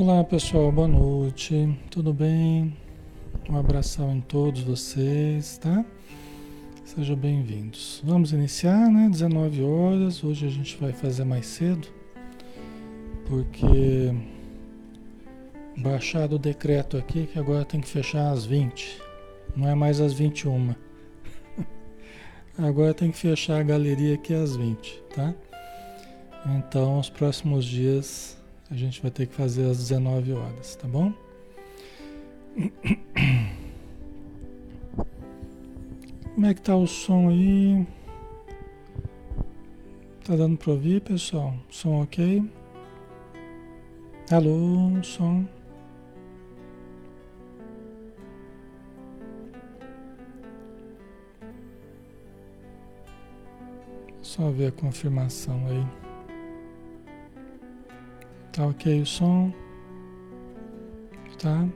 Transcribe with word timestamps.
Olá 0.00 0.24
pessoal, 0.24 0.72
boa 0.72 0.88
noite, 0.88 1.78
tudo 1.90 2.10
bem? 2.10 2.74
Um 3.50 3.58
abração 3.58 4.16
em 4.16 4.22
todos 4.22 4.62
vocês, 4.62 5.58
tá? 5.58 5.84
Sejam 6.86 7.14
bem-vindos. 7.14 8.00
Vamos 8.02 8.32
iniciar, 8.32 8.90
né? 8.90 9.10
19 9.10 9.62
horas. 9.62 10.24
Hoje 10.24 10.46
a 10.46 10.48
gente 10.48 10.74
vai 10.78 10.94
fazer 10.94 11.24
mais 11.24 11.44
cedo, 11.44 11.86
porque 13.26 14.14
baixado 15.76 16.36
o 16.36 16.38
decreto 16.38 16.96
aqui 16.96 17.26
que 17.26 17.38
agora 17.38 17.66
tem 17.66 17.82
que 17.82 17.88
fechar 17.88 18.30
às 18.30 18.46
20, 18.46 19.02
não 19.54 19.68
é 19.68 19.74
mais 19.74 20.00
às 20.00 20.14
21. 20.14 20.74
Agora 22.56 22.94
tem 22.94 23.10
que 23.10 23.18
fechar 23.18 23.60
a 23.60 23.62
galeria 23.62 24.14
aqui 24.14 24.32
às 24.32 24.56
20, 24.56 25.02
tá? 25.14 25.34
Então, 26.56 26.98
os 26.98 27.10
próximos 27.10 27.66
dias 27.66 28.39
a 28.70 28.74
gente 28.74 29.02
vai 29.02 29.10
ter 29.10 29.26
que 29.26 29.34
fazer 29.34 29.68
às 29.68 29.78
19 29.78 30.32
horas, 30.32 30.76
tá 30.76 30.86
bom? 30.86 31.12
Como 36.34 36.46
é 36.46 36.54
que 36.54 36.62
tá 36.62 36.76
o 36.76 36.86
som 36.86 37.28
aí? 37.28 37.86
Tá 40.24 40.36
dando 40.36 40.56
para 40.56 40.70
ouvir, 40.70 41.00
pessoal? 41.00 41.54
Som 41.68 42.02
ok? 42.02 42.48
Alô, 44.30 45.02
som. 45.02 45.44
Só 54.22 54.48
ver 54.50 54.68
a 54.68 54.72
confirmação 54.72 55.66
aí. 55.66 55.99
Tá 58.60 58.66
ok 58.66 59.00
o 59.00 59.06
som? 59.06 59.50
Tá? 61.40 61.66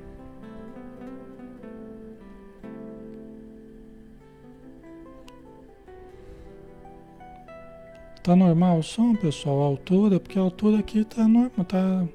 Tá 8.23 8.37
normal 8.37 8.81
o 8.81 8.83
som, 8.83 9.17
pessoal? 9.17 9.63
A 9.63 9.65
altura, 9.65 10.21
porque 10.21 10.39
a 10.39 10.43
altura 10.43 10.81
aqui 10.81 11.07
tá 11.07 11.27
normal, 11.27 11.65
tá, 11.67 12.07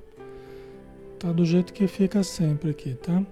tá 1.17 1.31
do 1.31 1.43
jeito 1.43 1.73
que 1.73 1.87
fica 1.87 2.21
sempre 2.21 2.69
aqui, 2.69 2.93
tá? 2.93 3.23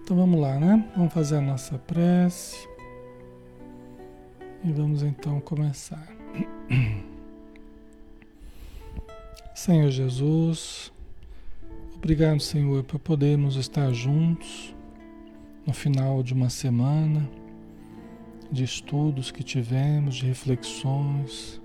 Então 0.00 0.16
vamos 0.16 0.40
lá, 0.40 0.60
né? 0.60 0.88
Vamos 0.96 1.12
fazer 1.12 1.38
a 1.38 1.40
nossa 1.40 1.76
prece. 1.76 2.68
E 4.62 4.70
vamos 4.70 5.02
então 5.02 5.40
começar. 5.40 6.06
Senhor 9.58 9.90
Jesus, 9.90 10.92
obrigado, 11.96 12.38
Senhor, 12.38 12.84
por 12.84 13.00
podermos 13.00 13.56
estar 13.56 13.92
juntos 13.92 14.72
no 15.66 15.72
final 15.74 16.22
de 16.22 16.32
uma 16.32 16.48
semana 16.48 17.28
de 18.52 18.62
estudos 18.62 19.32
que 19.32 19.42
tivemos, 19.42 20.14
de 20.14 20.26
reflexões, 20.26 21.60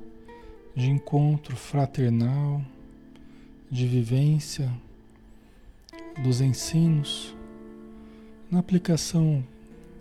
de 0.76 0.90
encontro 0.90 1.56
fraternal, 1.56 2.64
de 3.70 3.86
vivência 3.86 4.74
dos 6.24 6.42
ensinos, 6.42 7.36
na 8.50 8.58
aplicação 8.58 9.46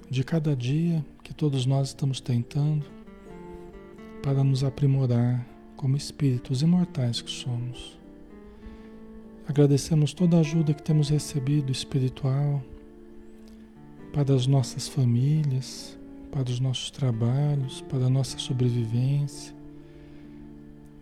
de 0.08 0.24
cada 0.24 0.56
dia 0.56 1.04
que 1.22 1.34
todos 1.34 1.66
nós 1.66 1.88
estamos 1.88 2.22
tentando 2.22 2.86
para 4.22 4.42
nos 4.42 4.64
aprimorar 4.64 5.51
como 5.82 5.96
espíritos 5.96 6.62
imortais 6.62 7.20
que 7.20 7.30
somos. 7.30 7.98
Agradecemos 9.48 10.14
toda 10.14 10.36
a 10.36 10.40
ajuda 10.40 10.72
que 10.72 10.82
temos 10.82 11.08
recebido 11.08 11.72
espiritual 11.72 12.62
para 14.12 14.32
as 14.32 14.46
nossas 14.46 14.86
famílias, 14.86 15.98
para 16.30 16.48
os 16.48 16.60
nossos 16.60 16.92
trabalhos, 16.92 17.80
para 17.80 18.06
a 18.06 18.08
nossa 18.08 18.38
sobrevivência, 18.38 19.52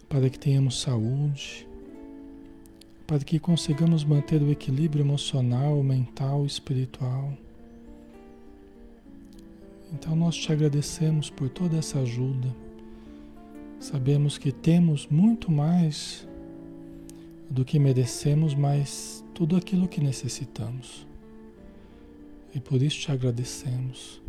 para 0.08 0.30
que 0.30 0.38
tenhamos 0.38 0.80
saúde, 0.80 1.69
para 3.06 3.19
que 3.19 3.38
consigamos 3.38 4.02
manter 4.02 4.40
o 4.40 4.50
equilíbrio 4.50 5.04
emocional, 5.04 5.82
mental 5.82 6.44
e 6.44 6.46
espiritual. 6.46 7.37
Então 9.93 10.16
nós 10.16 10.34
te 10.37 10.50
agradecemos 10.50 11.28
por 11.28 11.50
toda 11.50 11.76
essa 11.76 11.99
ajuda. 11.99 12.69
Sabemos 13.81 14.37
que 14.37 14.53
temos 14.53 15.06
muito 15.09 15.50
mais 15.50 16.29
do 17.49 17.65
que 17.65 17.79
merecemos, 17.79 18.55
mas 18.55 19.25
tudo 19.35 19.56
aquilo 19.56 19.88
que 19.88 20.03
necessitamos. 20.03 21.06
E 22.55 22.61
por 22.61 22.82
isso 22.82 23.00
te 23.00 23.11
agradecemos 23.11 24.21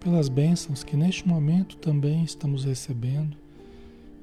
pelas 0.00 0.30
bênçãos 0.30 0.82
que 0.82 0.96
neste 0.96 1.28
momento 1.28 1.76
também 1.76 2.24
estamos 2.24 2.64
recebendo, 2.64 3.36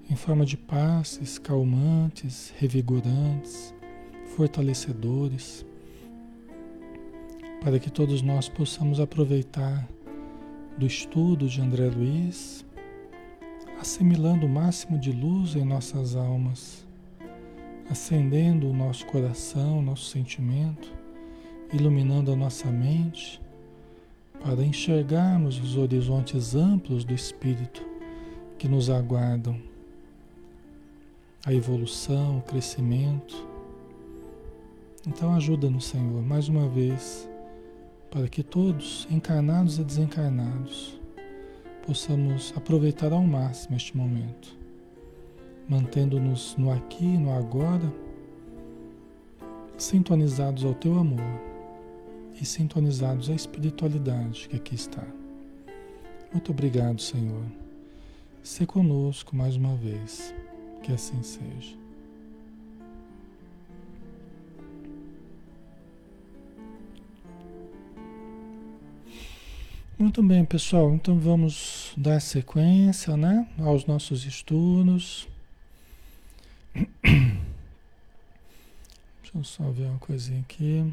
em 0.09 0.15
forma 0.15 0.43
de 0.43 0.57
passes 0.57 1.37
calmantes, 1.37 2.51
revigorantes, 2.57 3.73
fortalecedores, 4.35 5.63
para 7.63 7.77
que 7.77 7.91
todos 7.91 8.23
nós 8.23 8.49
possamos 8.49 8.99
aproveitar 8.99 9.87
do 10.77 10.87
estudo 10.87 11.47
de 11.47 11.61
André 11.61 11.89
Luiz, 11.89 12.65
assimilando 13.81 14.45
o 14.45 14.49
máximo 14.49 14.95
de 14.99 15.11
luz 15.11 15.55
em 15.55 15.65
nossas 15.65 16.15
almas, 16.15 16.85
acendendo 17.89 18.69
o 18.69 18.73
nosso 18.73 19.03
coração, 19.07 19.79
o 19.79 19.81
nosso 19.81 20.05
sentimento, 20.05 20.93
iluminando 21.73 22.31
a 22.31 22.35
nossa 22.35 22.69
mente 22.69 23.41
para 24.39 24.63
enxergarmos 24.63 25.59
os 25.59 25.77
horizontes 25.77 26.53
amplos 26.53 27.03
do 27.03 27.15
espírito 27.15 27.83
que 28.59 28.67
nos 28.67 28.87
aguardam, 28.87 29.59
a 31.43 31.51
evolução, 31.51 32.37
o 32.37 32.41
crescimento. 32.43 33.47
Então 35.07 35.33
ajuda-nos, 35.33 35.85
Senhor, 35.85 36.21
mais 36.21 36.47
uma 36.47 36.69
vez, 36.69 37.27
para 38.11 38.27
que 38.27 38.43
todos, 38.43 39.07
encarnados 39.09 39.79
e 39.79 39.83
desencarnados, 39.83 41.00
possamos 41.85 42.53
aproveitar 42.55 43.11
ao 43.11 43.23
máximo 43.23 43.75
este 43.75 43.95
momento, 43.95 44.57
mantendo-nos 45.67 46.55
no 46.57 46.71
aqui 46.71 47.05
e 47.05 47.17
no 47.17 47.31
agora, 47.31 47.91
sintonizados 49.77 50.63
ao 50.63 50.73
teu 50.73 50.97
amor 50.97 51.41
e 52.39 52.45
sintonizados 52.45 53.29
à 53.29 53.33
espiritualidade 53.33 54.47
que 54.47 54.55
aqui 54.55 54.75
está. 54.75 55.05
Muito 56.31 56.51
obrigado, 56.51 57.01
Senhor. 57.01 57.45
Se 58.43 58.65
conosco 58.65 59.35
mais 59.35 59.55
uma 59.55 59.75
vez, 59.75 60.33
que 60.81 60.91
assim 60.91 61.21
seja. 61.21 61.80
Muito 70.01 70.23
bem, 70.23 70.43
pessoal. 70.43 70.95
Então 70.95 71.19
vamos 71.19 71.93
dar 71.95 72.19
sequência, 72.19 73.15
né, 73.15 73.47
aos 73.59 73.85
nossos 73.85 74.25
estudos. 74.25 75.27
Deixa 77.03 77.37
eu 79.35 79.43
só 79.43 79.69
ver 79.69 79.83
uma 79.83 79.99
coisinha 79.99 80.39
aqui. 80.39 80.91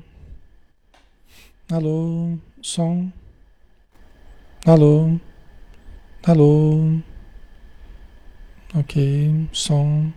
Alô, 1.72 2.36
som. 2.60 3.10
Alô, 4.66 5.18
alô. 6.26 7.00
Ok, 8.74 9.48
som. 9.52 10.12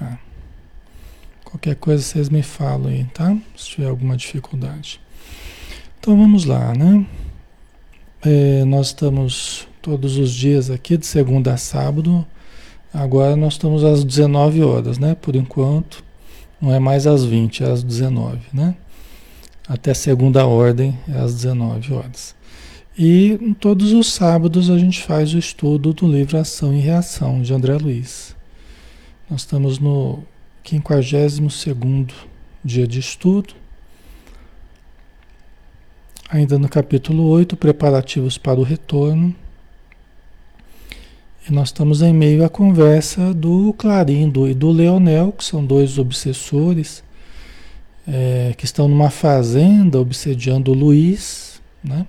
Ah. 0.00 0.16
Qualquer 1.44 1.76
coisa 1.76 2.02
vocês 2.02 2.30
me 2.30 2.42
falam 2.42 2.88
aí, 2.88 3.04
tá? 3.12 3.36
Se 3.54 3.68
tiver 3.68 3.90
alguma 3.90 4.16
dificuldade. 4.16 4.98
Então 5.98 6.16
vamos 6.16 6.46
lá, 6.46 6.72
né? 6.74 7.06
É, 8.24 8.64
nós 8.64 8.88
estamos 8.88 9.66
todos 9.80 10.16
os 10.16 10.32
dias 10.32 10.70
aqui, 10.70 10.96
de 10.96 11.06
segunda 11.06 11.54
a 11.54 11.56
sábado. 11.56 12.24
Agora 12.92 13.36
nós 13.36 13.54
estamos 13.54 13.84
às 13.84 14.04
19 14.04 14.62
horas, 14.62 14.98
né? 14.98 15.14
Por 15.14 15.34
enquanto. 15.34 16.04
Não 16.60 16.72
é 16.72 16.78
mais 16.78 17.06
às 17.06 17.24
20, 17.24 17.64
é 17.64 17.70
às 17.70 17.82
19, 17.82 18.38
né? 18.52 18.76
até 19.68 19.94
segunda 19.94 20.46
ordem, 20.46 20.98
é 21.08 21.18
às 21.18 21.34
19 21.34 21.94
horas. 21.94 22.34
E 22.98 23.56
todos 23.58 23.92
os 23.92 24.12
sábados 24.12 24.68
a 24.68 24.78
gente 24.78 25.02
faz 25.02 25.32
o 25.32 25.38
estudo 25.38 25.94
do 25.94 26.06
livro 26.06 26.36
Ação 26.36 26.74
e 26.74 26.80
Reação, 26.80 27.40
de 27.40 27.54
André 27.54 27.76
Luiz. 27.78 28.36
Nós 29.30 29.42
estamos 29.42 29.78
no 29.78 30.22
52 30.62 31.50
dia 32.64 32.86
de 32.86 33.00
estudo, 33.00 33.54
ainda 36.32 36.58
no 36.58 36.66
capítulo 36.66 37.24
8, 37.24 37.58
preparativos 37.58 38.38
para 38.38 38.58
o 38.58 38.62
retorno. 38.62 39.34
E 41.46 41.52
nós 41.52 41.68
estamos 41.68 42.00
em 42.00 42.14
meio 42.14 42.42
à 42.42 42.48
conversa 42.48 43.34
do 43.34 43.74
Clarindo 43.74 44.48
e 44.48 44.54
do 44.54 44.70
Leonel, 44.70 45.32
que 45.32 45.44
são 45.44 45.62
dois 45.62 45.98
obsessores 45.98 47.04
é, 48.08 48.54
que 48.56 48.64
estão 48.64 48.88
numa 48.88 49.10
fazenda 49.10 50.00
obsediando 50.00 50.70
o 50.70 50.74
Luiz, 50.74 51.60
né? 51.84 52.06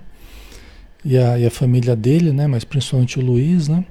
E 1.04 1.18
a, 1.18 1.38
e 1.38 1.44
a 1.44 1.50
família 1.50 1.94
dele, 1.94 2.32
né? 2.32 2.46
Mas 2.46 2.64
principalmente 2.64 3.18
o 3.18 3.22
Luiz, 3.22 3.68
né? 3.68 3.84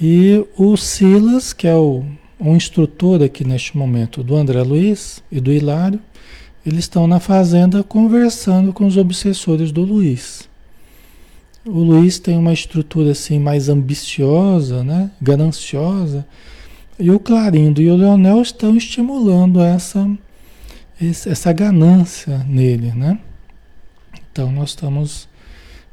E 0.00 0.44
o 0.58 0.76
Silas, 0.76 1.52
que 1.52 1.68
é 1.68 1.74
o, 1.74 2.04
o 2.40 2.56
instrutor 2.56 3.22
aqui 3.22 3.44
neste 3.44 3.76
momento 3.76 4.24
do 4.24 4.34
André 4.34 4.60
Luiz 4.62 5.22
e 5.30 5.40
do 5.40 5.52
Hilário, 5.52 6.00
eles 6.66 6.80
estão 6.80 7.06
na 7.06 7.20
fazenda 7.20 7.84
conversando 7.84 8.72
com 8.72 8.86
os 8.86 8.96
obsessores 8.96 9.70
do 9.70 9.82
Luiz. 9.82 10.48
O 11.64 11.78
Luiz 11.78 12.18
tem 12.18 12.36
uma 12.36 12.52
estrutura 12.52 13.12
assim 13.12 13.38
mais 13.38 13.68
ambiciosa, 13.68 14.82
né? 14.82 15.10
gananciosa, 15.22 16.26
e 16.98 17.10
o 17.10 17.20
Clarindo 17.20 17.80
e 17.80 17.88
o 17.88 17.96
Leonel 17.96 18.42
estão 18.42 18.76
estimulando 18.76 19.60
essa 19.60 20.08
essa 21.26 21.52
ganância 21.52 22.38
nele, 22.48 22.92
né? 22.92 23.18
Então 24.32 24.50
nós 24.50 24.70
estamos 24.70 25.28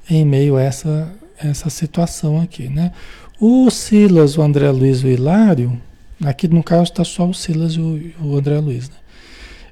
em 0.10 0.24
meio 0.26 0.56
a 0.56 0.62
essa 0.62 1.14
essa 1.38 1.70
situação 1.70 2.42
aqui, 2.42 2.70
né? 2.70 2.94
O 3.40 3.70
Silas, 3.70 4.38
o 4.38 4.42
André 4.42 4.72
Luiz 4.72 5.02
e 5.02 5.08
o 5.08 5.10
Hilário, 5.10 5.80
aqui 6.24 6.48
no 6.48 6.64
caso 6.64 6.84
está 6.84 7.04
só 7.04 7.28
o 7.28 7.34
Silas 7.34 7.74
e 7.74 7.80
o, 7.80 8.14
o 8.22 8.38
André 8.38 8.60
Luiz, 8.60 8.90
né? 8.90 8.96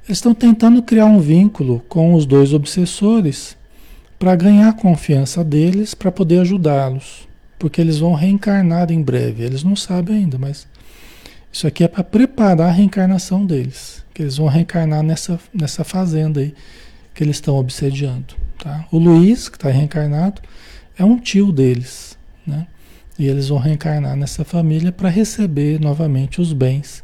Eles 0.05 0.17
estão 0.17 0.33
tentando 0.33 0.81
criar 0.81 1.05
um 1.05 1.19
vínculo 1.19 1.83
com 1.87 2.13
os 2.13 2.25
dois 2.25 2.53
obsessores 2.53 3.55
para 4.17 4.35
ganhar 4.35 4.69
a 4.69 4.73
confiança 4.73 5.43
deles, 5.43 5.93
para 5.93 6.11
poder 6.11 6.39
ajudá-los, 6.39 7.27
porque 7.57 7.79
eles 7.79 7.99
vão 7.99 8.13
reencarnar 8.13 8.91
em 8.91 9.01
breve. 9.01 9.43
Eles 9.43 9.63
não 9.63 9.75
sabem 9.75 10.17
ainda, 10.17 10.37
mas 10.37 10.67
isso 11.51 11.67
aqui 11.67 11.83
é 11.83 11.87
para 11.87 12.03
preparar 12.03 12.69
a 12.69 12.71
reencarnação 12.71 13.45
deles, 13.45 14.03
que 14.13 14.21
eles 14.21 14.37
vão 14.37 14.47
reencarnar 14.47 15.03
nessa, 15.03 15.39
nessa 15.53 15.83
fazenda 15.83 16.39
aí 16.39 16.53
que 17.13 17.23
eles 17.23 17.37
estão 17.37 17.57
obsediando. 17.57 18.35
Tá? 18.57 18.85
O 18.91 18.97
Luiz, 18.97 19.49
que 19.49 19.57
está 19.57 19.69
reencarnado, 19.69 20.41
é 20.97 21.03
um 21.03 21.17
tio 21.17 21.51
deles, 21.51 22.17
né? 22.45 22.67
E 23.19 23.27
eles 23.27 23.49
vão 23.49 23.59
reencarnar 23.59 24.15
nessa 24.15 24.43
família 24.43 24.91
para 24.91 25.09
receber 25.09 25.79
novamente 25.79 26.39
os 26.41 26.53
bens 26.53 27.03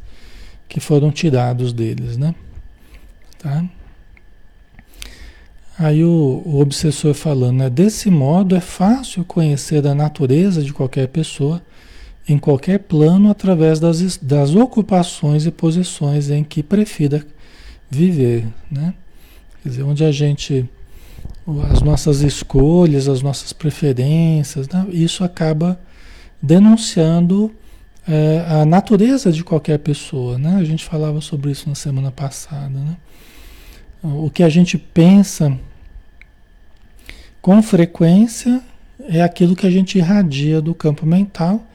que 0.67 0.79
foram 0.79 1.11
tirados 1.11 1.73
deles, 1.73 2.17
né? 2.17 2.33
Tá? 3.39 3.65
Aí 5.77 6.03
o, 6.03 6.41
o 6.45 6.59
obsessor 6.59 7.13
falando, 7.13 7.57
né? 7.57 7.69
Desse 7.69 8.09
modo 8.09 8.55
é 8.55 8.59
fácil 8.59 9.23
conhecer 9.23 9.85
a 9.85 9.93
natureza 9.93 10.63
de 10.63 10.73
qualquer 10.73 11.07
pessoa 11.07 11.61
em 12.27 12.37
qualquer 12.37 12.79
plano 12.79 13.29
através 13.29 13.79
das, 13.79 14.17
das 14.17 14.53
ocupações 14.53 15.45
e 15.45 15.51
posições 15.51 16.29
em 16.29 16.43
que 16.43 16.61
prefira 16.61 17.25
viver, 17.89 18.45
né? 18.69 18.93
Quer 19.61 19.69
dizer, 19.69 19.83
onde 19.83 20.03
a 20.03 20.11
gente 20.11 20.67
as 21.71 21.81
nossas 21.81 22.21
escolhas, 22.21 23.07
as 23.07 23.21
nossas 23.21 23.53
preferências, 23.53 24.67
né? 24.67 24.85
isso 24.91 25.23
acaba 25.23 25.79
denunciando 26.41 27.51
é, 28.05 28.45
a 28.49 28.65
natureza 28.65 29.31
de 29.31 29.43
qualquer 29.43 29.79
pessoa, 29.79 30.37
né? 30.37 30.55
A 30.55 30.63
gente 30.63 30.83
falava 30.83 31.21
sobre 31.21 31.51
isso 31.51 31.69
na 31.69 31.75
semana 31.75 32.11
passada, 32.11 32.69
né? 32.69 32.97
O 34.15 34.29
que 34.29 34.41
a 34.41 34.47
gente 34.47 34.77
pensa 34.77 35.57
com 37.41 37.61
frequência 37.61 38.63
é 39.09 39.21
aquilo 39.21 39.55
que 39.55 39.67
a 39.67 39.69
gente 39.69 39.97
irradia 39.97 40.61
do 40.61 40.73
campo 40.73 41.05
mental, 41.05 41.65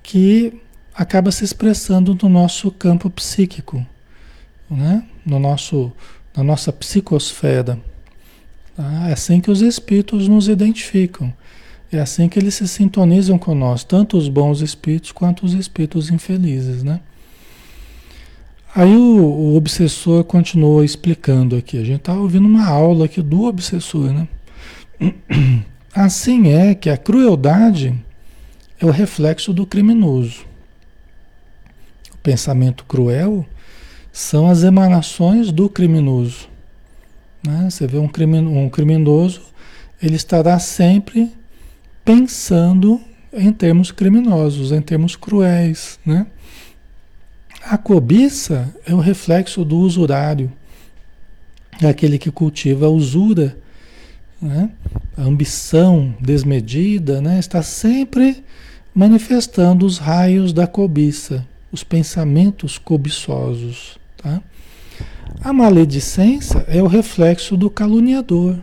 que 0.00 0.52
acaba 0.94 1.32
se 1.32 1.44
expressando 1.44 2.16
no 2.22 2.28
nosso 2.28 2.70
campo 2.70 3.10
psíquico, 3.10 3.84
né? 4.70 5.04
no 5.26 5.40
nosso, 5.40 5.90
na 6.36 6.44
nossa 6.44 6.72
psicosfera. 6.72 7.78
Tá? 8.76 9.08
É 9.08 9.12
assim 9.12 9.40
que 9.40 9.50
os 9.50 9.60
espíritos 9.60 10.28
nos 10.28 10.48
identificam. 10.48 11.32
É 11.90 11.98
assim 11.98 12.28
que 12.28 12.38
eles 12.38 12.54
se 12.54 12.68
sintonizam 12.68 13.36
com 13.36 13.54
nós, 13.54 13.82
tanto 13.82 14.16
os 14.16 14.28
bons 14.28 14.60
espíritos 14.60 15.10
quanto 15.10 15.44
os 15.44 15.54
espíritos 15.54 16.10
infelizes, 16.10 16.84
né? 16.84 17.00
Aí 18.78 18.94
o, 18.94 19.24
o 19.24 19.56
obsessor 19.56 20.22
continuou 20.22 20.84
explicando 20.84 21.56
aqui. 21.56 21.76
A 21.78 21.84
gente 21.84 21.98
está 21.98 22.14
ouvindo 22.14 22.46
uma 22.46 22.64
aula 22.64 23.06
aqui 23.06 23.20
do 23.20 23.42
obsessor, 23.42 24.12
né? 24.12 24.28
Assim 25.92 26.52
é 26.52 26.76
que 26.76 26.88
a 26.88 26.96
crueldade 26.96 27.92
é 28.78 28.86
o 28.86 28.90
reflexo 28.92 29.52
do 29.52 29.66
criminoso. 29.66 30.46
O 32.14 32.18
pensamento 32.18 32.84
cruel 32.84 33.44
são 34.12 34.48
as 34.48 34.62
emanações 34.62 35.50
do 35.50 35.68
criminoso. 35.68 36.48
Né? 37.44 37.68
Você 37.68 37.84
vê 37.84 37.98
um, 37.98 38.08
um 38.46 38.70
criminoso, 38.70 39.42
ele 40.00 40.14
estará 40.14 40.56
sempre 40.60 41.32
pensando 42.04 43.00
em 43.32 43.52
termos 43.52 43.90
criminosos, 43.90 44.70
em 44.70 44.80
termos 44.80 45.16
cruéis, 45.16 45.98
né? 46.06 46.28
A 47.68 47.76
cobiça 47.76 48.74
é 48.86 48.94
o 48.94 48.98
reflexo 48.98 49.62
do 49.62 49.76
usurário, 49.76 50.50
é 51.82 51.86
aquele 51.86 52.16
que 52.18 52.30
cultiva 52.30 52.86
a 52.86 52.88
usura, 52.88 53.58
né? 54.40 54.70
a 55.14 55.20
ambição 55.20 56.14
desmedida, 56.18 57.20
né? 57.20 57.38
está 57.38 57.62
sempre 57.62 58.42
manifestando 58.94 59.84
os 59.84 59.98
raios 59.98 60.54
da 60.54 60.66
cobiça, 60.66 61.46
os 61.70 61.84
pensamentos 61.84 62.78
cobiçosos. 62.78 63.98
Tá? 64.16 64.40
A 65.42 65.52
maledicência 65.52 66.64
é 66.68 66.82
o 66.82 66.86
reflexo 66.86 67.54
do 67.54 67.68
caluniador. 67.68 68.58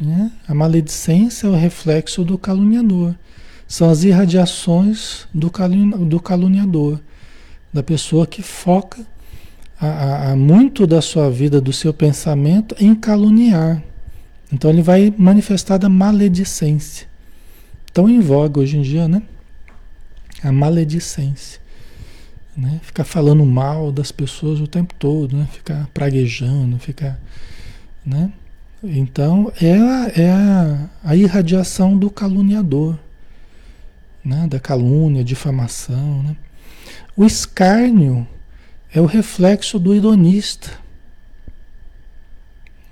Né? 0.00 0.30
A 0.46 0.54
maledicência 0.54 1.48
é 1.48 1.50
o 1.50 1.56
reflexo 1.56 2.22
do 2.22 2.38
caluniador. 2.38 3.16
São 3.68 3.90
as 3.90 4.02
irradiações 4.02 5.28
do, 5.32 5.52
do 6.06 6.18
caluniador, 6.18 6.98
da 7.70 7.82
pessoa 7.82 8.26
que 8.26 8.40
foca 8.40 9.06
a, 9.78 9.86
a, 9.86 10.32
a 10.32 10.36
muito 10.36 10.86
da 10.86 11.02
sua 11.02 11.30
vida, 11.30 11.60
do 11.60 11.70
seu 11.70 11.92
pensamento 11.92 12.74
em 12.80 12.94
caluniar. 12.94 13.82
Então 14.50 14.70
ele 14.70 14.80
vai 14.80 15.12
manifestar 15.18 15.76
da 15.76 15.90
maledicência. 15.90 17.06
Tão 17.92 18.08
em 18.08 18.20
voga 18.20 18.58
hoje 18.58 18.78
em 18.78 18.82
dia, 18.82 19.06
né? 19.06 19.22
A 20.42 20.50
maledicência. 20.50 21.60
Né? 22.56 22.80
Ficar 22.82 23.04
falando 23.04 23.44
mal 23.44 23.92
das 23.92 24.10
pessoas 24.10 24.60
o 24.60 24.66
tempo 24.66 24.94
todo, 24.98 25.36
né? 25.36 25.46
Ficar 25.52 25.86
praguejando, 25.92 26.78
ficar. 26.78 27.20
Né? 28.04 28.32
Então 28.82 29.52
é, 29.60 30.22
é 30.22 30.30
a, 30.30 30.88
a 31.04 31.14
irradiação 31.14 31.98
do 31.98 32.08
caluniador 32.08 32.98
né? 34.28 34.46
da 34.46 34.60
calúnia, 34.60 35.24
difamação. 35.24 36.22
Né? 36.22 36.36
O 37.16 37.24
escárnio 37.24 38.28
é 38.92 39.00
o 39.00 39.06
reflexo 39.06 39.78
do 39.78 39.94
ironista. 39.94 40.70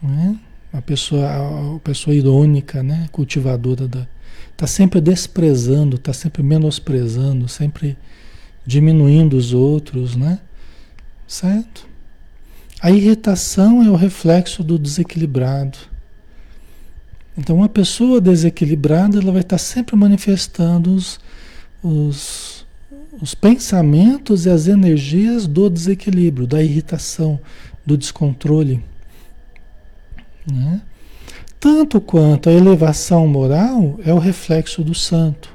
Né? 0.02 0.38
A 0.72 0.80
pessoa, 0.80 1.76
a 1.76 1.78
pessoa 1.80 2.14
irônica, 2.16 2.82
né? 2.82 3.08
cultivadora 3.12 3.86
da. 3.86 4.06
Está 4.52 4.66
sempre 4.66 5.02
desprezando, 5.02 5.96
está 5.96 6.14
sempre 6.14 6.42
menosprezando, 6.42 7.46
sempre 7.46 7.96
diminuindo 8.64 9.36
os 9.36 9.52
outros, 9.52 10.16
né? 10.16 10.38
Certo? 11.28 11.86
A 12.80 12.90
irritação 12.90 13.82
é 13.82 13.90
o 13.90 13.96
reflexo 13.96 14.64
do 14.64 14.78
desequilibrado. 14.78 15.76
Então, 17.36 17.56
uma 17.56 17.68
pessoa 17.68 18.18
desequilibrada, 18.18 19.18
ela 19.18 19.30
vai 19.30 19.42
estar 19.42 19.58
sempre 19.58 19.94
manifestando 19.94 20.94
os, 20.94 21.20
os, 21.86 22.66
os 23.20 23.34
pensamentos 23.34 24.44
e 24.46 24.50
as 24.50 24.66
energias 24.66 25.46
do 25.46 25.70
desequilíbrio, 25.70 26.46
da 26.46 26.62
irritação, 26.62 27.38
do 27.84 27.96
descontrole. 27.96 28.82
Né? 30.50 30.80
Tanto 31.60 32.00
quanto 32.00 32.48
a 32.48 32.52
elevação 32.52 33.26
moral 33.28 33.98
é 34.04 34.12
o 34.12 34.18
reflexo 34.18 34.82
do 34.82 34.94
santo. 34.94 35.54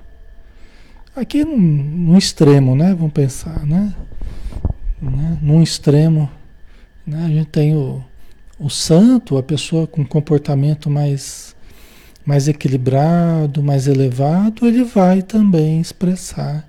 Aqui 1.13 1.43
num, 1.43 2.17
extremo, 2.17 2.75
né? 2.75 2.95
Vamos 2.95 3.11
pensar, 3.11 3.65
né? 3.65 3.93
né? 5.01 5.37
Num 5.41 5.61
extremo, 5.61 6.29
né? 7.05 7.25
a 7.25 7.27
gente 7.27 7.47
tem 7.47 7.75
o, 7.75 8.01
o 8.57 8.69
santo, 8.69 9.37
a 9.37 9.43
pessoa 9.43 9.85
com 9.85 10.05
comportamento 10.05 10.89
mais 10.89 11.53
mais 12.25 12.47
equilibrado, 12.47 13.63
mais 13.63 13.87
elevado, 13.87 14.67
ele 14.67 14.83
vai 14.83 15.21
também 15.21 15.81
expressar 15.81 16.67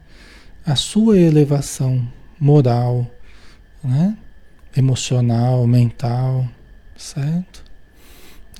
a 0.64 0.76
sua 0.76 1.18
elevação 1.18 2.06
moral, 2.38 3.06
né? 3.82 4.16
emocional, 4.76 5.66
mental, 5.66 6.48
certo? 6.96 7.62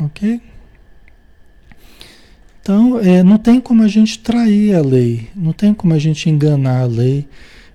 Ok? 0.01 0.41
Então, 2.61 3.01
é, 3.01 3.23
não 3.23 3.39
tem 3.39 3.61
como 3.61 3.83
a 3.83 3.89
gente 3.89 4.19
trair 4.19 4.75
a 4.75 4.83
lei, 4.83 5.29
não 5.35 5.53
tem 5.53 5.75
como 5.75 5.95
a 5.95 5.99
gente 5.99 6.29
enganar 6.29 6.83
a 6.83 6.87
lei 6.87 7.29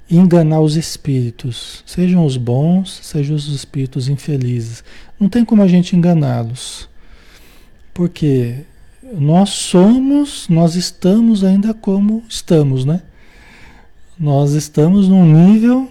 enganar 0.09 0.61
os 0.61 0.75
espíritos, 0.77 1.83
sejam 1.85 2.25
os 2.25 2.37
bons, 2.37 2.99
sejam 3.03 3.35
os 3.35 3.47
espíritos 3.47 4.07
infelizes. 4.07 4.83
Não 5.19 5.27
tem 5.27 5.43
como 5.43 5.61
a 5.61 5.67
gente 5.67 5.95
enganá-los. 5.95 6.89
Porque 7.93 8.63
nós 9.13 9.49
somos, 9.49 10.47
nós 10.49 10.75
estamos 10.75 11.43
ainda 11.43 11.73
como 11.73 12.23
estamos, 12.27 12.83
né? 12.83 13.01
Nós 14.19 14.51
estamos 14.53 15.07
num 15.07 15.25
nível 15.25 15.89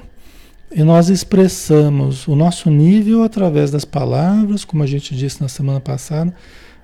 e 0.70 0.82
nós 0.82 1.08
expressamos 1.08 2.26
o 2.28 2.36
nosso 2.36 2.68
nível 2.68 3.22
através 3.22 3.70
das 3.70 3.84
palavras, 3.84 4.64
como 4.64 4.82
a 4.82 4.86
gente 4.86 5.14
disse 5.14 5.40
na 5.40 5.48
semana 5.48 5.80
passada, 5.80 6.34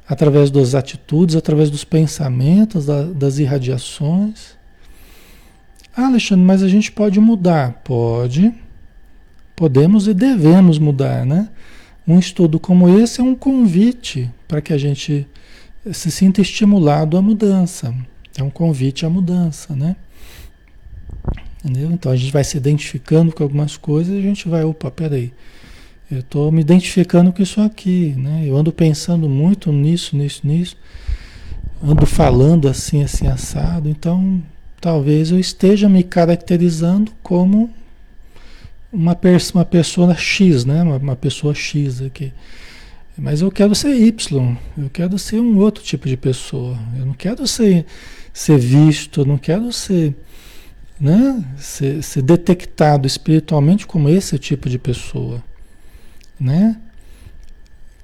através 0.09 0.51
das 0.51 0.75
atitudes, 0.75 1.37
através 1.37 1.69
dos 1.69 1.85
pensamentos, 1.85 2.87
da, 2.87 3.03
das 3.03 3.39
irradiações. 3.39 4.57
Ah, 5.95 6.07
Alexandre, 6.07 6.45
mas 6.45 6.62
a 6.62 6.69
gente 6.69 6.91
pode 6.91 7.21
mudar? 7.21 7.83
Pode. 7.85 8.55
Podemos 9.55 10.09
e 10.09 10.15
devemos 10.15 10.79
mudar, 10.79 11.27
né? 11.27 11.51
Um 12.09 12.19
estudo 12.19 12.59
como 12.59 12.89
esse 12.99 13.21
é 13.21 13.25
um 13.25 13.35
convite 13.35 14.31
para 14.49 14.61
que 14.61 14.73
a 14.73 14.79
gente 14.79 15.27
se 15.91 16.11
sinta 16.11 16.41
estimulado 16.41 17.17
à 17.17 17.23
mudança. 17.23 17.95
É 18.37 18.43
um 18.43 18.51
convite 18.51 19.05
à 19.05 19.11
mudança, 19.11 19.75
né? 19.75 19.97
Entendeu? 21.65 21.91
Então 21.93 22.11
a 22.11 22.17
gente 22.17 22.33
vai 22.33 22.45
se 22.45 22.57
identificando 22.57 23.33
com 23.33 23.43
algumas 23.43 23.77
coisas 23.77 24.15
e 24.15 24.19
a 24.19 24.23
gente 24.23 24.49
vai, 24.49 24.65
opa, 24.65 24.91
peraí. 24.91 25.33
Eu 26.11 26.21
estou 26.21 26.53
me 26.53 26.61
identificando 26.61 27.33
com 27.33 27.43
isso 27.43 27.61
aqui, 27.61 28.15
né? 28.19 28.43
Eu 28.45 28.57
ando 28.57 28.73
pensando 28.73 29.29
muito 29.29 29.73
nisso, 29.73 30.17
nisso, 30.17 30.43
nisso. 30.45 30.77
Ando 31.83 32.05
falando 32.05 32.69
assim, 32.69 33.03
assim, 33.03 33.27
assado. 33.27 33.89
Então, 33.89 34.43
talvez 34.81 35.31
eu 35.31 35.39
esteja 35.39 35.89
me 35.89 36.03
caracterizando 36.03 37.12
como 37.23 37.71
uma, 38.93 39.17
uma 39.55 39.65
pessoa 39.65 40.15
X, 40.15 40.65
né? 40.65 40.83
Uma, 40.83 40.97
uma, 40.97 41.17
pessoa 41.17 41.55
X 41.55 42.03
aqui. 42.03 42.33
Mas 43.16 43.42
eu 43.42 43.50
quero 43.50 43.75
ser 43.75 43.95
Y, 43.95 44.59
eu 44.78 44.90
quero 44.90 45.19
ser 45.19 45.38
um 45.38 45.59
outro 45.59 45.85
tipo 45.85 46.09
de 46.09 46.16
pessoa. 46.16 46.78
Eu 46.99 47.07
não 47.07 47.12
quero 47.12 47.47
ser, 47.47 47.85
ser 48.33 48.59
visto, 48.59 49.25
não 49.25 49.37
quero 49.37 49.71
ser, 49.73 50.14
né? 50.99 51.45
ser, 51.59 52.02
ser 52.02 52.23
detectado 52.23 53.07
espiritualmente 53.07 53.87
como 53.87 54.09
esse 54.09 54.38
tipo 54.38 54.69
de 54.69 54.78
pessoa. 54.78 55.42
Né? 56.40 56.81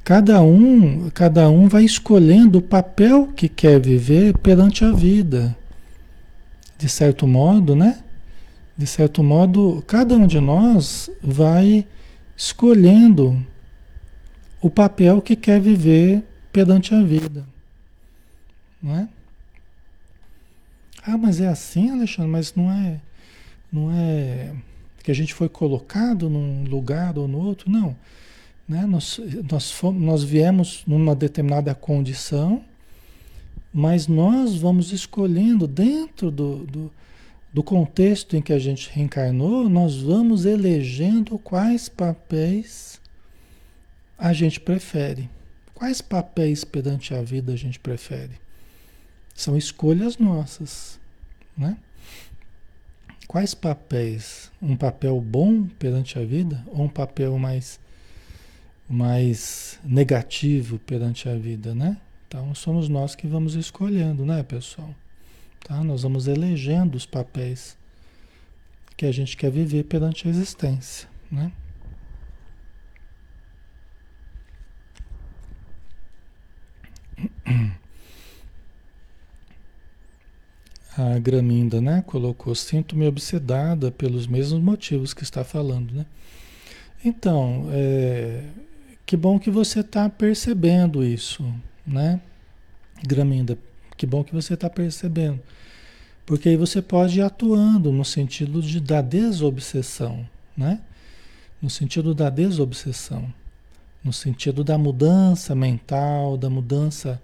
Cada 0.05 0.43
um, 0.43 1.11
cada 1.11 1.49
um 1.49 1.69
vai 1.69 1.85
escolhendo 1.85 2.59
o 2.59 2.63
papel 2.63 3.29
que 3.29 3.49
quer 3.49 3.81
viver 3.81 4.37
perante 4.39 4.85
a 4.85 4.93
vida 4.93 5.57
de 6.79 6.89
certo 6.89 7.27
modo, 7.27 7.75
né? 7.75 7.99
De 8.77 8.87
certo 8.87 9.23
modo, 9.23 9.83
cada 9.87 10.15
um 10.15 10.27
de 10.27 10.39
nós 10.39 11.11
vai 11.21 11.85
escolhendo 12.37 13.45
o 14.61 14.71
papel 14.71 15.21
que 15.23 15.37
quer 15.37 15.61
viver 15.61 16.23
perante 16.53 16.95
a 16.95 17.03
vida. 17.03 17.47
Não 18.83 18.97
é? 18.97 19.09
Ah, 21.03 21.17
mas 21.17 21.41
é 21.41 21.49
assim, 21.49 21.91
Alexandre, 21.91 22.31
mas 22.31 22.55
não 22.55 22.71
é 22.71 23.01
não 23.71 23.93
é 23.93 24.55
que 25.03 25.11
a 25.11 25.15
gente 25.15 25.35
foi 25.35 25.49
colocado 25.49 26.29
num 26.29 26.65
lugar 26.65 27.19
ou 27.19 27.29
no 27.29 27.39
outro, 27.39 27.71
não. 27.71 27.97
Né? 28.69 28.85
Nós, 28.87 29.21
nós, 29.51 29.71
fomos, 29.71 30.03
nós 30.03 30.23
viemos 30.23 30.83
numa 30.87 31.15
determinada 31.15 31.75
condição 31.75 32.63
mas 33.73 34.07
nós 34.07 34.57
vamos 34.57 34.93
escolhendo 34.93 35.67
dentro 35.67 36.31
do, 36.31 36.67
do, 36.67 36.93
do, 37.53 37.63
contexto 37.63 38.37
em 38.37 38.43
que 38.43 38.53
a 38.53 38.59
gente 38.59 38.91
reencarnou, 38.91 39.69
nós 39.69 39.97
vamos 39.97 40.45
elegendo 40.45 41.39
quais 41.39 41.89
papéis 41.89 43.01
a 44.19 44.33
gente 44.33 44.59
prefere. 44.59 45.31
Quais 45.73 46.03
papéis 46.03 46.65
perante 46.65 47.15
a 47.15 47.23
vida 47.23 47.53
a 47.53 47.57
gente 47.57 47.79
prefere? 47.79 48.33
São 49.33 49.57
escolhas 49.57 50.19
nossas, 50.19 50.99
né? 51.57 51.77
Quais 53.29 53.55
papéis? 53.55 54.51
Um 54.61 54.77
papel 54.77 55.21
bom 55.21 55.67
perante 55.79 56.19
a 56.19 56.25
vida 56.25 56.65
ou 56.67 56.85
um 56.85 56.89
papel 56.89 57.39
mais 57.39 57.79
mais 58.91 59.79
negativo 59.85 60.79
perante 60.79 61.29
a 61.29 61.37
vida, 61.37 61.75
né? 61.75 61.99
Então 62.27 62.55
somos 62.55 62.89
nós 62.89 63.15
que 63.15 63.27
vamos 63.27 63.55
escolhendo, 63.55 64.25
né, 64.25 64.43
pessoal? 64.43 64.95
Tá? 65.61 65.85
Nós 65.85 66.03
vamos 66.03 66.27
elegendo 66.27 66.97
os 66.97 67.05
papéis 67.05 67.77
que 68.97 69.05
a 69.05 69.13
gente 69.13 69.37
quer 69.37 69.51
viver 69.51 69.85
perante 69.85 70.27
a 70.27 70.31
existência, 70.31 71.09
né? 71.31 71.53
A 80.97 81.19
Graminda, 81.19 81.81
né, 81.81 82.03
colocou: 82.07 82.55
Sinto-me 82.55 83.07
obsedada 83.07 83.91
pelos 83.91 84.27
mesmos 84.27 84.61
motivos 84.61 85.15
que 85.15 85.23
está 85.23 85.45
falando, 85.45 85.93
né? 85.93 86.07
Então, 87.05 87.69
é, 87.71 88.43
que 89.07 89.17
bom 89.17 89.39
que 89.39 89.51
você 89.51 89.81
está 89.81 90.09
percebendo 90.09 91.05
isso, 91.05 91.45
né? 91.87 92.21
Graminda, 93.07 93.57
que 93.97 94.05
bom 94.05 94.25
que 94.25 94.35
você 94.35 94.55
está 94.55 94.69
percebendo. 94.69 95.41
Porque 96.27 96.49
aí 96.49 96.57
você 96.57 96.83
pode 96.83 97.21
ir 97.21 97.23
atuando 97.23 97.93
no 97.93 98.05
sentido 98.05 98.61
de, 98.61 98.81
da 98.81 99.01
desobsessão, 99.01 100.29
né? 100.57 100.81
No 101.63 101.71
sentido 101.71 102.15
da 102.15 102.29
desobsessão. 102.29 103.33
No 104.03 104.13
sentido 104.13 104.63
da 104.63 104.79
mudança 104.79 105.55
mental, 105.55 106.37
da 106.37 106.49
mudança 106.49 107.21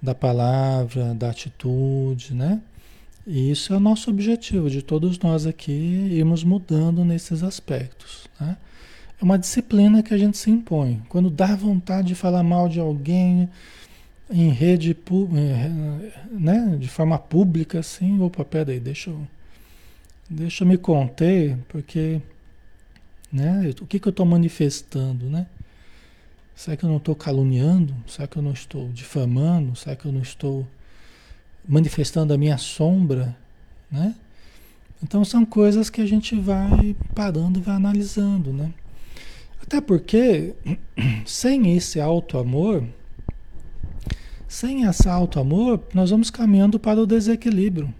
da 0.00 0.14
palavra, 0.14 1.14
da 1.14 1.30
atitude, 1.30 2.34
né? 2.34 2.60
E 3.26 3.50
isso 3.50 3.74
é 3.74 3.76
o 3.76 3.80
nosso 3.80 4.08
objetivo, 4.08 4.70
de 4.70 4.80
todos 4.80 5.18
nós 5.18 5.46
aqui 5.46 5.70
irmos 5.70 6.42
mudando 6.42 7.04
nesses 7.04 7.42
aspectos. 7.42 8.26
Né? 8.40 8.56
É 9.20 9.24
uma 9.24 9.38
disciplina 9.38 10.02
que 10.02 10.14
a 10.14 10.18
gente 10.18 10.38
se 10.38 10.50
impõe. 10.50 11.02
Quando 11.10 11.28
dá 11.28 11.54
vontade 11.54 12.08
de 12.08 12.14
falar 12.14 12.42
mal 12.42 12.70
de 12.70 12.80
alguém, 12.80 13.48
em 14.30 14.48
rede, 14.50 14.96
né, 16.30 16.76
de 16.78 16.88
forma 16.88 17.18
pública, 17.18 17.80
assim, 17.80 18.18
opa, 18.20 18.44
peraí, 18.44 18.80
deixa 18.80 19.10
eu, 19.10 19.26
deixa 20.28 20.64
eu 20.64 20.68
me 20.68 20.78
conter, 20.78 21.58
porque, 21.68 22.22
né, 23.30 23.74
o 23.80 23.86
que 23.86 23.98
que 23.98 24.08
eu 24.08 24.10
estou 24.10 24.24
manifestando, 24.24 25.26
né? 25.26 25.46
Será 26.58 26.76
que 26.76 26.84
eu 26.84 26.90
não 26.90 26.96
estou 26.96 27.14
caluniando? 27.14 27.94
Será 28.04 28.26
que 28.26 28.36
eu 28.36 28.42
não 28.42 28.50
estou 28.50 28.88
difamando? 28.88 29.76
Será 29.76 29.94
que 29.94 30.06
eu 30.06 30.10
não 30.10 30.22
estou 30.22 30.66
manifestando 31.68 32.34
a 32.34 32.36
minha 32.36 32.58
sombra, 32.58 33.36
né? 33.88 34.12
Então 35.00 35.24
são 35.24 35.44
coisas 35.46 35.88
que 35.88 36.00
a 36.00 36.06
gente 36.06 36.34
vai 36.34 36.96
parando 37.14 37.60
vai 37.60 37.76
analisando, 37.76 38.52
né? 38.52 38.74
Até 39.62 39.80
porque 39.80 40.52
sem 41.24 41.76
esse 41.76 42.00
alto 42.00 42.36
amor, 42.36 42.82
sem 44.48 44.82
esse 44.82 45.08
auto-amor, 45.08 45.80
nós 45.94 46.10
vamos 46.10 46.28
caminhando 46.28 46.80
para 46.80 47.00
o 47.00 47.06
desequilíbrio. 47.06 47.94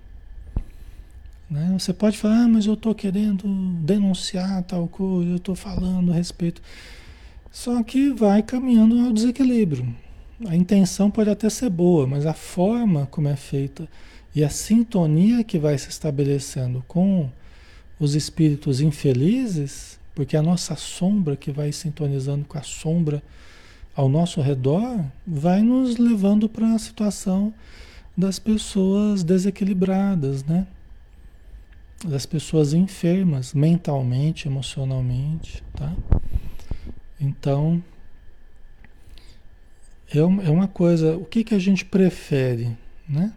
Né? 1.48 1.76
Você 1.78 1.92
pode 1.92 2.18
falar, 2.18 2.42
ah, 2.42 2.48
mas 2.48 2.66
eu 2.66 2.74
estou 2.74 2.92
querendo 2.92 3.46
denunciar 3.84 4.64
tal 4.64 4.88
coisa, 4.88 5.30
eu 5.30 5.36
estou 5.36 5.54
falando 5.54 6.10
a 6.10 6.16
respeito. 6.16 6.60
Só 7.50 7.82
que 7.82 8.10
vai 8.12 8.42
caminhando 8.42 8.98
ao 9.00 9.12
desequilíbrio. 9.12 9.94
A 10.46 10.54
intenção 10.54 11.10
pode 11.10 11.30
até 11.30 11.50
ser 11.50 11.70
boa, 11.70 12.06
mas 12.06 12.24
a 12.26 12.34
forma 12.34 13.06
como 13.06 13.28
é 13.28 13.36
feita 13.36 13.88
e 14.34 14.44
a 14.44 14.48
sintonia 14.48 15.42
que 15.42 15.58
vai 15.58 15.76
se 15.76 15.88
estabelecendo 15.88 16.84
com 16.86 17.28
os 17.98 18.14
espíritos 18.14 18.80
infelizes, 18.80 19.98
porque 20.14 20.36
a 20.36 20.42
nossa 20.42 20.76
sombra 20.76 21.36
que 21.36 21.50
vai 21.50 21.72
sintonizando 21.72 22.44
com 22.44 22.56
a 22.56 22.62
sombra 22.62 23.22
ao 23.96 24.08
nosso 24.08 24.40
redor 24.40 25.04
vai 25.26 25.60
nos 25.60 25.96
levando 25.96 26.48
para 26.48 26.72
a 26.72 26.78
situação 26.78 27.52
das 28.16 28.38
pessoas 28.38 29.24
desequilibradas, 29.24 30.44
né? 30.44 30.66
Das 32.04 32.24
pessoas 32.24 32.72
enfermas 32.72 33.52
mentalmente, 33.52 34.46
emocionalmente, 34.46 35.64
tá? 35.74 35.92
Então, 37.20 37.82
é, 40.12 40.18
é 40.18 40.50
uma 40.50 40.68
coisa, 40.68 41.16
o 41.16 41.24
que, 41.24 41.44
que 41.44 41.54
a 41.54 41.58
gente 41.58 41.84
prefere, 41.84 42.76
né? 43.08 43.32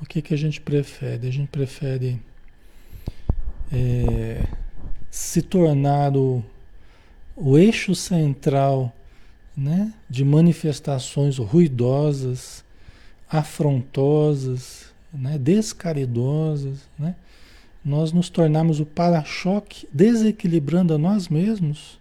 O 0.00 0.04
que, 0.04 0.20
que 0.20 0.34
a 0.34 0.36
gente 0.36 0.60
prefere? 0.60 1.26
A 1.26 1.32
gente 1.32 1.48
prefere 1.48 2.20
é, 3.72 4.46
se 5.10 5.40
tornar 5.40 6.14
o, 6.16 6.44
o 7.34 7.56
eixo 7.56 7.94
central 7.94 8.94
né, 9.56 9.92
de 10.08 10.24
manifestações 10.24 11.38
ruidosas, 11.38 12.62
afrontosas, 13.28 14.92
né? 15.12 15.38
descaridosas, 15.38 16.80
né? 16.98 17.16
nós 17.82 18.12
nos 18.12 18.28
tornarmos 18.28 18.80
o 18.80 18.86
para-choque 18.86 19.88
desequilibrando 19.92 20.92
a 20.94 20.98
nós 20.98 21.28
mesmos, 21.28 21.98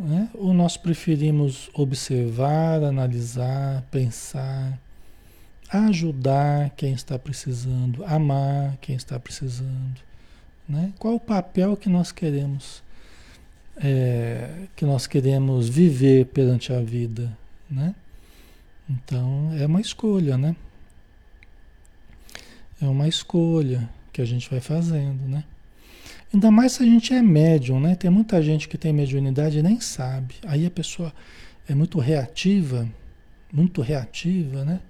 né? 0.00 0.28
ou 0.34 0.52
nós 0.52 0.76
preferimos 0.76 1.70
observar, 1.74 2.82
analisar, 2.82 3.82
pensar, 3.90 4.78
ajudar 5.68 6.70
quem 6.70 6.92
está 6.92 7.18
precisando, 7.18 8.04
amar 8.04 8.76
quem 8.80 8.96
está 8.96 9.18
precisando. 9.20 10.00
Né? 10.68 10.92
Qual 10.98 11.14
o 11.14 11.20
papel 11.20 11.76
que 11.76 11.88
nós 11.88 12.12
queremos 12.12 12.82
é, 13.82 14.66
que 14.76 14.84
nós 14.84 15.06
queremos 15.06 15.68
viver 15.68 16.26
perante 16.26 16.72
a 16.72 16.80
vida, 16.80 17.36
né? 17.70 17.94
Então 18.88 19.50
é 19.58 19.64
uma 19.64 19.80
escolha, 19.80 20.36
né? 20.36 20.54
É 22.80 22.86
uma 22.86 23.08
escolha 23.08 23.88
que 24.12 24.20
a 24.20 24.24
gente 24.24 24.50
vai 24.50 24.60
fazendo, 24.60 25.26
né? 25.26 25.44
Ainda 26.32 26.50
mais 26.50 26.72
se 26.72 26.82
a 26.82 26.86
gente 26.86 27.12
é 27.12 27.20
médium, 27.20 27.80
né? 27.80 27.94
Tem 27.94 28.10
muita 28.10 28.40
gente 28.40 28.68
que 28.68 28.78
tem 28.78 28.92
mediunidade 28.92 29.58
e 29.58 29.62
nem 29.62 29.80
sabe. 29.80 30.34
Aí 30.46 30.64
a 30.64 30.70
pessoa 30.70 31.12
é 31.68 31.74
muito 31.74 31.98
reativa, 31.98 32.88
muito 33.52 33.80
reativa, 33.80 34.64
né? 34.64 34.80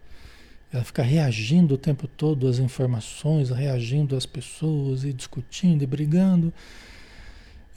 Ela 0.72 0.84
fica 0.84 1.02
reagindo 1.02 1.74
o 1.74 1.78
tempo 1.78 2.06
todo 2.06 2.46
às 2.46 2.58
informações, 2.58 3.50
reagindo 3.50 4.14
às 4.14 4.24
pessoas 4.24 5.04
e 5.04 5.12
discutindo 5.12 5.82
e 5.82 5.86
brigando. 5.86 6.52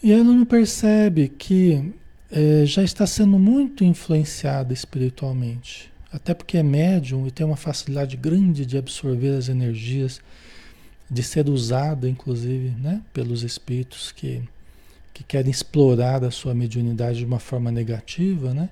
E 0.02 0.12
ela 0.12 0.23
não 0.23 0.45
percebe 0.45 1.30
que 1.30 1.93
é, 2.30 2.65
já 2.65 2.84
está 2.84 3.08
sendo 3.08 3.39
muito 3.39 3.84
influenciada 3.84 4.73
espiritualmente. 4.73 5.91
Até 6.12 6.34
porque 6.34 6.58
é 6.58 6.63
médium 6.63 7.26
e 7.26 7.32
tem 7.32 7.45
uma 7.45 7.56
facilidade 7.56 8.15
grande 8.17 8.65
de 8.65 8.78
absorver 8.78 9.36
as 9.38 9.49
energias, 9.49 10.21
de 11.13 11.21
ser 11.23 11.47
usada, 11.47 12.10
inclusive, 12.10 12.71
né, 12.71 13.02
pelos 13.13 13.43
espíritos 13.43 14.12
que, 14.12 14.41
que 15.13 15.23
querem 15.23 15.52
explorar 15.52 16.23
a 16.23 16.32
sua 16.32 16.56
mediunidade 16.56 17.19
de 17.19 17.26
uma 17.26 17.39
forma 17.39 17.71
negativa, 17.71 18.54
né? 18.54 18.69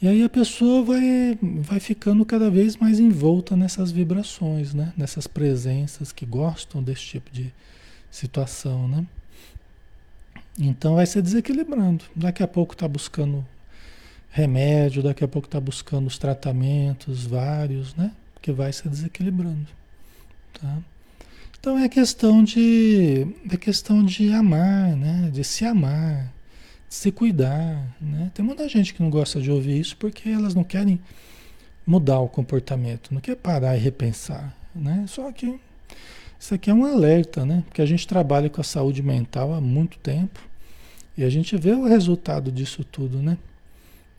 E 0.00 0.08
aí 0.08 0.24
a 0.24 0.28
pessoa 0.28 0.82
vai, 0.82 1.38
vai 1.40 1.78
ficando 1.78 2.24
cada 2.24 2.50
vez 2.50 2.76
mais 2.76 2.98
envolta 2.98 3.54
nessas 3.54 3.92
vibrações, 3.92 4.74
né? 4.74 4.92
Nessas 4.96 5.28
presenças 5.28 6.10
que 6.10 6.26
gostam 6.26 6.82
desse 6.82 7.02
tipo 7.02 7.30
de 7.30 7.54
situação, 8.10 8.88
né? 8.88 9.06
Então 10.58 10.96
vai 10.96 11.06
se 11.06 11.22
desequilibrando. 11.22 12.04
Daqui 12.16 12.42
a 12.42 12.48
pouco 12.48 12.74
está 12.74 12.88
buscando 12.88 13.46
remédio, 14.30 15.04
daqui 15.04 15.22
a 15.22 15.28
pouco 15.28 15.46
está 15.46 15.60
buscando 15.60 16.08
os 16.08 16.18
tratamentos 16.18 17.24
vários, 17.24 17.94
né? 17.94 18.10
Que 18.40 18.50
vai 18.50 18.72
se 18.72 18.88
desequilibrando, 18.88 19.68
tá? 20.60 20.78
Então 21.62 21.78
é 21.78 21.88
questão 21.88 22.42
de 22.42 23.24
é 23.48 23.56
questão 23.56 24.04
de 24.04 24.32
amar, 24.32 24.96
né? 24.96 25.30
De 25.32 25.44
se 25.44 25.64
amar, 25.64 26.34
se 26.88 27.12
cuidar, 27.12 27.86
né? 28.00 28.32
Tem 28.34 28.44
muita 28.44 28.68
gente 28.68 28.92
que 28.92 29.00
não 29.00 29.08
gosta 29.08 29.40
de 29.40 29.48
ouvir 29.48 29.78
isso 29.78 29.96
porque 29.96 30.28
elas 30.28 30.56
não 30.56 30.64
querem 30.64 30.98
mudar 31.86 32.18
o 32.18 32.28
comportamento, 32.28 33.14
não 33.14 33.20
quer 33.20 33.36
parar 33.36 33.76
e 33.76 33.78
repensar, 33.78 34.52
né? 34.74 35.04
Só 35.06 35.30
que 35.30 35.56
isso 36.36 36.52
aqui 36.52 36.68
é 36.68 36.74
um 36.74 36.84
alerta, 36.84 37.46
né? 37.46 37.62
Porque 37.68 37.80
a 37.80 37.86
gente 37.86 38.08
trabalha 38.08 38.50
com 38.50 38.60
a 38.60 38.64
saúde 38.64 39.00
mental 39.00 39.54
há 39.54 39.60
muito 39.60 39.98
tempo 39.98 40.40
e 41.16 41.22
a 41.22 41.30
gente 41.30 41.56
vê 41.56 41.70
o 41.70 41.86
resultado 41.86 42.50
disso 42.50 42.82
tudo, 42.82 43.22
né? 43.22 43.38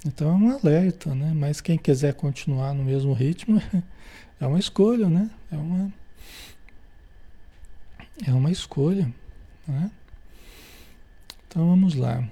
Então 0.05 0.29
é 0.29 0.33
um 0.33 0.49
alerta, 0.49 1.13
né? 1.13 1.33
Mas 1.35 1.59
quem 1.59 1.77
quiser 1.77 2.13
continuar 2.13 2.73
no 2.73 2.85
mesmo 2.85 3.11
ritmo 3.11 3.61
é 4.39 4.47
uma 4.47 4.59
escolha, 4.59 5.09
né? 5.09 5.29
É 5.51 5.57
uma 5.57 5.91
é 8.25 8.31
uma 8.31 8.51
escolha, 8.51 9.11
né? 9.67 9.91
Então 11.47 11.67
vamos 11.67 11.95
lá 11.95 12.27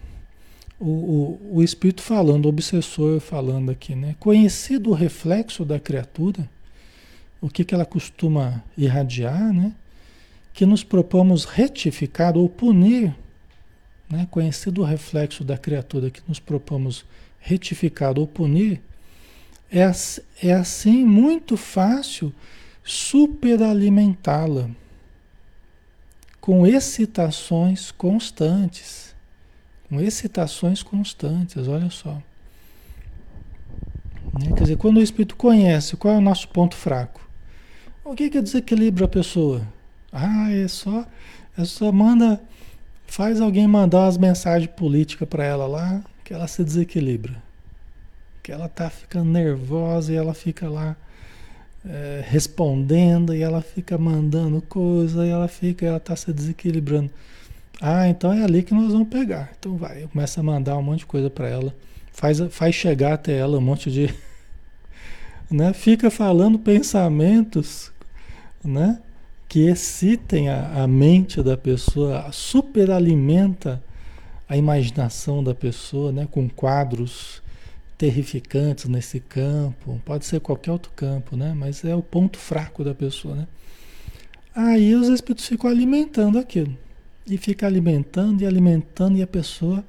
o, 0.81 1.39
o, 1.51 1.57
o 1.57 1.63
espírito 1.63 2.01
falando, 2.01 2.45
o 2.45 2.49
obsessor 2.49 3.19
falando 3.19 3.69
aqui, 3.69 3.93
né? 3.93 4.15
Conhecido 4.19 4.89
o 4.89 4.93
reflexo 4.93 5.63
da 5.63 5.79
criatura, 5.79 6.49
o 7.39 7.47
que, 7.47 7.63
que 7.63 7.75
ela 7.75 7.85
costuma 7.85 8.63
irradiar, 8.75 9.53
né? 9.53 9.75
Que 10.53 10.65
nos 10.65 10.83
propomos 10.83 11.45
retificar 11.45 12.35
ou 12.35 12.49
punir, 12.49 13.15
né? 14.09 14.27
Conhecido 14.31 14.81
o 14.81 14.83
reflexo 14.83 15.43
da 15.43 15.55
criatura 15.55 16.09
que 16.09 16.21
nos 16.27 16.39
propomos 16.39 17.05
retificar 17.39 18.17
ou 18.17 18.25
punir, 18.25 18.81
é, 19.71 19.83
é 20.41 20.53
assim 20.53 21.05
muito 21.05 21.55
fácil 21.55 22.33
superalimentá-la 22.83 24.69
com 26.41 26.67
excitações 26.67 27.91
constantes 27.91 29.11
com 29.91 29.99
excitações 29.99 30.81
constantes, 30.81 31.67
olha 31.67 31.89
só. 31.89 32.13
Né? 34.39 34.53
Quer 34.55 34.63
dizer, 34.63 34.77
quando 34.77 34.97
o 34.97 35.01
espírito 35.01 35.35
conhece 35.35 35.97
qual 35.97 36.13
é 36.13 36.17
o 36.17 36.21
nosso 36.21 36.47
ponto 36.47 36.77
fraco, 36.77 37.19
o 38.01 38.15
que, 38.15 38.29
que 38.29 38.41
desequilibra 38.41 39.03
a 39.03 39.09
pessoa? 39.09 39.67
Ah, 40.09 40.49
é 40.49 40.65
só, 40.69 41.05
é 41.57 41.65
só 41.65 41.91
manda, 41.91 42.41
faz 43.05 43.41
alguém 43.41 43.67
mandar 43.67 44.05
umas 44.05 44.17
mensagens 44.17 44.71
políticas 44.71 45.27
para 45.27 45.43
ela 45.43 45.67
lá, 45.67 46.01
que 46.23 46.33
ela 46.33 46.47
se 46.47 46.63
desequilibra. 46.63 47.35
Que 48.41 48.53
ela 48.53 48.69
tá 48.69 48.89
ficando 48.89 49.29
nervosa 49.29 50.13
e 50.13 50.15
ela 50.15 50.33
fica 50.33 50.69
lá 50.69 50.95
é, 51.85 52.23
respondendo 52.27 53.33
e 53.33 53.41
ela 53.41 53.61
fica 53.61 53.97
mandando 53.97 54.61
coisa 54.61 55.25
e 55.25 55.29
ela 55.29 55.47
fica, 55.47 55.85
ela 55.85 55.99
tá 55.99 56.15
se 56.15 56.31
desequilibrando. 56.31 57.11
Ah, 57.81 58.07
então 58.07 58.31
é 58.31 58.43
ali 58.43 58.61
que 58.61 58.73
nós 58.73 58.91
vamos 58.91 59.07
pegar. 59.07 59.51
Então 59.57 59.75
vai, 59.75 60.07
começa 60.07 60.39
a 60.39 60.43
mandar 60.43 60.77
um 60.77 60.83
monte 60.83 60.99
de 60.99 61.05
coisa 61.07 61.29
para 61.29 61.47
ela, 61.47 61.73
faz, 62.11 62.39
faz 62.51 62.75
chegar 62.75 63.13
até 63.13 63.37
ela 63.37 63.57
um 63.57 63.61
monte 63.61 63.91
de. 63.91 64.13
né? 65.49 65.73
Fica 65.73 66.11
falando 66.11 66.59
pensamentos 66.59 67.91
né? 68.63 68.99
que 69.47 69.67
excitem 69.67 70.49
a, 70.49 70.83
a 70.83 70.87
mente 70.87 71.41
da 71.41 71.57
pessoa, 71.57 72.31
superalimenta 72.31 73.83
a 74.47 74.55
imaginação 74.55 75.43
da 75.43 75.55
pessoa 75.55 76.11
né? 76.11 76.27
com 76.29 76.47
quadros 76.47 77.40
terrificantes 78.01 78.85
nesse 78.85 79.19
campo. 79.19 80.01
Pode 80.03 80.25
ser 80.25 80.39
qualquer 80.39 80.71
outro 80.71 80.91
campo, 80.95 81.37
né? 81.37 81.53
mas 81.55 81.85
é 81.85 81.95
o 81.95 82.01
ponto 82.01 82.35
fraco 82.35 82.83
da 82.83 82.95
pessoa. 82.95 83.35
Né? 83.35 83.47
Aí 84.55 84.95
os 84.95 85.07
espíritos 85.07 85.45
ficam 85.45 85.69
alimentando 85.69 86.39
aquilo. 86.39 86.75
E 87.27 87.37
fica 87.37 87.67
alimentando 87.67 88.41
e 88.41 88.47
alimentando, 88.47 89.19
e 89.19 89.21
a 89.21 89.27
pessoa 89.27 89.85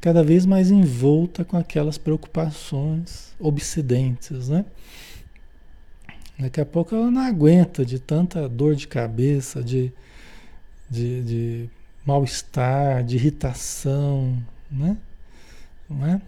cada 0.00 0.24
vez 0.24 0.46
mais 0.46 0.70
envolta 0.70 1.44
com 1.44 1.58
aquelas 1.58 1.98
preocupações 1.98 3.34
obsidentes, 3.38 4.48
né? 4.48 4.64
Daqui 6.38 6.60
a 6.60 6.66
pouco 6.66 6.94
ela 6.94 7.10
não 7.10 7.20
aguenta 7.20 7.84
de 7.84 7.98
tanta 7.98 8.48
dor 8.48 8.74
de 8.74 8.88
cabeça, 8.88 9.62
de, 9.62 9.92
de, 10.90 11.22
de 11.22 11.70
mal-estar, 12.04 13.04
de 13.04 13.16
irritação, 13.16 14.42
né? 14.70 14.96
Não 15.88 16.06
é? 16.06 16.20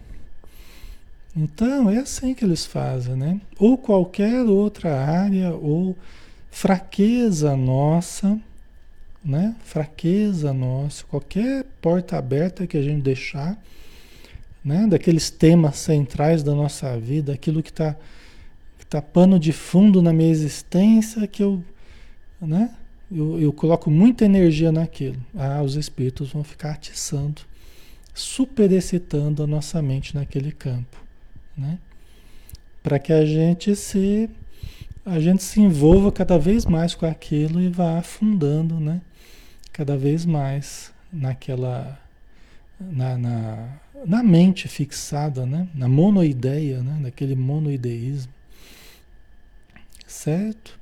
Então 1.37 1.89
é 1.89 1.99
assim 1.99 2.33
que 2.33 2.43
eles 2.43 2.65
fazem, 2.65 3.15
né? 3.15 3.39
Ou 3.59 3.77
qualquer 3.77 4.43
outra 4.43 4.99
área 4.99 5.53
ou 5.53 5.95
fraqueza 6.49 7.55
nossa 7.55 8.39
né? 9.27 9.55
Fraqueza 9.63 10.53
nossa, 10.53 11.03
qualquer 11.05 11.65
porta 11.81 12.17
aberta 12.17 12.65
que 12.65 12.77
a 12.77 12.81
gente 12.81 13.01
deixar, 13.01 13.61
né? 14.63 14.87
Daqueles 14.87 15.29
temas 15.29 15.77
centrais 15.77 16.41
da 16.43 16.55
nossa 16.55 16.97
vida, 16.97 17.33
aquilo 17.33 17.61
que 17.61 17.69
está 17.69 17.95
tá 18.89 19.01
pano 19.01 19.37
de 19.37 19.51
fundo 19.51 20.01
na 20.01 20.13
minha 20.13 20.31
existência, 20.31 21.27
que 21.27 21.43
eu, 21.43 21.61
né? 22.41 22.73
Eu, 23.11 23.39
eu 23.39 23.53
coloco 23.53 23.91
muita 23.91 24.25
energia 24.25 24.71
naquilo. 24.71 25.17
Ah, 25.35 25.61
os 25.61 25.75
espíritos 25.75 26.31
vão 26.31 26.43
ficar 26.43 26.71
atiçando, 26.71 27.41
superexcitando 28.13 29.43
a 29.43 29.47
nossa 29.47 29.81
mente 29.81 30.15
naquele 30.15 30.51
campo, 30.53 30.97
né? 31.57 31.79
Para 32.83 32.99
que 32.99 33.11
a 33.11 33.25
gente 33.25 33.75
se 33.75 34.29
a 35.05 35.19
gente 35.19 35.41
se 35.41 35.61
envolva 35.61 36.11
cada 36.11 36.37
vez 36.37 36.65
mais 36.65 36.93
com 36.93 37.05
aquilo 37.05 37.61
e 37.61 37.69
vá 37.69 37.97
afundando, 37.97 38.79
né? 38.79 39.01
cada 39.71 39.95
vez 39.95 40.25
mais 40.25 40.91
naquela 41.13 41.99
na, 42.79 43.17
na, 43.17 43.69
na 44.05 44.23
mente 44.23 44.67
fixada, 44.67 45.45
né? 45.45 45.67
na 45.73 45.87
monoideia, 45.87 46.81
né? 46.81 46.97
naquele 47.01 47.35
monoideísmo. 47.35 48.33
Certo? 50.05 50.77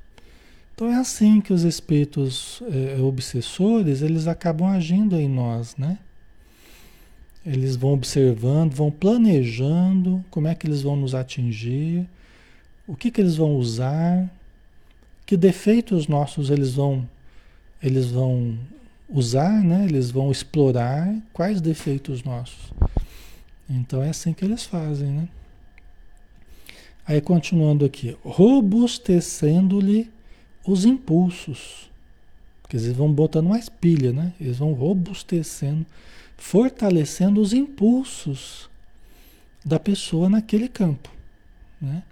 Então 0.74 0.88
é 0.88 0.96
assim 0.96 1.40
que 1.40 1.52
os 1.52 1.62
espíritos 1.62 2.62
é, 2.70 3.00
obsessores 3.00 4.02
eles 4.02 4.26
acabam 4.26 4.68
agindo 4.68 5.16
em 5.16 5.28
nós, 5.28 5.76
né? 5.76 5.98
Eles 7.46 7.76
vão 7.76 7.92
observando, 7.92 8.74
vão 8.74 8.90
planejando 8.90 10.24
como 10.30 10.48
é 10.48 10.54
que 10.54 10.66
eles 10.66 10.82
vão 10.82 10.96
nos 10.96 11.14
atingir, 11.14 12.04
o 12.88 12.96
que, 12.96 13.10
que 13.10 13.20
eles 13.20 13.36
vão 13.36 13.54
usar, 13.54 14.28
que 15.24 15.36
defeitos 15.36 16.08
nossos 16.08 16.50
eles 16.50 16.74
vão 16.74 17.08
eles 17.82 18.06
vão 18.06 18.58
usar, 19.08 19.62
né? 19.62 19.84
Eles 19.84 20.10
vão 20.10 20.30
explorar 20.32 21.14
quais 21.32 21.60
defeitos 21.60 22.24
nossos. 22.24 22.72
Então 23.68 24.02
é 24.02 24.10
assim 24.10 24.32
que 24.32 24.44
eles 24.44 24.64
fazem, 24.64 25.08
né? 25.08 25.28
Aí 27.06 27.20
continuando 27.20 27.84
aqui, 27.84 28.16
robustecendo-lhe 28.24 30.10
os 30.66 30.84
impulsos. 30.84 31.88
Porque 32.62 32.76
eles 32.76 32.92
vão 32.96 33.12
botando 33.12 33.48
mais 33.48 33.68
pilha, 33.68 34.12
né? 34.12 34.32
Eles 34.40 34.58
vão 34.58 34.72
robustecendo, 34.72 35.86
fortalecendo 36.36 37.40
os 37.40 37.52
impulsos 37.52 38.68
da 39.64 39.78
pessoa 39.78 40.28
naquele 40.28 40.68
campo, 40.68 41.10
né? 41.80 42.02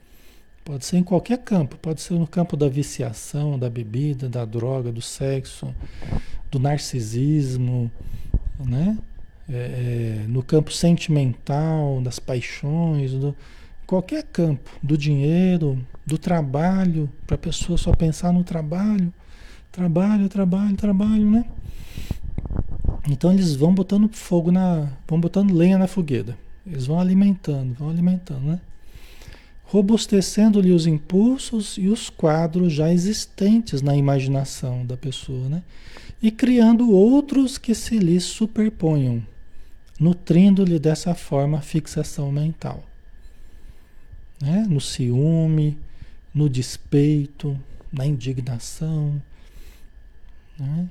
Pode 0.64 0.86
ser 0.86 0.96
em 0.96 1.02
qualquer 1.02 1.38
campo, 1.38 1.76
pode 1.76 2.00
ser 2.00 2.14
no 2.14 2.26
campo 2.26 2.56
da 2.56 2.68
viciação, 2.68 3.58
da 3.58 3.68
bebida, 3.68 4.30
da 4.30 4.46
droga, 4.46 4.90
do 4.90 5.02
sexo, 5.02 5.74
do 6.50 6.58
narcisismo, 6.58 7.90
né? 8.58 8.96
É, 9.46 10.22
é, 10.22 10.26
no 10.26 10.42
campo 10.42 10.72
sentimental, 10.72 12.00
das 12.00 12.18
paixões, 12.18 13.12
do, 13.12 13.36
qualquer 13.86 14.22
campo, 14.24 14.70
do 14.82 14.96
dinheiro, 14.96 15.78
do 16.06 16.16
trabalho, 16.16 17.10
para 17.26 17.34
a 17.34 17.38
pessoa 17.38 17.76
só 17.76 17.92
pensar 17.92 18.32
no 18.32 18.42
trabalho, 18.42 19.12
trabalho, 19.70 20.28
trabalho, 20.30 20.76
trabalho, 20.76 21.30
né? 21.30 21.44
Então 23.08 23.32
eles 23.32 23.54
vão 23.54 23.74
botando 23.74 24.08
fogo 24.08 24.50
na, 24.50 24.88
vão 25.06 25.20
botando 25.20 25.52
lenha 25.52 25.78
na 25.78 25.86
fogueira. 25.86 26.36
Eles 26.66 26.86
vão 26.86 26.98
alimentando, 26.98 27.74
vão 27.74 27.90
alimentando, 27.90 28.46
né? 28.46 28.60
Robustecendo-lhe 29.64 30.72
os 30.72 30.86
impulsos 30.86 31.76
e 31.76 31.88
os 31.88 32.08
quadros 32.08 32.72
já 32.72 32.92
existentes 32.92 33.82
na 33.82 33.96
imaginação 33.96 34.86
da 34.86 34.96
pessoa, 34.96 35.48
né? 35.48 35.62
E 36.22 36.30
criando 36.30 36.90
outros 36.90 37.58
que 37.58 37.74
se 37.74 37.98
lhe 37.98 38.18
superponham, 38.20 39.22
nutrindo-lhe 40.00 40.78
dessa 40.78 41.14
forma 41.14 41.58
a 41.58 41.62
fixação 41.62 42.32
mental 42.32 42.82
né? 44.40 44.66
no 44.68 44.80
ciúme, 44.80 45.78
no 46.34 46.48
despeito, 46.48 47.58
na 47.92 48.06
indignação, 48.06 49.20
né? 50.58 50.88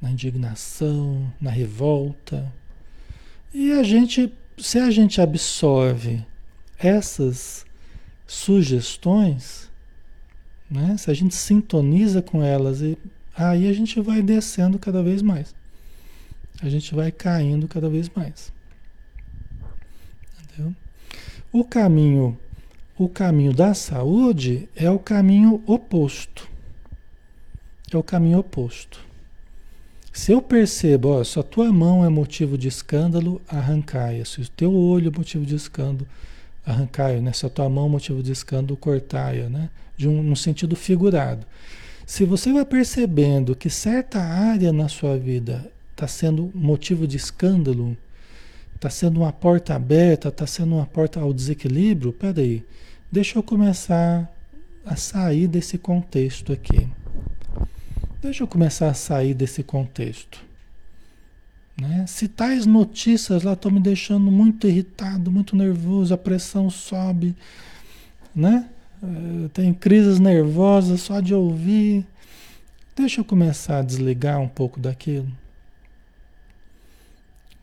Na 0.00 0.10
indignação, 0.10 1.32
na 1.40 1.50
revolta. 1.50 2.52
E 3.52 3.72
a 3.72 3.82
gente, 3.82 4.32
se 4.58 4.78
a 4.78 4.90
gente 4.90 5.20
absorve 5.20 6.24
essas 6.78 7.64
sugestões, 8.26 9.70
né? 10.70 10.96
se 10.96 11.10
a 11.10 11.14
gente 11.14 11.34
sintoniza 11.34 12.20
com 12.20 12.42
elas, 12.42 12.80
e 12.80 12.98
aí 13.36 13.68
a 13.68 13.72
gente 13.72 14.00
vai 14.00 14.22
descendo 14.22 14.78
cada 14.78 15.02
vez 15.02 15.22
mais. 15.22 15.54
A 16.62 16.68
gente 16.68 16.94
vai 16.94 17.12
caindo 17.12 17.68
cada 17.68 17.88
vez 17.88 18.08
mais. 18.14 18.52
Entendeu? 20.42 20.74
O 21.52 21.64
caminho 21.64 22.38
o 22.98 23.10
caminho 23.10 23.52
da 23.52 23.74
saúde 23.74 24.70
é 24.74 24.90
o 24.90 24.98
caminho 24.98 25.62
oposto. 25.66 26.48
É 27.92 27.96
o 27.96 28.02
caminho 28.02 28.38
oposto. 28.38 29.05
Se 30.16 30.32
eu 30.32 30.40
percebo, 30.40 31.10
ó, 31.10 31.22
se 31.22 31.38
a 31.38 31.42
tua 31.42 31.70
mão 31.70 32.02
é 32.02 32.08
motivo 32.08 32.56
de 32.56 32.66
escândalo, 32.66 33.38
arrancai. 33.46 34.24
Se 34.24 34.40
o 34.40 34.48
teu 34.48 34.72
olho 34.72 35.12
é 35.14 35.16
motivo 35.16 35.44
de 35.44 35.54
escândalo, 35.54 36.08
arrancai. 36.64 37.20
Né? 37.20 37.34
Se 37.34 37.44
a 37.44 37.50
tua 37.50 37.68
mão 37.68 37.84
é 37.84 37.90
motivo 37.90 38.22
de 38.22 38.32
escândalo, 38.32 38.78
cortai. 38.78 39.40
Né? 39.50 39.68
De 39.94 40.08
um, 40.08 40.30
um 40.30 40.34
sentido 40.34 40.74
figurado. 40.74 41.46
Se 42.06 42.24
você 42.24 42.50
vai 42.50 42.64
percebendo 42.64 43.54
que 43.54 43.68
certa 43.68 44.18
área 44.18 44.72
na 44.72 44.88
sua 44.88 45.18
vida 45.18 45.70
está 45.92 46.08
sendo 46.08 46.50
motivo 46.54 47.06
de 47.06 47.18
escândalo, 47.18 47.94
está 48.74 48.88
sendo 48.88 49.20
uma 49.20 49.32
porta 49.34 49.74
aberta, 49.74 50.28
está 50.28 50.46
sendo 50.46 50.76
uma 50.76 50.86
porta 50.86 51.20
ao 51.20 51.30
desequilíbrio, 51.30 52.10
peraí. 52.10 52.64
Deixa 53.12 53.38
eu 53.38 53.42
começar 53.42 54.34
a 54.82 54.96
sair 54.96 55.46
desse 55.46 55.76
contexto 55.76 56.54
aqui. 56.54 56.88
Deixa 58.26 58.42
eu 58.42 58.48
começar 58.48 58.88
a 58.88 58.94
sair 58.94 59.34
desse 59.34 59.62
contexto. 59.62 60.44
Né? 61.80 62.04
Se 62.08 62.26
tais 62.26 62.66
notícias 62.66 63.44
lá 63.44 63.52
estão 63.52 63.70
me 63.70 63.78
deixando 63.78 64.32
muito 64.32 64.66
irritado, 64.66 65.30
muito 65.30 65.54
nervoso, 65.54 66.12
a 66.12 66.18
pressão 66.18 66.68
sobe, 66.68 67.36
né? 68.34 68.68
Eh, 69.00 69.48
tem 69.54 69.72
crises 69.72 70.18
nervosas 70.18 71.02
só 71.02 71.20
de 71.20 71.34
ouvir. 71.34 72.04
Deixa 72.96 73.20
eu 73.20 73.24
começar 73.24 73.78
a 73.78 73.82
desligar 73.82 74.40
um 74.40 74.48
pouco 74.48 74.80
daquilo. 74.80 75.30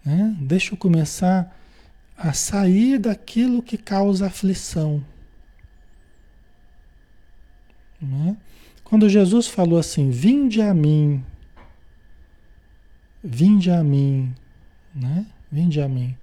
Né? 0.06 0.34
Deixa 0.40 0.74
eu 0.74 0.78
começar 0.78 1.54
a 2.18 2.32
sair 2.32 3.00
daquilo 3.00 3.62
que 3.62 3.78
causa 3.78 4.28
aflição. 4.28 5.04
Né? 8.02 8.38
Quando 8.94 9.10
Jesus 9.10 9.48
falou 9.48 9.80
assim: 9.80 10.12
Vinde 10.12 10.62
a 10.62 10.72
mim, 10.72 11.26
vinde 13.24 13.72
a 13.72 13.84
mim, 13.84 14.32
né? 14.94 15.26
Vinde 15.52 15.82
a 15.82 15.90
mim, 15.90 16.16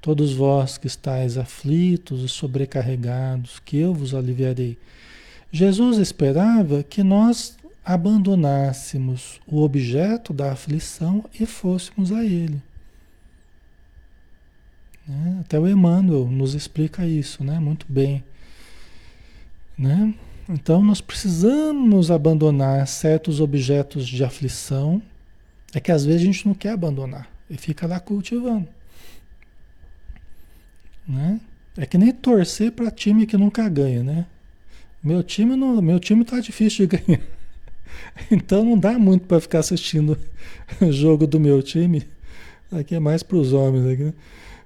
todos 0.00 0.32
vós 0.32 0.78
que 0.78 0.86
estáis 0.86 1.36
aflitos 1.36 2.22
e 2.22 2.28
sobrecarregados, 2.30 3.58
que 3.58 3.76
eu 3.76 3.92
vos 3.92 4.14
aliviarei. 4.14 4.78
Jesus 5.52 5.98
esperava 5.98 6.82
que 6.82 7.02
nós 7.02 7.58
abandonássemos 7.84 9.38
o 9.46 9.60
objeto 9.60 10.32
da 10.32 10.52
aflição 10.52 11.22
e 11.38 11.44
fôssemos 11.44 12.12
a 12.12 12.24
Ele. 12.24 12.62
Né? 15.06 15.40
Até 15.42 15.60
o 15.60 15.68
Emmanuel 15.68 16.26
nos 16.30 16.54
explica 16.54 17.04
isso, 17.04 17.44
né? 17.44 17.58
Muito 17.58 17.84
bem, 17.86 18.24
né? 19.76 20.14
Então 20.48 20.82
nós 20.82 21.00
precisamos 21.00 22.10
abandonar 22.10 22.86
certos 22.86 23.40
objetos 23.40 24.06
de 24.06 24.22
aflição. 24.22 25.02
É 25.74 25.80
que 25.80 25.90
às 25.90 26.04
vezes 26.04 26.22
a 26.22 26.24
gente 26.24 26.46
não 26.46 26.54
quer 26.54 26.70
abandonar 26.70 27.28
e 27.50 27.56
fica 27.56 27.86
lá 27.86 27.98
cultivando. 27.98 28.68
Né? 31.06 31.40
É 31.76 31.84
que 31.84 31.98
nem 31.98 32.12
torcer 32.12 32.72
para 32.72 32.90
time 32.90 33.26
que 33.26 33.36
nunca 33.36 33.68
ganha, 33.68 34.02
né? 34.02 34.26
Meu 35.02 35.22
time 35.22 35.54
não, 35.54 35.80
meu 35.82 36.00
time 36.00 36.24
tá 36.24 36.40
difícil 36.40 36.86
de 36.86 36.96
ganhar. 36.96 37.20
Então 38.30 38.64
não 38.64 38.78
dá 38.78 38.98
muito 38.98 39.26
para 39.26 39.40
ficar 39.40 39.60
assistindo 39.60 40.18
o 40.80 40.90
jogo 40.90 41.26
do 41.26 41.38
meu 41.38 41.62
time. 41.62 42.06
Aqui 42.70 42.94
é 42.94 42.98
mais 42.98 43.22
para 43.22 43.36
os 43.36 43.52
homens 43.52 43.86
aqui. 43.86 44.04
Né? 44.04 44.12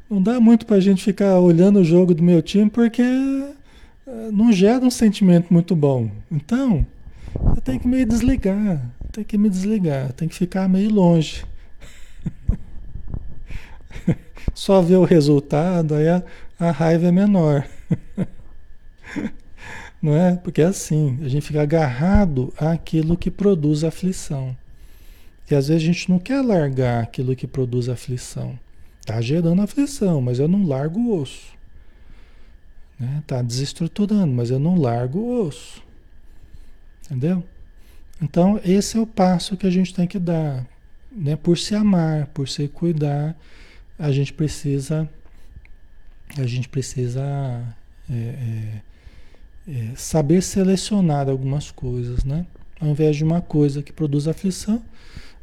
Não 0.08 0.22
dá 0.22 0.40
muito 0.40 0.66
para 0.66 0.76
a 0.76 0.80
gente 0.80 1.02
ficar 1.02 1.38
olhando 1.38 1.80
o 1.80 1.84
jogo 1.84 2.14
do 2.14 2.22
meu 2.22 2.42
time 2.42 2.70
porque 2.70 3.02
não 4.32 4.52
gera 4.52 4.84
um 4.84 4.90
sentimento 4.90 5.52
muito 5.52 5.74
bom. 5.76 6.10
Então, 6.30 6.86
eu 7.56 7.60
tenho 7.62 7.80
que 7.80 7.88
me 7.88 8.04
desligar, 8.04 8.90
tem 9.12 9.24
que 9.24 9.38
me 9.38 9.48
desligar, 9.48 10.12
tem 10.12 10.28
que 10.28 10.34
ficar 10.34 10.68
meio 10.68 10.90
longe. 10.90 11.44
Só 14.54 14.80
ver 14.80 14.96
o 14.96 15.04
resultado, 15.04 15.94
aí 15.94 16.08
a, 16.08 16.22
a 16.58 16.70
raiva 16.70 17.06
é 17.06 17.12
menor. 17.12 17.66
Não 20.02 20.16
é? 20.16 20.36
Porque 20.36 20.62
é 20.62 20.66
assim, 20.66 21.18
a 21.22 21.28
gente 21.28 21.46
fica 21.46 21.62
agarrado 21.62 22.52
àquilo 22.56 23.16
que 23.16 23.30
produz 23.30 23.84
aflição. 23.84 24.56
E 25.50 25.54
às 25.54 25.68
vezes 25.68 25.82
a 25.82 25.86
gente 25.86 26.08
não 26.08 26.18
quer 26.18 26.40
largar 26.42 27.02
aquilo 27.02 27.36
que 27.36 27.46
produz 27.46 27.88
aflição. 27.88 28.58
Está 29.00 29.20
gerando 29.20 29.60
aflição, 29.60 30.20
mas 30.22 30.38
eu 30.38 30.46
não 30.46 30.64
largo 30.64 31.00
o 31.00 31.20
osso. 31.20 31.52
Né? 33.00 33.22
Tá 33.26 33.40
desestruturando, 33.40 34.30
mas 34.30 34.50
eu 34.50 34.58
não 34.58 34.78
largo 34.78 35.18
o 35.18 35.46
osso. 35.46 35.82
Entendeu? 37.06 37.42
Então, 38.22 38.60
esse 38.62 38.98
é 38.98 39.00
o 39.00 39.06
passo 39.06 39.56
que 39.56 39.66
a 39.66 39.70
gente 39.70 39.94
tem 39.94 40.06
que 40.06 40.18
dar. 40.18 40.66
Né? 41.10 41.34
Por 41.34 41.56
se 41.56 41.74
amar, 41.74 42.26
por 42.26 42.46
se 42.46 42.68
cuidar, 42.68 43.34
a 43.98 44.12
gente 44.12 44.34
precisa. 44.34 45.08
A 46.38 46.46
gente 46.46 46.68
precisa 46.68 47.20
é, 48.08 48.14
é, 48.14 48.82
é, 49.66 49.92
saber 49.96 50.42
selecionar 50.42 51.28
algumas 51.28 51.72
coisas, 51.72 52.22
né? 52.22 52.46
Ao 52.80 52.88
invés 52.88 53.16
de 53.16 53.24
uma 53.24 53.40
coisa 53.40 53.82
que 53.82 53.92
produz 53.92 54.28
aflição, 54.28 54.80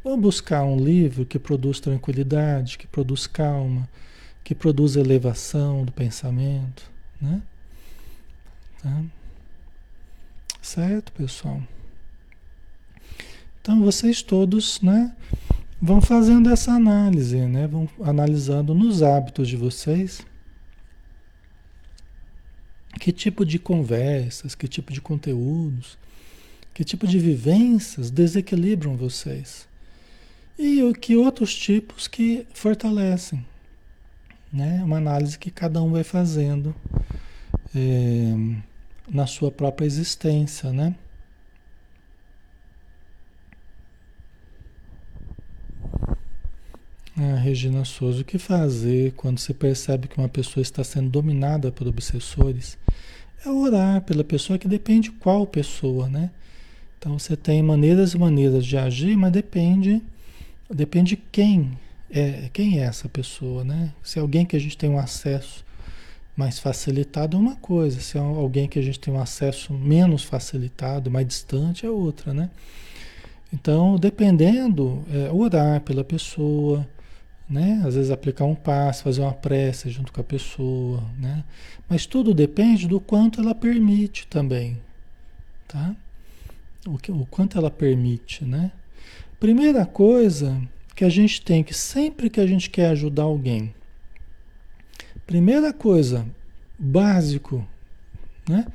vamos 0.01 0.21
buscar 0.21 0.63
um 0.63 0.77
livro 0.77 1.25
que 1.25 1.37
produz 1.37 1.81
tranquilidade, 1.81 2.77
que 2.77 2.87
produz 2.87 3.27
calma, 3.27 3.87
que 4.45 4.55
produz 4.55 4.95
elevação 4.95 5.83
do 5.83 5.91
pensamento, 5.91 6.89
né? 7.21 7.41
Tá? 8.81 9.03
Certo, 10.61 11.11
pessoal? 11.11 11.61
Então 13.61 13.81
vocês 13.81 14.21
todos, 14.21 14.81
né, 14.81 15.15
vão 15.81 16.01
fazendo 16.01 16.49
essa 16.49 16.71
análise, 16.71 17.37
né? 17.37 17.67
Vão 17.67 17.89
analisando 18.01 18.73
nos 18.73 19.03
hábitos 19.03 19.47
de 19.47 19.57
vocês 19.57 20.25
Que 22.99 23.11
tipo 23.11 23.45
de 23.45 23.59
conversas, 23.59 24.55
que 24.55 24.67
tipo 24.67 24.91
de 24.91 24.99
conteúdos, 24.99 25.97
que 26.73 26.83
tipo 26.83 27.07
de 27.07 27.19
vivências 27.19 28.09
desequilibram 28.09 28.97
vocês? 28.97 29.67
E 30.57 30.81
que 30.99 31.15
outros 31.15 31.55
tipos 31.55 32.07
que 32.07 32.45
fortalecem? 32.53 33.45
Né? 34.51 34.81
Uma 34.83 34.97
análise 34.97 35.37
que 35.37 35.51
cada 35.51 35.81
um 35.81 35.91
vai 35.91 36.03
fazendo 36.03 36.73
é, 37.75 38.33
na 39.09 39.27
sua 39.27 39.51
própria 39.51 39.85
existência, 39.85 40.71
né? 40.71 40.95
Ah, 47.19 47.35
Regina 47.35 47.83
Souza, 47.83 48.21
o 48.21 48.25
que 48.25 48.37
fazer 48.37 49.11
quando 49.13 49.39
você 49.39 49.51
percebe 49.51 50.07
que 50.07 50.19
uma 50.19 50.29
pessoa 50.29 50.61
está 50.61 50.83
sendo 50.83 51.09
dominada 51.09 51.71
por 51.71 51.87
obsessores? 51.87 52.77
É 53.43 53.49
orar 53.49 54.01
pela 54.01 54.23
pessoa 54.23 54.59
que 54.59 54.67
depende 54.67 55.09
qual 55.11 55.47
pessoa, 55.47 56.07
né? 56.07 56.29
Então 56.99 57.17
você 57.17 57.35
tem 57.35 57.63
maneiras 57.63 58.13
e 58.13 58.19
maneiras 58.19 58.65
de 58.65 58.77
agir, 58.77 59.17
mas 59.17 59.31
depende 59.31 60.01
depende 60.69 61.15
quem 61.15 61.77
é 62.09 62.49
quem 62.53 62.79
é 62.79 62.83
essa 62.83 63.09
pessoa, 63.09 63.63
né? 63.63 63.93
Se 64.03 64.19
é 64.19 64.21
alguém 64.21 64.45
que 64.45 64.55
a 64.55 64.59
gente 64.59 64.77
tem 64.77 64.89
um 64.89 64.99
acesso 64.99 65.65
mais 66.35 66.59
facilitado 66.59 67.35
é 67.35 67.39
uma 67.39 67.55
coisa, 67.55 67.99
se 67.99 68.17
é 68.17 68.21
alguém 68.21 68.67
que 68.67 68.77
a 68.77 68.81
gente 68.81 68.99
tem 68.99 69.13
um 69.13 69.19
acesso 69.19 69.73
menos 69.73 70.23
facilitado, 70.23 71.09
mais 71.09 71.27
distante 71.27 71.85
é 71.85 71.89
outra, 71.89 72.33
né? 72.33 72.49
Então, 73.51 73.95
dependendo, 73.95 75.03
é, 75.11 75.31
orar 75.31 75.81
pela 75.81 76.03
pessoa, 76.03 76.87
né? 77.49 77.81
Às 77.85 77.95
vezes 77.95 78.11
aplicar 78.11 78.45
um 78.45 78.55
passo, 78.55 79.03
fazer 79.03 79.21
uma 79.21 79.33
prece 79.33 79.89
junto 79.89 80.11
com 80.11 80.21
a 80.21 80.23
pessoa, 80.23 81.03
né? 81.17 81.43
Mas 81.89 82.05
tudo 82.05 82.33
depende 82.33 82.87
do 82.87 82.99
quanto 82.99 83.41
ela 83.41 83.55
permite 83.55 84.27
também, 84.27 84.77
tá? 85.67 85.95
o, 86.87 86.97
que, 86.97 87.11
o 87.11 87.25
quanto 87.25 87.57
ela 87.57 87.69
permite, 87.69 88.45
né? 88.45 88.71
Primeira 89.39 89.85
coisa 89.85 90.59
que 90.97 91.05
a 91.05 91.09
gente 91.09 91.43
tem 91.43 91.63
que 91.63 91.75
sempre 91.75 92.27
que 92.27 92.41
a 92.41 92.47
gente 92.47 92.71
quer 92.71 92.87
ajudar 92.87 93.21
alguém, 93.21 93.71
primeira 95.27 95.71
coisa, 95.71 96.25
básico, 96.77 97.63
né? 98.49 98.65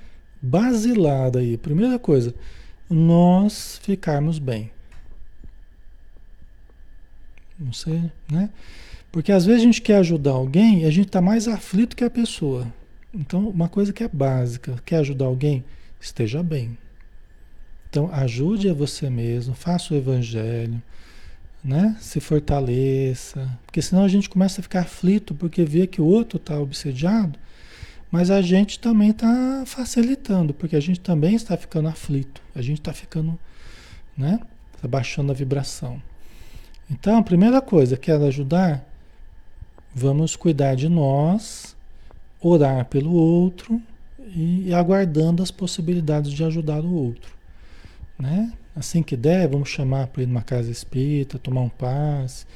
Basilar 0.40 1.37
aí, 1.37 1.58
primeira 1.58 1.98
coisa, 1.98 2.32
nós 2.88 3.80
ficarmos 3.82 4.38
bem. 4.38 4.70
Não 7.58 7.72
sei, 7.72 8.08
né? 8.30 8.50
Porque 9.11 9.32
às 9.32 9.44
vezes 9.44 9.62
a 9.62 9.64
gente 9.64 9.82
quer 9.82 9.96
ajudar 9.96 10.30
alguém 10.30 10.82
e 10.82 10.85
a 10.85 10.92
gente 10.92 11.08
está 11.08 11.20
mais 11.20 11.48
aflito 11.48 11.96
que 11.96 12.04
a 12.04 12.11
pessoa. 12.11 12.72
Então, 13.12 13.48
uma 13.48 13.68
coisa 13.68 13.92
que 13.92 14.04
é 14.04 14.08
básica, 14.08 14.80
quer 14.87 14.98
ajudar 14.98 15.24
alguém, 15.24 15.64
esteja 16.00 16.40
bem. 16.40 16.78
Então, 17.90 18.08
ajude 18.12 18.68
a 18.68 18.74
você 18.74 19.11
mesmo, 19.11 19.54
faça 19.54 19.92
o 19.92 19.96
evangelho, 19.96 20.80
né? 21.64 21.96
Se 22.01 22.20
fortaleça, 22.20 23.48
porque 23.64 23.81
senão 23.81 24.05
a 24.05 24.09
gente 24.09 24.29
começa 24.29 24.61
a 24.61 24.62
ficar 24.62 24.81
aflito 24.81 25.35
porque 25.35 25.64
vê 25.64 25.87
que 25.87 26.01
o 26.01 26.05
outro 26.05 26.37
está 26.37 26.59
obsediado, 26.59 27.38
mas 28.11 28.31
a 28.31 28.42
gente 28.42 28.79
também 28.79 29.11
está 29.11 29.64
facilitando, 29.66 30.53
porque 30.53 30.77
a 30.77 30.81
gente 30.81 31.01
também 31.01 31.35
está 31.35 31.57
ficando 31.57 31.88
aflito, 31.88 32.42
a 32.55 32.61
gente 32.61 32.79
está 32.79 32.92
ficando, 32.92 33.38
né? 34.16 34.40
Está 34.75 34.88
baixando 34.88 35.33
a 35.33 35.35
vibração. 35.35 36.03
Então, 36.90 37.16
a 37.18 37.22
primeira 37.22 37.61
coisa, 37.62 37.96
quer 37.96 38.20
ajudar? 38.20 38.85
Vamos 39.94 40.37
cuidar 40.37 40.75
de 40.75 40.88
nós, 40.88 41.77
orar 42.40 42.85
pelo 42.87 43.12
outro 43.12 43.81
e, 44.35 44.68
e 44.68 44.75
aguardando 44.75 45.42
as 45.42 45.51
possibilidades 45.51 46.33
de 46.33 46.44
ajudar 46.44 46.81
o 46.81 46.92
outro 46.92 47.42
né? 48.22 48.53
Assim 48.74 49.02
que 49.02 49.16
der, 49.16 49.48
vamos 49.48 49.68
chamar 49.68 50.06
para 50.06 50.22
ir 50.22 50.26
numa 50.26 50.42
casa 50.42 50.70
espírita, 50.70 51.38
tomar 51.38 51.61
um 51.61 51.68
passe. 51.68 52.46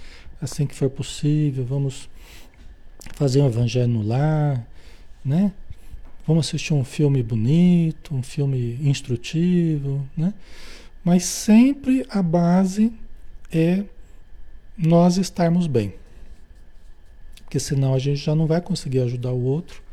Assim 0.40 0.66
que 0.66 0.74
for 0.74 0.88
possível, 0.88 1.64
vamos 1.64 2.09
fazer 3.14 3.40
um 3.40 3.46
evangelho 3.46 3.88
no 3.88 4.02
lar, 4.02 4.66
né? 5.24 5.52
Vamos 6.26 6.46
assistir 6.46 6.74
um 6.74 6.85
filme 6.85 7.22
bonito, 7.22 8.14
um 8.14 8.22
filme 8.22 8.79
instrutivo, 8.83 10.09
né? 10.16 10.35
Mas 11.05 11.24
sempre 11.24 12.05
a 12.09 12.22
base 12.22 12.92
é 13.52 13.85
nós 14.76 15.18
estarmos 15.18 15.66
bem. 15.66 15.94
Porque 17.44 17.61
senão 17.61 17.94
a 17.94 17.98
gente 17.98 18.16
já 18.16 18.35
não 18.35 18.46
vai 18.46 18.61
conseguir 18.61 19.00
ajudar 19.00 19.33
o 19.33 19.42
outro 19.42 19.86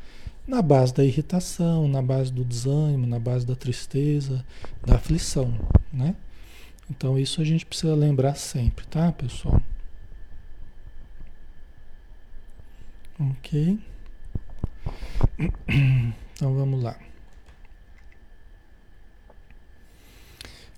na 0.48 0.62
base 0.62 0.94
da 0.94 1.04
irritação, 1.04 1.88
na 1.88 2.02
base 2.02 2.32
do 2.32 2.44
desânimo, 2.44 3.08
na 3.08 3.20
base 3.20 3.46
da 3.46 3.56
tristeza, 3.56 4.46
da 4.86 4.96
aflição, 4.96 5.54
né? 5.92 6.16
Então 6.90 7.18
isso 7.18 7.42
a 7.42 7.46
gente 7.46 7.66
precisa 7.66 7.96
lembrar 7.96 8.36
sempre, 8.36 8.86
tá, 8.88 9.12
pessoal? 9.12 9.62
Ok. 13.20 13.80
Então 16.36 16.56
vamos 16.56 16.84
lá. 16.84 16.98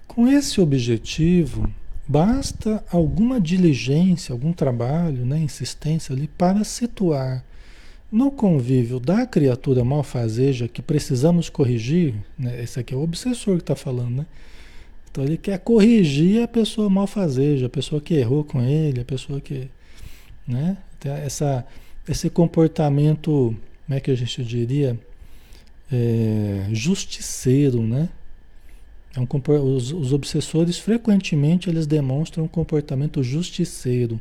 Com 0.06 0.28
esse 0.28 0.62
objetivo, 0.62 1.74
basta 2.08 2.84
alguma 2.92 3.40
diligência, 3.40 4.34
algum 4.34 4.54
trabalho, 4.54 5.26
né, 5.26 5.40
insistência 5.40 6.14
ali 6.14 6.28
para 6.28 6.64
situar 6.64 7.44
no 8.12 8.32
convívio 8.32 9.00
da 9.00 9.26
criatura 9.26 9.84
malfazeja 9.84 10.68
que 10.68 10.82
precisamos 10.82 11.50
corrigir, 11.50 12.14
né? 12.38 12.62
esse 12.62 12.80
aqui 12.80 12.94
é 12.94 12.98
o 12.98 13.02
obsessor 13.02 13.58
que 13.58 13.64
está 13.64 13.76
falando, 13.76 14.18
né? 14.18 14.26
Então 15.12 15.24
ele 15.24 15.38
quer 15.38 15.58
corrigir 15.60 16.44
a 16.44 16.48
pessoa 16.48 16.90
malfazeja, 16.90 17.68
a 17.68 17.70
pessoa 17.70 18.02
que 18.02 18.16
errou 18.16 18.44
com 18.44 18.62
ele, 18.62 19.00
a 19.00 19.06
pessoa 19.06 19.40
que. 19.40 19.70
Né? 20.46 20.78
Essa, 21.24 21.66
esse 22.08 22.30
comportamento, 22.30 23.56
como 23.86 23.98
é 23.98 24.02
que 24.02 24.12
a 24.12 24.16
gente 24.16 24.44
diria? 24.44 25.00
É, 25.90 26.68
justiceiro, 26.74 27.82
né? 27.82 28.10
É 29.16 29.20
um, 29.22 29.28
os, 29.74 29.94
os 29.94 30.12
obsessores 30.12 30.78
frequentemente 30.78 31.70
eles 31.70 31.88
demonstram 31.88 32.44
um 32.44 32.48
comportamento 32.50 33.24
justiceiro 33.24 34.20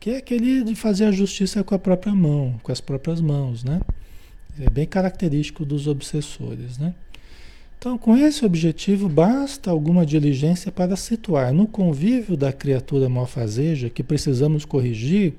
que 0.00 0.10
é 0.10 0.16
aquele 0.18 0.62
de 0.62 0.74
fazer 0.74 1.06
a 1.06 1.12
justiça 1.12 1.64
com 1.64 1.74
a 1.74 1.78
própria 1.78 2.14
mão, 2.14 2.58
com 2.62 2.70
as 2.70 2.80
próprias 2.80 3.20
mãos, 3.20 3.64
né? 3.64 3.80
É 4.60 4.70
bem 4.70 4.86
característico 4.86 5.64
dos 5.64 5.86
obsessores, 5.86 6.78
né? 6.78 6.94
Então, 7.78 7.98
com 7.98 8.16
esse 8.16 8.46
objetivo, 8.46 9.08
basta 9.08 9.70
alguma 9.70 10.06
diligência 10.06 10.72
para 10.72 10.96
situar 10.96 11.52
no 11.52 11.66
convívio 11.66 12.36
da 12.36 12.52
criatura 12.52 13.08
malfazeja 13.08 13.90
que 13.90 14.02
precisamos 14.02 14.64
corrigir 14.64 15.34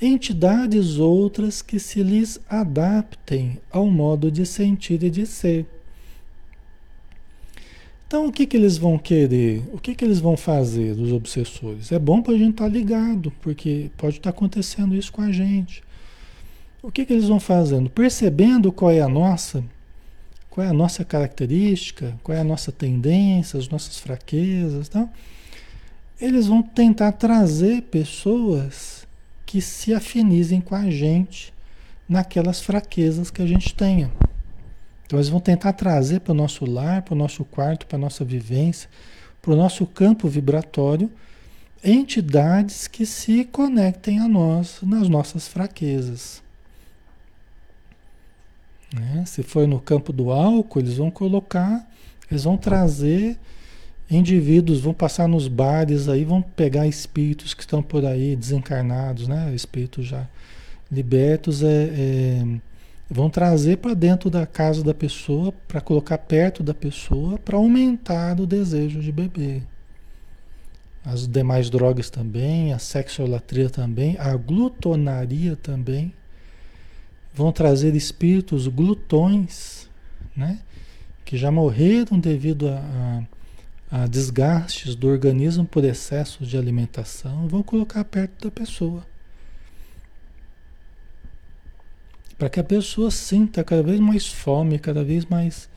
entidades 0.00 0.98
outras 0.98 1.62
que 1.62 1.78
se 1.78 2.02
lhes 2.02 2.38
adaptem 2.48 3.58
ao 3.70 3.86
modo 3.86 4.30
de 4.30 4.44
sentir 4.44 5.02
e 5.02 5.08
de 5.08 5.24
ser. 5.24 5.64
Então, 8.06 8.26
o 8.26 8.32
que, 8.32 8.46
que 8.46 8.56
eles 8.56 8.78
vão 8.78 8.96
querer? 8.98 9.64
O 9.72 9.78
que, 9.78 9.94
que 9.94 10.04
eles 10.04 10.20
vão 10.20 10.36
fazer 10.36 10.94
dos 10.94 11.12
obsessores? 11.12 11.90
É 11.90 11.98
bom 11.98 12.22
para 12.22 12.34
a 12.34 12.38
gente 12.38 12.52
estar 12.52 12.64
tá 12.64 12.70
ligado, 12.70 13.32
porque 13.42 13.90
pode 13.96 14.18
estar 14.18 14.30
tá 14.30 14.36
acontecendo 14.36 14.94
isso 14.94 15.12
com 15.12 15.22
a 15.22 15.32
gente. 15.32 15.82
O 16.82 16.92
que, 16.92 17.04
que 17.04 17.12
eles 17.12 17.26
vão 17.26 17.40
fazendo? 17.40 17.90
Percebendo 17.90 18.70
qual 18.70 18.92
é 18.92 19.00
a 19.00 19.08
nossa, 19.08 19.64
qual 20.48 20.64
é 20.64 20.70
a 20.70 20.72
nossa 20.72 21.04
característica, 21.04 22.16
qual 22.22 22.36
é 22.36 22.40
a 22.40 22.44
nossa 22.44 22.70
tendência, 22.70 23.58
as 23.58 23.68
nossas 23.68 23.98
fraquezas, 23.98 24.88
tá? 24.88 25.08
eles 26.20 26.46
vão 26.46 26.62
tentar 26.62 27.12
trazer 27.12 27.82
pessoas 27.82 29.06
que 29.44 29.60
se 29.60 29.92
afinizem 29.92 30.60
com 30.60 30.74
a 30.74 30.90
gente 30.90 31.52
naquelas 32.08 32.60
fraquezas 32.60 33.30
que 33.30 33.42
a 33.42 33.46
gente 33.46 33.74
tenha. 33.74 34.10
Então 35.06 35.18
eles 35.18 35.28
vão 35.28 35.40
tentar 35.40 35.72
trazer 35.72 36.20
para 36.20 36.32
o 36.32 36.36
nosso 36.36 36.64
lar, 36.66 37.02
para 37.02 37.14
o 37.14 37.16
nosso 37.16 37.44
quarto, 37.44 37.86
para 37.86 37.96
a 37.96 38.00
nossa 38.00 38.24
vivência, 38.24 38.90
para 39.40 39.52
o 39.52 39.56
nosso 39.56 39.86
campo 39.86 40.28
vibratório, 40.28 41.10
entidades 41.82 42.88
que 42.88 43.06
se 43.06 43.44
conectem 43.44 44.18
a 44.18 44.26
nós 44.26 44.80
nas 44.82 45.08
nossas 45.08 45.46
fraquezas. 45.46 46.42
Né? 48.92 49.24
Se 49.26 49.42
for 49.42 49.66
no 49.68 49.80
campo 49.80 50.12
do 50.12 50.32
álcool, 50.32 50.80
eles 50.80 50.96
vão 50.96 51.10
colocar, 51.10 51.88
eles 52.28 52.42
vão 52.42 52.56
trazer 52.56 53.38
indivíduos, 54.10 54.80
vão 54.80 54.94
passar 54.94 55.28
nos 55.28 55.46
bares 55.46 56.08
aí, 56.08 56.24
vão 56.24 56.42
pegar 56.42 56.86
espíritos 56.86 57.54
que 57.54 57.60
estão 57.60 57.82
por 57.82 58.04
aí 58.04 58.36
desencarnados, 58.36 59.26
né? 59.26 59.52
Espíritos 59.52 60.06
já 60.06 60.26
libertos, 60.90 61.62
é, 61.64 61.90
é 61.92 62.44
Vão 63.08 63.30
trazer 63.30 63.78
para 63.78 63.94
dentro 63.94 64.28
da 64.28 64.44
casa 64.46 64.82
da 64.82 64.92
pessoa, 64.92 65.52
para 65.68 65.80
colocar 65.80 66.18
perto 66.18 66.62
da 66.62 66.74
pessoa, 66.74 67.38
para 67.38 67.56
aumentar 67.56 68.40
o 68.40 68.46
desejo 68.46 69.00
de 69.00 69.12
beber. 69.12 69.62
As 71.04 71.28
demais 71.28 71.70
drogas 71.70 72.10
também, 72.10 72.72
a 72.72 72.80
sexolatria 72.80 73.70
também, 73.70 74.16
a 74.18 74.36
glutonaria 74.36 75.54
também, 75.54 76.12
vão 77.32 77.52
trazer 77.52 77.94
espíritos 77.94 78.66
glutões, 78.66 79.88
né? 80.36 80.58
Que 81.24 81.36
já 81.36 81.50
morreram 81.50 82.18
devido 82.18 82.68
a, 82.68 83.24
a, 83.90 84.02
a 84.02 84.06
desgastes 84.08 84.96
do 84.96 85.06
organismo 85.06 85.64
por 85.64 85.84
excesso 85.84 86.44
de 86.44 86.58
alimentação, 86.58 87.46
vão 87.46 87.62
colocar 87.62 88.02
perto 88.04 88.46
da 88.46 88.50
pessoa. 88.50 89.06
Para 92.38 92.50
que 92.50 92.60
a 92.60 92.64
pessoa 92.64 93.10
sinta 93.10 93.64
cada 93.64 93.82
vez 93.82 93.98
mais 93.98 94.26
fome, 94.26 94.78
cada 94.78 95.02
vez 95.02 95.24
mais 95.24 95.68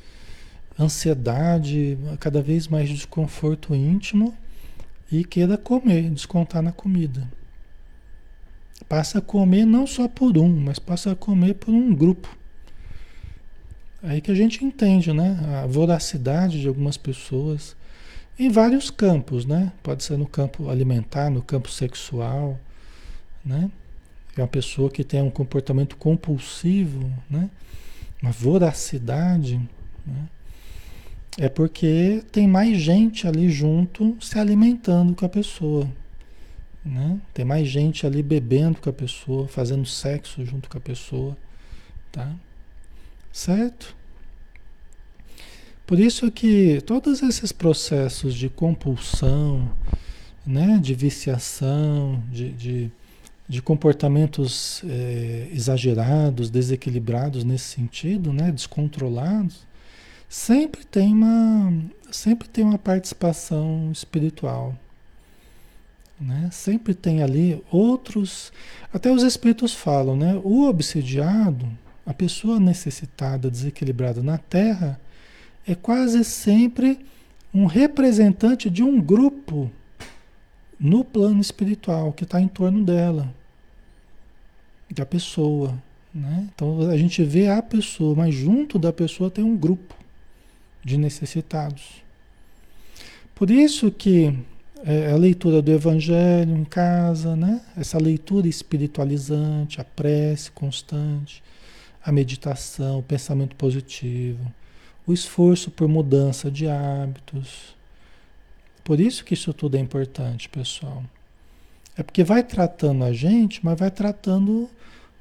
ansiedade, 0.78 1.98
cada 2.19 2.41
vez 2.41 2.67
mais 2.67 2.89
desconforto 2.89 3.74
íntimo 3.74 4.36
e 5.12 5.24
queira 5.24 5.58
comer, 5.58 6.10
descontar 6.10 6.62
na 6.62 6.72
comida. 6.72 7.28
Passa 8.88 9.19
a 9.19 9.22
comer 9.22 9.65
não 9.65 9.86
só 9.86 10.08
por 10.08 10.38
um, 10.38 10.50
mas 10.50 10.80
passa 10.80 11.12
a 11.12 11.15
comer 11.15 11.56
por 11.56 11.74
um 11.74 11.93
grupo. 11.93 12.38
Aí 14.02 14.22
que 14.22 14.32
a 14.32 14.36
gente 14.36 14.63
entende, 14.63 15.12
né? 15.12 15.38
A 15.62 15.67
voracidade 15.67 16.62
de 16.62 16.67
algumas 16.67 16.98
pessoas 16.98 17.76
em 18.38 18.50
vários 18.50 18.89
campos, 18.89 19.45
né? 19.45 19.74
Pode 19.84 20.04
ser 20.04 20.17
no 20.17 20.26
campo 20.26 20.69
alimentar, 20.69 21.30
no 21.30 21.41
campo 21.41 21.69
sexual, 21.69 22.58
né? 23.43 23.69
É 24.39 24.41
uma 24.41 24.47
pessoa 24.47 24.89
que 24.89 25.04
tem 25.04 25.21
um 25.21 25.30
comportamento 25.30 25.97
compulsivo, 25.97 27.12
né? 27.30 27.49
Uma 28.21 28.32
voracidade, 28.32 29.60
né? 30.06 30.30
É 31.38 31.47
porque 31.47 32.23
tem 32.32 32.47
mais 32.47 32.80
gente 32.80 33.28
ali 33.28 33.49
junto 33.49 34.17
se 34.21 34.38
alimentando 34.39 35.15
com 35.15 35.25
a 35.25 35.30
pessoa. 35.30 35.89
Né? 36.84 37.19
Tem 37.34 37.45
mais 37.45 37.67
gente 37.67 38.06
ali 38.06 38.23
bebendo 38.23 38.80
com 38.80 38.89
a 38.89 38.93
pessoa, 38.93 39.47
fazendo 39.47 39.86
sexo 39.86 40.45
junto 40.45 40.69
com 40.69 40.78
a 40.78 40.82
pessoa. 40.82 41.38
Tá? 42.12 42.34
Certo? 43.32 43.95
Por 45.86 45.99
isso 45.99 46.32
que 46.32 46.82
todos 46.82 47.21
esses 47.21 47.52
processos 47.52 48.36
de 48.36 48.49
compulsão, 48.49 49.71
né, 50.45 50.78
de 50.82 50.93
viciação, 50.93 52.21
de, 52.32 52.52
de, 52.52 52.91
de 53.50 53.64
comportamentos 53.64 54.84
é, 54.86 55.50
exagerados, 55.52 56.52
desequilibrados 56.52 57.44
nesse 57.44 57.66
sentido, 57.66 58.32
né, 58.32 58.52
descontrolados, 58.52 59.66
sempre 60.30 60.86
tem 60.86 61.12
uma, 61.12 61.74
sempre 62.12 62.48
tem 62.48 62.64
uma 62.64 62.78
participação 62.78 63.90
espiritual. 63.92 64.78
Né? 66.22 66.50
Sempre 66.52 66.94
tem 66.94 67.24
ali 67.24 67.64
outros. 67.72 68.54
Até 68.94 69.12
os 69.12 69.24
espíritos 69.24 69.74
falam, 69.74 70.18
né? 70.18 70.40
O 70.44 70.68
obsidiado, 70.68 71.66
a 72.06 72.14
pessoa 72.14 72.60
necessitada, 72.60 73.50
desequilibrada 73.50 74.22
na 74.22 74.38
Terra, 74.38 75.00
é 75.66 75.74
quase 75.74 76.24
sempre 76.26 77.00
um 77.54 77.66
representante 77.66 78.70
de 78.70 78.84
um 78.84 79.00
grupo 79.02 79.72
no 80.80 81.04
plano 81.04 81.40
espiritual 81.42 82.14
que 82.14 82.26
está 82.26 82.40
em 82.40 82.48
torno 82.48 82.84
dela, 82.84 83.34
da 84.89 85.06
pessoa. 85.06 85.78
Né? 86.13 86.47
Então 86.54 86.89
a 86.89 86.97
gente 86.97 87.23
vê 87.23 87.47
a 87.47 87.62
pessoa, 87.62 88.15
mas 88.15 88.34
junto 88.34 88.80
da 88.80 88.91
pessoa 88.91 89.30
tem 89.30 89.43
um 89.43 89.56
grupo 89.56 89.95
de 90.84 90.97
necessitados. 90.97 92.04
Por 93.36 93.49
isso 93.52 93.91
que 93.91 94.38
é, 94.84 95.12
a 95.12 95.15
leitura 95.15 95.62
do 95.62 95.71
Evangelho 95.71 96.56
em 96.56 96.63
casa, 96.63 97.36
né? 97.36 97.62
essa 97.78 97.97
leitura 97.97 98.47
espiritualizante, 98.47 99.80
a 99.80 99.84
prece 99.84 100.52
constante, 100.52 101.43
a 102.04 102.12
meditação, 102.12 102.99
o 102.99 103.04
pensamento 103.04 103.56
positivo, 103.56 104.52
o 105.06 105.13
esforço 105.13 105.69
por 105.69 105.88
mudança 105.88 106.49
de 106.49 106.67
hábitos. 106.67 107.75
Por 108.84 108.99
isso 108.99 109.23
que 109.23 109.34
isso 109.34 109.54
tudo 109.54 109.75
é 109.75 109.80
importante, 109.80 110.49
pessoal. 110.49 111.04
É 111.97 112.04
porque 112.04 112.23
vai 112.23 112.43
tratando 112.43 113.04
a 113.04 113.12
gente, 113.12 113.63
mas 113.63 113.78
vai 113.78 113.91
tratando 113.91 114.69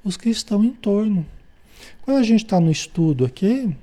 os 0.05 0.17
que 0.17 0.29
estão 0.29 0.65
em 0.65 0.71
torno. 0.71 1.27
Quando 2.03 2.19
a 2.19 2.23
gente 2.23 2.45
está 2.45 2.61
no 2.61 2.71
estudo 2.71 3.25
aqui, 3.25 3.75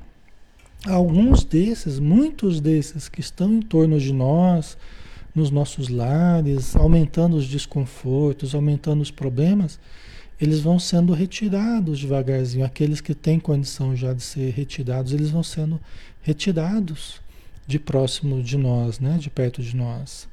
alguns 0.86 1.44
desses, 1.44 2.00
muitos 2.00 2.60
desses 2.60 3.10
que 3.10 3.20
estão 3.20 3.54
em 3.54 3.62
torno 3.62 4.00
de 4.00 4.14
nós, 4.14 4.78
nos 5.34 5.52
nossos 5.52 5.90
lares, 5.90 6.76
aumentando 6.76 7.36
os 7.36 7.48
desconfortos, 7.48 8.56
aumentando 8.56 9.02
os 9.02 9.12
problemas, 9.12 9.80
eles 10.40 10.60
vão 10.62 10.80
sendo 10.80 11.14
retirados 11.14 12.00
devagarzinho. 12.00 12.66
Aqueles 12.66 13.02
que 13.02 13.14
têm 13.14 13.40
condição 13.40 13.96
já 13.96 14.14
de 14.14 14.24
ser 14.24 14.52
retirados, 14.52 15.12
eles 15.12 15.30
vão 15.30 15.44
sendo 15.44 15.80
retirados 16.22 17.22
de 17.68 17.80
próximo 17.80 18.42
de 18.42 18.58
nós, 18.58 19.00
né? 19.00 19.18
de 19.20 19.30
perto 19.30 19.62
de 19.62 19.76
nós. 19.76 20.28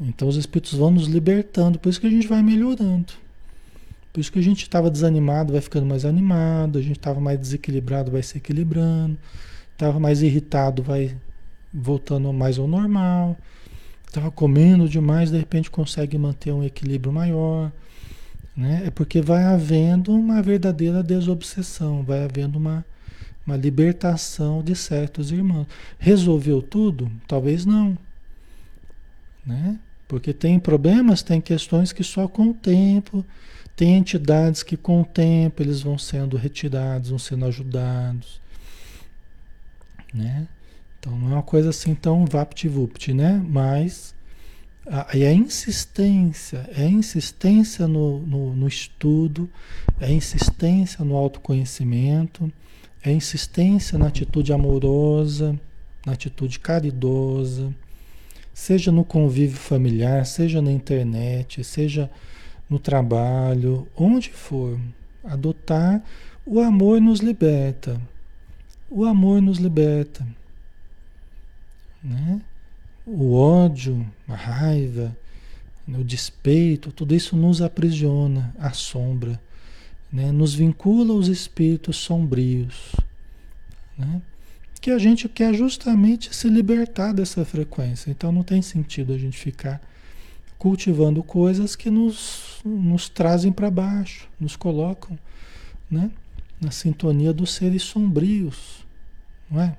Então 0.00 0.28
os 0.28 0.36
espíritos 0.36 0.74
vão 0.74 0.90
nos 0.90 1.06
libertando, 1.06 1.78
por 1.78 1.88
isso 1.88 2.00
que 2.00 2.06
a 2.06 2.10
gente 2.10 2.28
vai 2.28 2.42
melhorando. 2.42 3.12
Por 4.12 4.20
isso 4.20 4.32
que 4.32 4.38
a 4.38 4.42
gente 4.42 4.62
estava 4.62 4.90
desanimado, 4.90 5.52
vai 5.52 5.60
ficando 5.60 5.86
mais 5.86 6.04
animado, 6.04 6.78
a 6.78 6.82
gente 6.82 6.96
estava 6.96 7.20
mais 7.20 7.38
desequilibrado, 7.38 8.10
vai 8.10 8.22
se 8.22 8.38
equilibrando, 8.38 9.18
estava 9.72 10.00
mais 10.00 10.22
irritado, 10.22 10.82
vai 10.82 11.14
voltando 11.72 12.32
mais 12.32 12.58
ao 12.58 12.66
normal, 12.66 13.36
estava 14.06 14.30
comendo 14.30 14.88
demais, 14.88 15.30
de 15.30 15.36
repente 15.36 15.70
consegue 15.70 16.16
manter 16.16 16.52
um 16.52 16.64
equilíbrio 16.64 17.12
maior. 17.12 17.70
Né? 18.56 18.84
É 18.86 18.90
porque 18.90 19.20
vai 19.20 19.44
havendo 19.44 20.12
uma 20.12 20.40
verdadeira 20.40 21.02
desobsessão, 21.02 22.02
vai 22.02 22.24
havendo 22.24 22.56
uma, 22.56 22.84
uma 23.46 23.56
libertação 23.56 24.62
de 24.62 24.74
certos 24.74 25.30
irmãos. 25.30 25.66
Resolveu 25.98 26.62
tudo? 26.62 27.12
Talvez 27.28 27.66
não. 27.66 27.98
Né? 29.44 29.78
Porque 30.08 30.32
tem 30.32 30.58
problemas, 30.58 31.22
tem 31.22 31.40
questões 31.40 31.92
que 31.92 32.04
só 32.04 32.28
com 32.28 32.50
o 32.50 32.54
tempo 32.54 33.24
tem 33.76 33.96
entidades 33.96 34.62
que 34.62 34.76
com 34.76 35.02
o 35.02 35.04
tempo 35.04 35.62
eles 35.62 35.82
vão 35.82 35.98
sendo 35.98 36.36
retirados, 36.36 37.10
vão 37.10 37.18
sendo 37.18 37.44
ajudados, 37.44 38.40
né? 40.14 40.48
Então 40.98 41.16
não 41.18 41.32
é 41.32 41.34
uma 41.34 41.42
coisa 41.42 41.70
assim 41.70 41.94
tão 41.94 42.24
vapt-vupt, 42.24 43.12
né? 43.12 43.44
Mas 43.46 44.14
a, 44.86 45.14
a 45.14 45.32
insistência, 45.32 46.68
é 46.74 46.84
a 46.84 46.88
insistência 46.88 47.86
no, 47.86 48.20
no, 48.20 48.56
no 48.56 48.66
estudo, 48.66 49.50
é 50.00 50.06
a 50.06 50.10
insistência 50.10 51.04
no 51.04 51.14
autoconhecimento, 51.14 52.50
é 53.04 53.10
a 53.10 53.12
insistência 53.12 53.98
na 53.98 54.06
atitude 54.06 54.52
amorosa, 54.52 55.58
na 56.04 56.12
atitude 56.12 56.58
caridosa, 56.58 57.74
seja 58.56 58.90
no 58.90 59.04
convívio 59.04 59.58
familiar, 59.58 60.24
seja 60.24 60.62
na 60.62 60.72
internet, 60.72 61.62
seja 61.62 62.10
no 62.70 62.78
trabalho, 62.78 63.86
onde 63.94 64.30
for. 64.30 64.80
Adotar 65.22 66.02
o 66.46 66.58
amor 66.58 66.98
nos 66.98 67.20
liberta. 67.20 68.00
O 68.90 69.04
amor 69.04 69.42
nos 69.42 69.58
liberta. 69.58 70.26
Né? 72.02 72.40
O 73.04 73.34
ódio, 73.34 74.10
a 74.26 74.34
raiva, 74.34 75.14
o 75.86 76.02
despeito, 76.02 76.90
tudo 76.90 77.14
isso 77.14 77.36
nos 77.36 77.60
aprisiona, 77.60 78.54
assombra, 78.58 79.38
né? 80.10 80.32
nos 80.32 80.54
vincula 80.54 81.12
aos 81.12 81.28
espíritos 81.28 81.98
sombrios. 81.98 82.96
Né? 83.98 84.22
Que 84.86 84.92
a 84.92 84.98
gente 84.98 85.28
quer 85.28 85.52
justamente 85.52 86.32
se 86.32 86.48
libertar 86.48 87.12
dessa 87.12 87.44
frequência. 87.44 88.08
Então 88.08 88.30
não 88.30 88.44
tem 88.44 88.62
sentido 88.62 89.12
a 89.12 89.18
gente 89.18 89.36
ficar 89.36 89.80
cultivando 90.56 91.24
coisas 91.24 91.74
que 91.74 91.90
nos, 91.90 92.60
nos 92.64 93.08
trazem 93.08 93.50
para 93.50 93.68
baixo, 93.68 94.28
nos 94.38 94.54
colocam 94.54 95.18
né? 95.90 96.08
na 96.60 96.70
sintonia 96.70 97.32
dos 97.32 97.52
seres 97.52 97.82
sombrios. 97.82 98.86
Não 99.50 99.60
é? 99.60 99.76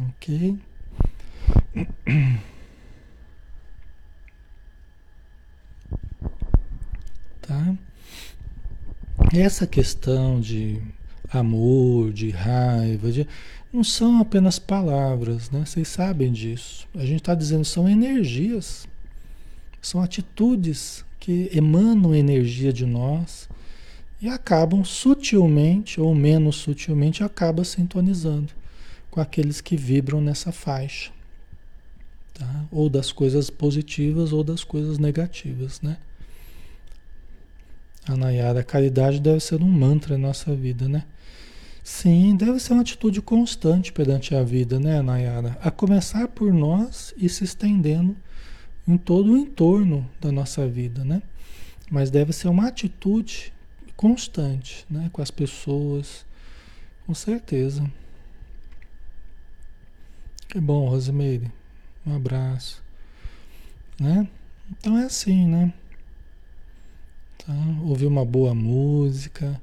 Ok? 0.00 0.56
Tá? 7.42 7.74
Essa 9.34 9.66
questão 9.66 10.40
de 10.40 10.80
amor, 11.32 12.12
de 12.12 12.30
raiva, 12.30 13.12
de 13.12 13.26
não 13.72 13.84
são 13.84 14.18
apenas 14.18 14.58
palavras, 14.58 15.50
né? 15.50 15.64
Vocês 15.64 15.86
sabem 15.86 16.32
disso. 16.32 16.88
A 16.94 17.04
gente 17.04 17.20
está 17.20 17.34
dizendo 17.34 17.64
são 17.64 17.88
energias, 17.88 18.86
são 19.80 20.02
atitudes 20.02 21.04
que 21.20 21.48
emanam 21.52 22.14
energia 22.14 22.72
de 22.72 22.84
nós 22.84 23.48
e 24.20 24.28
acabam 24.28 24.84
sutilmente 24.84 26.00
ou 26.00 26.14
menos 26.14 26.56
sutilmente 26.56 27.22
acaba 27.22 27.64
sintonizando 27.64 28.52
com 29.10 29.20
aqueles 29.20 29.60
que 29.60 29.76
vibram 29.76 30.20
nessa 30.20 30.52
faixa, 30.52 31.10
tá? 32.34 32.64
Ou 32.70 32.88
das 32.88 33.12
coisas 33.12 33.50
positivas 33.50 34.32
ou 34.32 34.42
das 34.42 34.64
coisas 34.64 34.98
negativas, 34.98 35.80
né? 35.80 35.96
A 38.08 38.16
Nayara, 38.16 38.60
a 38.60 38.64
caridade 38.64 39.20
deve 39.20 39.40
ser 39.40 39.62
um 39.62 39.68
mantra 39.68 40.16
na 40.16 40.28
nossa 40.28 40.54
vida, 40.54 40.88
né? 40.88 41.04
Sim, 41.82 42.36
deve 42.36 42.60
ser 42.60 42.72
uma 42.72 42.82
atitude 42.82 43.20
constante 43.20 43.92
perante 43.92 44.34
a 44.34 44.42
vida, 44.42 44.78
né, 44.78 45.02
Nayara? 45.02 45.58
A 45.62 45.70
começar 45.70 46.28
por 46.28 46.52
nós 46.52 47.14
e 47.16 47.28
se 47.28 47.44
estendendo 47.44 48.16
em 48.86 48.96
todo 48.96 49.32
o 49.32 49.36
entorno 49.36 50.08
da 50.20 50.32
nossa 50.32 50.66
vida, 50.66 51.04
né? 51.04 51.22
Mas 51.90 52.10
deve 52.10 52.32
ser 52.32 52.48
uma 52.48 52.68
atitude 52.68 53.52
constante, 53.96 54.86
né, 54.88 55.10
com 55.12 55.20
as 55.20 55.30
pessoas, 55.30 56.24
com 57.06 57.14
certeza. 57.14 57.90
Que 60.48 60.60
bom, 60.60 60.88
Rosemeire. 60.88 61.50
Um 62.06 62.16
abraço. 62.16 62.82
Né? 63.98 64.26
Então 64.70 64.96
é 64.96 65.04
assim, 65.04 65.46
né? 65.46 65.72
Tá? 67.46 67.54
Ouvir 67.84 68.06
uma 68.06 68.24
boa 68.24 68.54
música, 68.54 69.60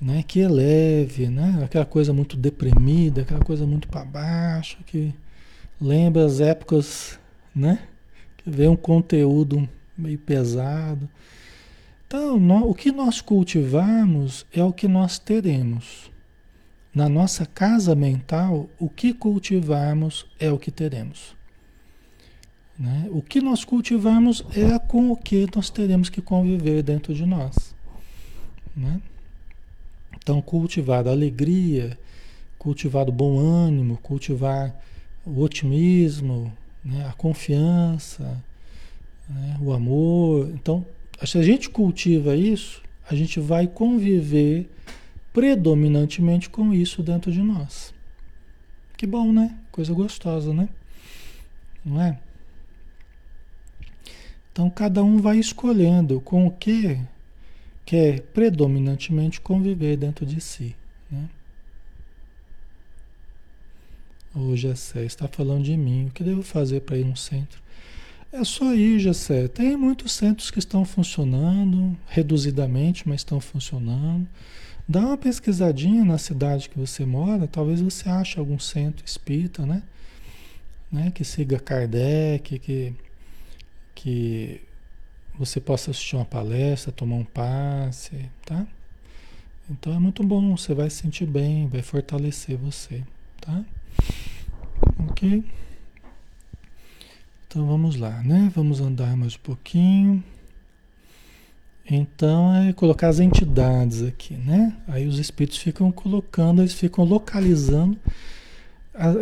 né? 0.00 0.22
Que 0.22 0.40
eleve, 0.40 1.28
né? 1.28 1.60
Aquela 1.64 1.84
coisa 1.84 2.12
muito 2.12 2.36
deprimida, 2.36 3.22
aquela 3.22 3.44
coisa 3.44 3.66
muito 3.66 3.88
para 3.88 4.04
baixo, 4.04 4.78
que 4.86 5.12
lembra 5.80 6.24
as 6.24 6.40
épocas, 6.40 7.18
né? 7.54 7.80
Que 8.36 8.48
vê 8.48 8.68
um 8.68 8.76
conteúdo 8.76 9.68
meio 9.96 10.18
pesado. 10.18 11.08
Então, 12.06 12.38
o 12.68 12.74
que 12.74 12.92
nós 12.92 13.20
cultivarmos 13.20 14.46
é 14.52 14.62
o 14.62 14.72
que 14.72 14.86
nós 14.86 15.18
teremos. 15.18 16.10
Na 16.94 17.10
nossa 17.10 17.44
casa 17.44 17.94
mental, 17.94 18.70
o 18.78 18.88
que 18.88 19.12
cultivarmos 19.12 20.24
é 20.38 20.50
o 20.50 20.58
que 20.58 20.70
teremos. 20.70 21.35
Né? 22.78 23.08
O 23.10 23.22
que 23.22 23.40
nós 23.40 23.64
cultivarmos 23.64 24.44
é 24.54 24.78
com 24.78 25.10
o 25.10 25.16
que 25.16 25.46
nós 25.54 25.70
teremos 25.70 26.08
que 26.08 26.20
conviver 26.20 26.82
dentro 26.82 27.14
de 27.14 27.24
nós. 27.24 27.74
Né? 28.76 29.00
Então, 30.16 30.42
cultivar 30.42 31.06
a 31.08 31.10
alegria, 31.10 31.98
cultivar 32.58 33.08
o 33.08 33.12
bom 33.12 33.38
ânimo, 33.38 33.96
cultivar 33.98 34.74
o 35.24 35.40
otimismo, 35.40 36.52
né? 36.84 37.06
a 37.08 37.12
confiança, 37.12 38.42
né? 39.28 39.56
o 39.60 39.72
amor. 39.72 40.50
Então, 40.50 40.84
se 41.24 41.38
a 41.38 41.42
gente 41.42 41.70
cultiva 41.70 42.36
isso, 42.36 42.82
a 43.08 43.14
gente 43.14 43.40
vai 43.40 43.66
conviver 43.66 44.70
predominantemente 45.32 46.50
com 46.50 46.74
isso 46.74 47.02
dentro 47.02 47.32
de 47.32 47.40
nós. 47.40 47.94
Que 48.96 49.06
bom, 49.06 49.32
né? 49.32 49.54
Coisa 49.70 49.92
gostosa, 49.92 50.52
né? 50.54 50.68
Não 51.84 52.00
é? 52.00 52.18
Então 54.56 54.70
cada 54.70 55.04
um 55.04 55.18
vai 55.18 55.38
escolhendo 55.38 56.18
com 56.18 56.46
o 56.46 56.50
que 56.50 56.98
quer 57.84 58.22
predominantemente 58.22 59.38
conviver 59.38 59.98
dentro 59.98 60.24
de 60.24 60.40
si. 60.40 60.74
Né? 61.10 61.28
Ô 64.34 64.56
Gessé, 64.56 65.04
está 65.04 65.28
falando 65.28 65.64
de 65.64 65.76
mim. 65.76 66.06
O 66.06 66.10
que 66.10 66.24
devo 66.24 66.42
fazer 66.42 66.80
para 66.80 66.96
ir 66.96 67.04
um 67.04 67.14
centro? 67.14 67.60
É 68.32 68.42
só 68.44 68.74
ir, 68.74 68.98
Gessé. 68.98 69.46
Tem 69.46 69.76
muitos 69.76 70.12
centros 70.12 70.50
que 70.50 70.58
estão 70.58 70.86
funcionando, 70.86 71.94
reduzidamente, 72.06 73.06
mas 73.06 73.20
estão 73.20 73.42
funcionando. 73.42 74.26
Dá 74.88 75.00
uma 75.00 75.18
pesquisadinha 75.18 76.02
na 76.02 76.16
cidade 76.16 76.70
que 76.70 76.78
você 76.78 77.04
mora, 77.04 77.46
talvez 77.46 77.82
você 77.82 78.08
ache 78.08 78.38
algum 78.38 78.58
centro 78.58 79.04
espírita, 79.04 79.66
né? 79.66 79.82
né? 80.90 81.12
Que 81.14 81.24
siga 81.26 81.60
Kardec, 81.60 82.58
que, 82.58 82.94
que 83.96 84.60
você 85.36 85.58
possa 85.58 85.90
assistir 85.90 86.14
uma 86.14 86.24
palestra, 86.24 86.92
tomar 86.92 87.16
um 87.16 87.24
passe, 87.24 88.30
tá? 88.44 88.64
Então 89.68 89.92
é 89.92 89.98
muito 89.98 90.22
bom, 90.22 90.56
você 90.56 90.72
vai 90.72 90.88
se 90.88 90.98
sentir 90.98 91.26
bem, 91.26 91.66
vai 91.66 91.82
fortalecer 91.82 92.56
você, 92.56 93.02
tá? 93.40 93.64
Ok? 95.08 95.42
Então 97.48 97.66
vamos 97.66 97.96
lá, 97.96 98.22
né? 98.22 98.52
Vamos 98.54 98.80
andar 98.80 99.16
mais 99.16 99.34
um 99.34 99.40
pouquinho. 99.40 100.22
Então 101.88 102.54
é 102.54 102.72
colocar 102.72 103.08
as 103.08 103.18
entidades 103.18 104.02
aqui, 104.02 104.34
né? 104.34 104.76
Aí 104.86 105.06
os 105.06 105.18
espíritos 105.18 105.58
ficam 105.58 105.90
colocando, 105.90 106.60
eles 106.60 106.74
ficam 106.74 107.04
localizando 107.04 107.98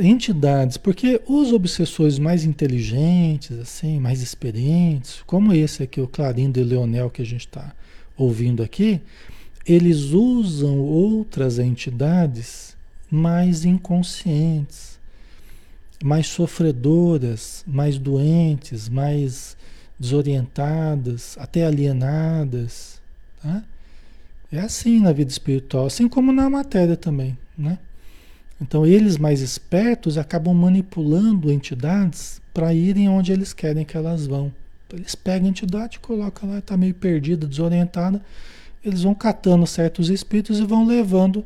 entidades, 0.00 0.76
porque 0.76 1.20
os 1.26 1.52
obsessores 1.52 2.18
mais 2.18 2.44
inteligentes, 2.44 3.58
assim, 3.58 3.98
mais 3.98 4.22
experientes, 4.22 5.22
como 5.26 5.52
esse 5.52 5.82
aqui, 5.82 6.00
o 6.00 6.06
Clarindo 6.06 6.60
e 6.60 6.64
Leonel 6.64 7.10
que 7.10 7.22
a 7.22 7.26
gente 7.26 7.46
está 7.46 7.74
ouvindo 8.16 8.62
aqui, 8.62 9.00
eles 9.66 10.10
usam 10.12 10.78
outras 10.78 11.58
entidades 11.58 12.76
mais 13.10 13.64
inconscientes, 13.64 14.98
mais 16.02 16.26
sofredoras, 16.26 17.64
mais 17.66 17.98
doentes, 17.98 18.88
mais 18.88 19.56
desorientadas, 19.98 21.36
até 21.38 21.64
alienadas. 21.64 23.00
Tá? 23.42 23.64
É 24.52 24.60
assim 24.60 25.00
na 25.00 25.12
vida 25.12 25.30
espiritual, 25.30 25.86
assim 25.86 26.08
como 26.08 26.32
na 26.32 26.48
matéria 26.50 26.96
também. 26.96 27.36
Né? 27.56 27.78
Então, 28.60 28.86
eles 28.86 29.16
mais 29.16 29.40
espertos 29.40 30.16
acabam 30.16 30.54
manipulando 30.54 31.50
entidades 31.50 32.40
para 32.52 32.72
irem 32.72 33.08
onde 33.08 33.32
eles 33.32 33.52
querem 33.52 33.84
que 33.84 33.96
elas 33.96 34.26
vão. 34.26 34.52
Eles 34.92 35.14
pegam 35.16 35.48
a 35.48 35.50
entidade, 35.50 35.98
colocam 35.98 36.48
lá, 36.48 36.58
está 36.58 36.76
meio 36.76 36.94
perdida, 36.94 37.46
desorientada. 37.46 38.22
Eles 38.84 39.02
vão 39.02 39.14
catando 39.14 39.66
certos 39.66 40.08
espíritos 40.08 40.60
e 40.60 40.64
vão 40.64 40.86
levando 40.86 41.44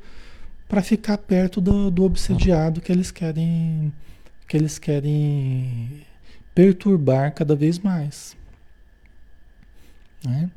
para 0.69 0.83
ficar 0.83 1.17
perto 1.17 1.61
do, 1.61 1.91
do 1.91 2.05
obsediado 2.05 2.81
que 2.81 2.93
eles 2.93 3.11
querem 3.11 3.93
que 4.47 4.57
eles 4.57 4.79
querem 4.79 6.05
perturbar 6.55 7.35
cada 7.35 7.55
vez 7.55 7.79
mais. 7.79 8.37
Né? 10.25 10.51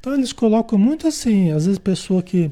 Então 0.00 0.14
eles 0.14 0.32
colocam 0.32 0.78
muito 0.78 1.06
assim, 1.06 1.52
às 1.52 1.66
vezes 1.66 1.78
pessoa 1.78 2.22
que 2.22 2.50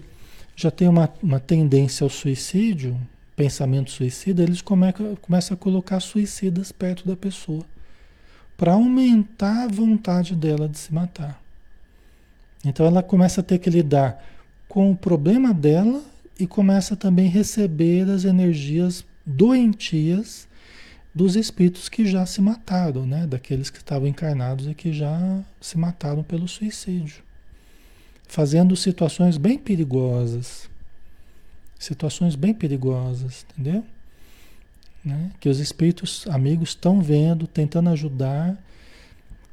já 0.55 0.71
tem 0.71 0.87
uma, 0.87 1.13
uma 1.23 1.41
tendência 1.41 2.05
ao 2.05 2.11
suicídio, 2.11 2.99
pensamento 3.37 3.91
suicida, 3.91 4.43
eles 4.43 4.63
começam, 4.63 5.55
a 5.55 5.57
colocar 5.57 6.01
suicidas 6.01 6.73
perto 6.73 7.07
da 7.07 7.15
pessoa 7.15 7.63
para 8.57 8.73
aumentar 8.73 9.65
a 9.65 9.69
vontade 9.69 10.35
dela 10.35 10.67
de 10.67 10.79
se 10.79 10.93
matar. 10.93 11.41
Então 12.65 12.87
ela 12.87 13.03
começa 13.03 13.43
a 13.43 13.45
ter 13.45 13.59
que 13.59 13.69
lidar 13.69 14.25
com 14.67 14.91
o 14.91 14.97
problema 14.97 15.53
dela 15.53 16.03
e 16.41 16.47
começa 16.47 16.97
também 16.97 17.29
a 17.29 17.31
receber 17.31 18.11
as 18.11 18.25
energias 18.25 19.05
doentias 19.25 20.49
dos 21.15 21.37
espíritos 21.37 21.89
que 21.89 22.07
já 22.07 22.27
se 22.27 22.41
mataram, 22.41 23.07
né? 23.07 23.27
Daqueles 23.27 23.71
que 23.71 23.79
estavam 23.79 24.09
encarnados 24.09 24.67
e 24.67 24.75
que 24.75 24.93
já 24.93 25.43
se 25.61 25.79
mataram 25.79 26.23
pelo 26.23 26.49
suicídio. 26.49 27.23
Fazendo 28.29 28.77
situações 28.77 29.37
bem 29.39 29.59
perigosas. 29.59 30.69
Situações 31.79 32.35
bem 32.35 32.55
perigosas, 32.55 33.47
entendeu? 33.51 33.85
Né? 35.05 35.31
Que 35.39 35.49
os 35.49 35.61
espíritos 35.61 36.27
amigos 36.29 36.71
estão 36.71 37.01
vendo, 37.01 37.47
tentando 37.47 37.91
ajudar, 37.91 38.57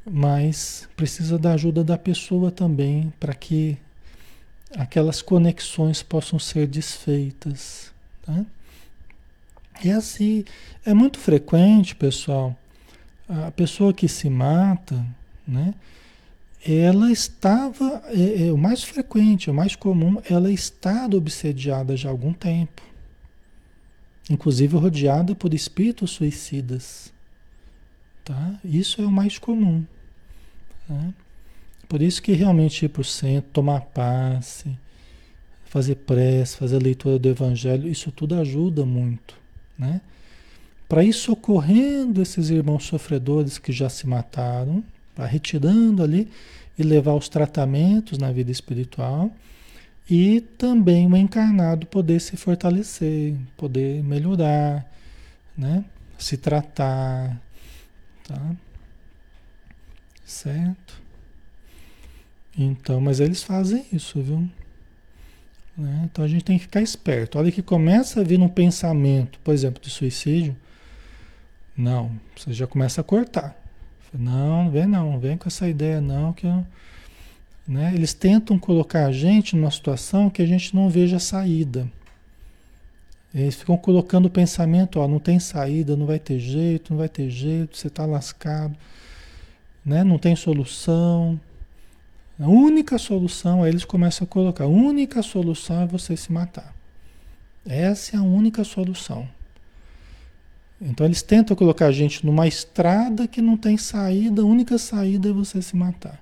mas 0.05 0.87
precisa 0.95 1.37
da 1.37 1.53
ajuda 1.53 1.83
da 1.83 1.97
pessoa 1.97 2.51
também 2.51 3.13
para 3.19 3.33
que 3.33 3.77
aquelas 4.75 5.21
conexões 5.21 6.01
possam 6.01 6.39
ser 6.39 6.67
desfeitas. 6.67 7.91
Tá? 8.23 8.45
E 9.83 9.91
assim, 9.91 10.43
é 10.85 10.93
muito 10.93 11.19
frequente, 11.19 11.95
pessoal, 11.95 12.55
a 13.27 13.51
pessoa 13.51 13.93
que 13.93 14.07
se 14.07 14.29
mata, 14.29 15.03
né? 15.47 15.73
Ela 16.65 17.11
estava, 17.11 18.01
é, 18.07 18.47
é, 18.47 18.51
o 18.53 18.57
mais 18.57 18.83
frequente, 18.83 19.49
o 19.49 19.53
mais 19.53 19.75
comum, 19.75 20.21
ela 20.29 20.51
está 20.51 21.05
obsediada 21.05 21.97
já 21.97 22.09
há 22.09 22.11
algum 22.11 22.33
tempo. 22.33 22.81
Inclusive 24.29 24.77
rodeada 24.77 25.35
por 25.35 25.53
espíritos 25.53 26.11
suicidas. 26.11 27.11
Tá? 28.23 28.59
Isso 28.63 29.01
é 29.01 29.05
o 29.05 29.11
mais 29.11 29.37
comum. 29.37 29.83
Né? 30.87 31.13
Por 31.89 32.01
isso 32.01 32.21
que 32.21 32.31
realmente 32.31 32.85
ir 32.85 32.89
para 32.89 33.01
o 33.01 33.05
centro, 33.05 33.51
tomar 33.51 33.81
passe, 33.81 34.77
fazer 35.65 35.95
prece, 35.95 36.55
fazer 36.55 36.81
leitura 36.81 37.19
do 37.19 37.27
evangelho, 37.27 37.89
isso 37.89 38.11
tudo 38.11 38.35
ajuda 38.35 38.85
muito 38.85 39.43
né? 39.77 40.01
Para 40.87 41.03
ir 41.03 41.13
socorrendo 41.13 42.21
esses 42.21 42.49
irmãos 42.49 42.85
sofredores 42.85 43.57
que 43.57 43.71
já 43.71 43.89
se 43.89 44.07
mataram, 44.07 44.83
para 45.15 45.25
retirando 45.25 46.03
ali 46.03 46.29
e 46.77 46.83
levar 46.83 47.13
os 47.13 47.29
tratamentos 47.29 48.17
na 48.17 48.31
vida 48.31 48.51
espiritual 48.51 49.31
e 50.09 50.41
também 50.41 51.07
o 51.07 51.15
encarnado 51.15 51.85
poder 51.85 52.19
se 52.19 52.35
fortalecer, 52.35 53.35
poder 53.55 54.03
melhorar, 54.03 54.85
né? 55.57 55.85
Se 56.17 56.37
tratar, 56.37 57.39
tá? 58.27 58.55
Certo? 60.25 61.01
Então, 62.57 62.99
mas 63.01 63.19
eles 63.19 63.43
fazem 63.43 63.85
isso, 63.91 64.21
viu? 64.21 64.49
Né? 65.77 66.01
Então 66.05 66.23
a 66.23 66.27
gente 66.27 66.43
tem 66.43 66.57
que 66.57 66.65
ficar 66.65 66.81
esperto. 66.81 67.39
Olha 67.39 67.51
que 67.51 67.61
começa 67.61 68.21
a 68.21 68.23
vir 68.23 68.39
um 68.39 68.49
pensamento, 68.49 69.39
por 69.39 69.53
exemplo, 69.53 69.81
de 69.81 69.89
suicídio. 69.89 70.55
Não, 71.75 72.11
você 72.35 72.53
já 72.53 72.67
começa 72.67 73.01
a 73.01 73.03
cortar. 73.03 73.62
Não, 74.13 74.69
vem 74.69 74.85
não, 74.85 75.19
vem 75.19 75.37
com 75.37 75.47
essa 75.47 75.67
ideia 75.67 75.99
não, 75.99 76.33
que 76.33 76.45
eu, 76.45 76.65
né? 77.67 77.91
Eles 77.95 78.13
tentam 78.13 78.59
colocar 78.59 79.05
a 79.07 79.11
gente 79.11 79.55
numa 79.55 79.71
situação 79.71 80.29
que 80.29 80.41
a 80.41 80.45
gente 80.45 80.75
não 80.75 80.89
veja 80.89 81.17
saída. 81.19 81.89
Eles 83.33 83.55
ficam 83.55 83.75
colocando 83.75 84.27
o 84.27 84.29
pensamento, 84.29 84.99
ó, 84.99 85.07
não 85.07 85.19
tem 85.19 85.39
saída, 85.39 85.95
não 85.97 86.05
vai 86.05 86.19
ter 86.19 86.37
jeito, 86.39 86.91
não 86.91 86.99
vai 86.99 87.09
ter 87.09 87.29
jeito, 87.31 87.75
você 87.77 87.87
está 87.87 88.05
lascado, 88.05 88.77
né? 89.83 90.03
Não 90.03 90.19
tem 90.19 90.35
solução. 90.35 91.39
A 92.39 92.47
única 92.47 92.97
solução, 92.99 93.63
aí 93.63 93.71
eles 93.71 93.85
começam 93.85 94.25
a 94.25 94.27
colocar, 94.27 94.65
a 94.65 94.67
única 94.67 95.23
solução 95.23 95.81
é 95.81 95.87
você 95.87 96.15
se 96.15 96.31
matar. 96.31 96.75
Essa 97.65 98.17
é 98.17 98.19
a 98.19 98.23
única 98.23 98.63
solução. 98.63 99.27
Então 100.83 101.05
eles 101.05 101.21
tentam 101.21 101.55
colocar 101.55 101.87
a 101.87 101.91
gente 101.91 102.25
numa 102.25 102.45
estrada 102.45 103.27
que 103.27 103.41
não 103.41 103.55
tem 103.55 103.77
saída, 103.77 104.41
a 104.41 104.45
única 104.45 104.77
saída 104.77 105.29
é 105.29 105.31
você 105.31 105.61
se 105.61 105.75
matar. 105.75 106.21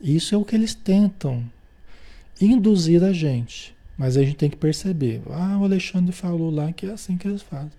Isso 0.00 0.34
é 0.34 0.38
o 0.38 0.44
que 0.44 0.56
eles 0.56 0.74
tentam 0.74 1.44
induzir 2.40 3.04
a 3.04 3.12
gente. 3.12 3.74
Mas 3.98 4.16
a 4.16 4.22
gente 4.22 4.36
tem 4.36 4.48
que 4.48 4.56
perceber. 4.56 5.20
Ah, 5.30 5.58
o 5.60 5.64
Alexandre 5.64 6.10
falou 6.10 6.50
lá 6.50 6.72
que 6.72 6.86
é 6.86 6.90
assim 6.90 7.18
que 7.18 7.28
eles 7.28 7.42
fazem. 7.42 7.70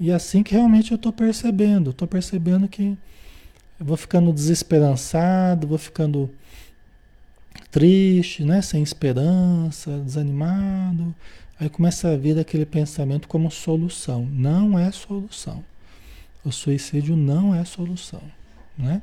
E 0.00 0.10
é 0.10 0.14
assim 0.14 0.42
que 0.42 0.52
realmente 0.52 0.90
eu 0.90 0.96
estou 0.96 1.12
percebendo. 1.12 1.90
Estou 1.90 2.08
percebendo 2.08 2.66
que 2.66 2.98
eu 3.78 3.86
vou 3.86 3.96
ficando 3.96 4.32
desesperançado, 4.32 5.68
vou 5.68 5.78
ficando 5.78 6.28
triste, 7.70 8.44
né? 8.44 8.60
sem 8.62 8.82
esperança, 8.82 9.98
desanimado. 10.00 11.14
Aí 11.60 11.68
começa 11.68 12.08
a 12.08 12.16
vir 12.16 12.38
aquele 12.38 12.64
pensamento 12.64 13.26
como 13.26 13.50
solução. 13.50 14.24
Não 14.26 14.78
é 14.78 14.90
solução. 14.92 15.64
O 16.44 16.52
suicídio 16.52 17.16
não 17.16 17.54
é 17.54 17.64
solução. 17.64 18.22
Né? 18.76 19.02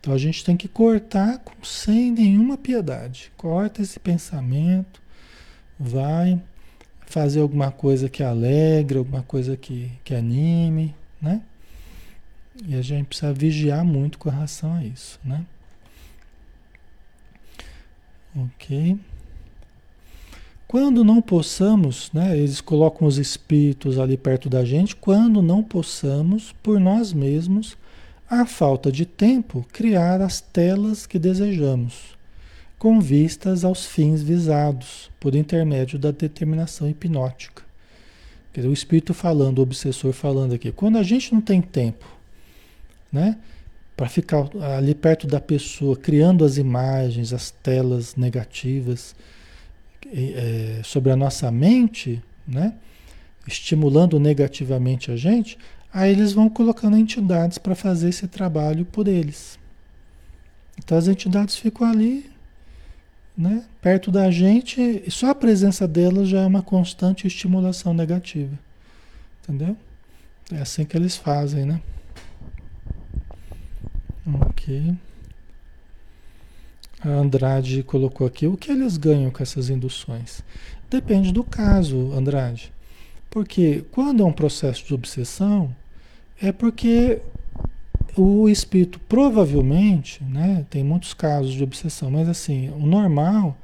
Então 0.00 0.14
a 0.14 0.18
gente 0.18 0.44
tem 0.44 0.56
que 0.56 0.68
cortar 0.68 1.42
sem 1.62 2.12
nenhuma 2.12 2.56
piedade. 2.56 3.32
Corta 3.36 3.82
esse 3.82 3.98
pensamento 3.98 5.02
vai 5.78 6.40
fazer 7.06 7.40
alguma 7.40 7.70
coisa 7.70 8.08
que 8.08 8.22
alegre, 8.22 8.98
alguma 8.98 9.22
coisa 9.22 9.56
que, 9.56 9.90
que 10.04 10.14
anime, 10.14 10.94
né? 11.20 11.42
E 12.66 12.74
a 12.74 12.82
gente 12.82 13.06
precisa 13.06 13.32
vigiar 13.32 13.84
muito 13.84 14.18
com 14.18 14.28
relação 14.28 14.74
a 14.74 14.84
isso, 14.84 15.18
né? 15.24 15.44
Ok. 18.36 18.98
Quando 20.68 21.02
não 21.02 21.22
possamos, 21.22 22.10
né, 22.12 22.36
eles 22.36 22.60
colocam 22.60 23.08
os 23.08 23.16
espíritos 23.16 23.98
ali 23.98 24.18
perto 24.18 24.50
da 24.50 24.66
gente, 24.66 24.94
quando 24.94 25.40
não 25.40 25.62
possamos, 25.62 26.54
por 26.62 26.78
nós 26.78 27.10
mesmos, 27.10 27.74
a 28.28 28.44
falta 28.44 28.92
de 28.92 29.06
tempo, 29.06 29.64
criar 29.72 30.20
as 30.20 30.42
telas 30.42 31.06
que 31.06 31.18
desejamos 31.18 32.18
com 32.78 33.00
vistas 33.00 33.64
aos 33.64 33.86
fins 33.86 34.22
visados, 34.22 35.10
por 35.18 35.34
intermédio 35.34 35.98
da 35.98 36.10
determinação 36.10 36.88
hipnótica. 36.88 37.62
Quer 38.52 38.60
dizer, 38.60 38.70
o 38.70 38.74
espírito 38.74 39.14
falando, 39.14 39.60
o 39.60 39.62
obsessor 39.62 40.12
falando 40.12 40.54
aqui. 40.54 40.70
Quando 40.70 40.98
a 40.98 41.02
gente 41.02 41.32
não 41.32 41.40
tem 41.40 41.62
tempo, 41.62 42.06
né, 43.10 43.38
para 43.96 44.08
ficar 44.08 44.48
ali 44.76 44.94
perto 44.94 45.26
da 45.26 45.40
pessoa, 45.40 45.96
criando 45.96 46.44
as 46.44 46.58
imagens, 46.58 47.32
as 47.32 47.50
telas 47.50 48.14
negativas 48.14 49.16
é, 50.12 50.80
sobre 50.84 51.10
a 51.10 51.16
nossa 51.16 51.50
mente, 51.50 52.22
né, 52.46 52.74
estimulando 53.46 54.18
negativamente 54.18 55.10
a 55.10 55.16
gente, 55.16 55.58
aí 55.92 56.10
eles 56.12 56.32
vão 56.32 56.48
colocando 56.48 56.96
entidades 56.96 57.58
para 57.58 57.74
fazer 57.74 58.10
esse 58.10 58.26
trabalho 58.26 58.84
por 58.84 59.08
eles. 59.08 59.58
Então 60.78 60.96
as 60.96 61.08
entidades 61.08 61.56
ficam 61.56 61.88
ali 61.88 62.30
né, 63.38 63.64
perto 63.80 64.10
da 64.10 64.28
gente, 64.32 64.80
e 65.06 65.08
só 65.12 65.30
a 65.30 65.34
presença 65.34 65.86
delas 65.86 66.28
já 66.28 66.40
é 66.40 66.46
uma 66.46 66.60
constante 66.60 67.24
estimulação 67.24 67.94
negativa. 67.94 68.58
Entendeu? 69.40 69.76
É 70.52 70.60
assim 70.60 70.84
que 70.84 70.96
eles 70.96 71.16
fazem, 71.16 71.64
né? 71.64 71.80
Ok. 74.42 74.92
A 77.00 77.08
Andrade 77.08 77.82
colocou 77.82 78.26
aqui 78.26 78.46
o 78.46 78.56
que 78.56 78.70
eles 78.70 78.96
ganham 78.96 79.30
com 79.30 79.42
essas 79.42 79.70
induções. 79.70 80.42
Depende 80.90 81.32
do 81.32 81.44
caso, 81.44 82.12
Andrade. 82.12 82.72
Porque 83.30 83.84
quando 83.92 84.22
é 84.22 84.26
um 84.26 84.32
processo 84.32 84.84
de 84.84 84.94
obsessão, 84.94 85.74
é 86.40 86.50
porque 86.50 87.20
o 88.16 88.48
espírito 88.48 88.98
provavelmente, 89.00 90.24
né, 90.24 90.66
tem 90.68 90.82
muitos 90.82 91.14
casos 91.14 91.52
de 91.52 91.62
obsessão, 91.62 92.10
mas 92.10 92.28
assim, 92.28 92.70
o 92.70 92.86
normal 92.86 93.56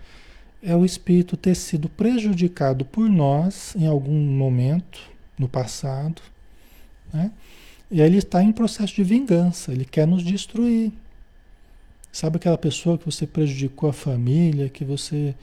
é 0.63 0.77
o 0.77 0.85
espírito 0.85 1.37
ter 1.37 1.55
sido 1.55 1.89
prejudicado 1.89 2.85
por 2.85 3.09
nós 3.09 3.75
em 3.77 3.87
algum 3.87 4.19
momento 4.19 5.01
no 5.39 5.49
passado, 5.49 6.23
né? 7.13 7.31
E 7.91 8.01
aí 8.01 8.09
ele 8.09 8.19
está 8.19 8.43
em 8.43 8.51
processo 8.51 8.95
de 8.95 9.05
vingança, 9.05 9.73
ele 9.73 9.85
quer 9.85 10.07
nos 10.07 10.25
destruir. 10.25 10.91
Sabe 12.15 12.37
aquela 12.37 12.57
pessoa 12.57 12.97
que 12.97 13.05
você 13.05 13.27
prejudicou 13.27 13.91
a 13.91 13.93
família, 13.93 14.69
que 14.69 14.85
você 14.85 15.35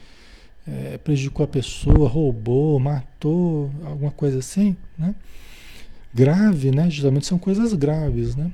é, 0.66 0.98
prejudicou 0.98 1.44
a 1.44 1.48
pessoa, 1.48 2.08
roubou, 2.08 2.80
matou, 2.80 3.70
alguma 3.84 4.10
coisa 4.10 4.38
assim, 4.38 4.76
né? 4.98 5.14
Grave, 6.14 6.70
né? 6.70 6.90
Geralmente 6.90 7.26
são 7.26 7.38
coisas 7.38 7.74
graves, 7.74 8.34
né? 8.34 8.50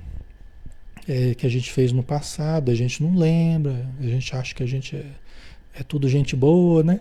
é, 1.09 1.35
que 1.35 1.47
a 1.47 1.49
gente 1.49 1.73
fez 1.73 1.91
no 1.91 2.03
passado, 2.03 2.71
a 2.71 2.75
gente 2.75 3.03
não 3.03 3.17
lembra, 3.17 3.89
a 3.99 4.07
gente 4.07 4.37
acha 4.37 4.55
que 4.55 4.63
a 4.63 4.67
gente 4.67 4.95
é, 4.95 5.07
é 5.81 5.83
tudo 5.83 6.07
gente 6.09 6.37
boa, 6.37 6.83
né? 6.83 7.01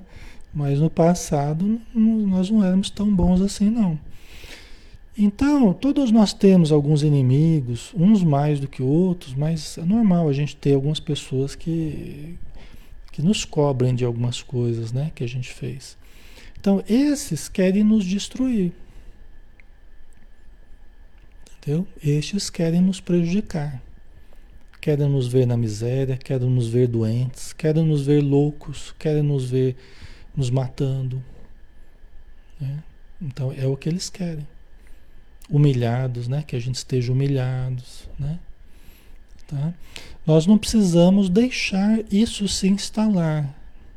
Mas 0.53 0.79
no 0.79 0.89
passado 0.89 1.79
nós 1.93 2.49
não 2.49 2.63
éramos 2.63 2.89
tão 2.89 3.13
bons 3.13 3.41
assim, 3.41 3.69
não. 3.69 3.99
Então, 5.17 5.73
todos 5.73 6.11
nós 6.11 6.31
temos 6.31 6.71
alguns 6.71 7.01
inimigos, 7.01 7.91
uns 7.95 8.23
mais 8.23 8.59
do 8.59 8.67
que 8.67 8.83
outros, 8.83 9.33
mas 9.33 9.77
é 9.77 9.83
normal 9.83 10.29
a 10.29 10.33
gente 10.33 10.55
ter 10.55 10.75
algumas 10.75 10.99
pessoas 10.99 11.55
que, 11.55 12.37
que 13.11 13.21
nos 13.21 13.43
cobrem 13.43 13.95
de 13.95 14.05
algumas 14.05 14.43
coisas 14.43 14.91
né, 14.91 15.11
que 15.15 15.23
a 15.23 15.27
gente 15.27 15.49
fez. 15.49 15.97
Então, 16.59 16.83
esses 16.87 17.49
querem 17.49 17.83
nos 17.83 18.05
destruir. 18.05 18.71
Entendeu? 21.57 21.87
Estes 22.03 22.49
querem 22.49 22.81
nos 22.81 23.01
prejudicar 23.01 23.81
querem 24.87 25.09
nos 25.09 25.27
ver 25.27 25.45
na 25.45 25.57
miséria, 25.57 26.15
querem 26.15 26.49
nos 26.49 26.69
ver 26.69 26.87
doentes, 26.87 27.51
querem 27.51 27.83
nos 27.83 28.05
ver 28.05 28.21
loucos, 28.21 28.95
querem 28.97 29.21
nos 29.21 29.49
ver 29.49 29.75
nos 30.33 30.49
matando. 30.49 31.21
Né? 32.57 32.81
Então 33.21 33.51
é 33.51 33.67
o 33.67 33.75
que 33.75 33.89
eles 33.89 34.09
querem. 34.09 34.47
Humilhados, 35.49 36.27
né? 36.27 36.43
Que 36.45 36.55
a 36.55 36.59
gente 36.59 36.75
esteja 36.75 37.11
humilhados, 37.11 38.07
né? 38.19 38.39
Tá? 39.47 39.73
Nós 40.25 40.45
não 40.45 40.57
precisamos 40.57 41.29
deixar 41.29 41.99
isso 42.11 42.47
se 42.47 42.67
instalar. 42.67 43.55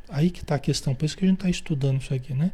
Aí 0.09 0.31
que 0.31 0.43
está 0.43 0.55
a 0.57 0.59
questão, 0.61 0.95
por 0.95 1.05
isso 1.05 1.17
que 1.17 1.25
a 1.25 1.29
gente 1.29 1.39
está 1.39 1.51
estudando 1.51 2.01
isso 2.01 2.15
aqui, 2.15 2.33
né? 2.35 2.53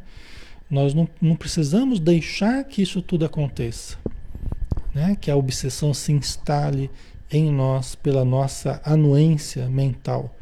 Nós 0.69 0.93
não, 0.93 1.07
não 1.21 1.35
precisamos 1.35 1.99
deixar 1.99 2.63
que 2.63 2.81
isso 2.81 3.01
tudo 3.01 3.25
aconteça. 3.25 3.97
Né? 4.93 5.15
Que 5.19 5.31
a 5.31 5.35
obsessão 5.35 5.93
se 5.93 6.11
instale 6.11 6.89
em 7.31 7.51
nós 7.51 7.95
pela 7.95 8.25
nossa 8.25 8.81
anuência 8.83 9.67
mental. 9.69 10.35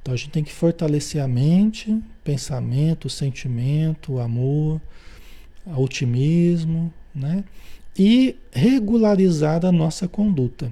Então 0.00 0.14
a 0.14 0.16
gente 0.16 0.30
tem 0.30 0.44
que 0.44 0.52
fortalecer 0.52 1.22
a 1.22 1.28
mente, 1.28 2.00
pensamento, 2.24 3.08
sentimento, 3.08 4.18
amor, 4.18 4.80
otimismo, 5.66 6.92
né? 7.14 7.44
E 7.98 8.36
regularizar 8.52 9.64
a 9.64 9.72
nossa 9.72 10.08
conduta. 10.08 10.70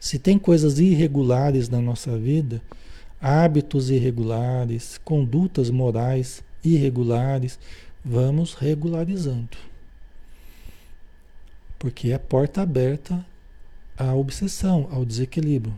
Se 0.00 0.18
tem 0.18 0.38
coisas 0.38 0.78
irregulares 0.78 1.68
na 1.68 1.80
nossa 1.80 2.16
vida, 2.16 2.62
hábitos 3.20 3.90
irregulares, 3.90 4.98
condutas 5.04 5.70
morais 5.70 6.42
irregulares, 6.64 7.58
vamos 8.04 8.54
regularizando. 8.54 9.56
Porque 11.78 12.12
é 12.12 12.18
porta 12.18 12.62
aberta 12.62 13.24
à 13.96 14.14
obsessão, 14.14 14.88
ao 14.90 15.04
desequilíbrio. 15.04 15.74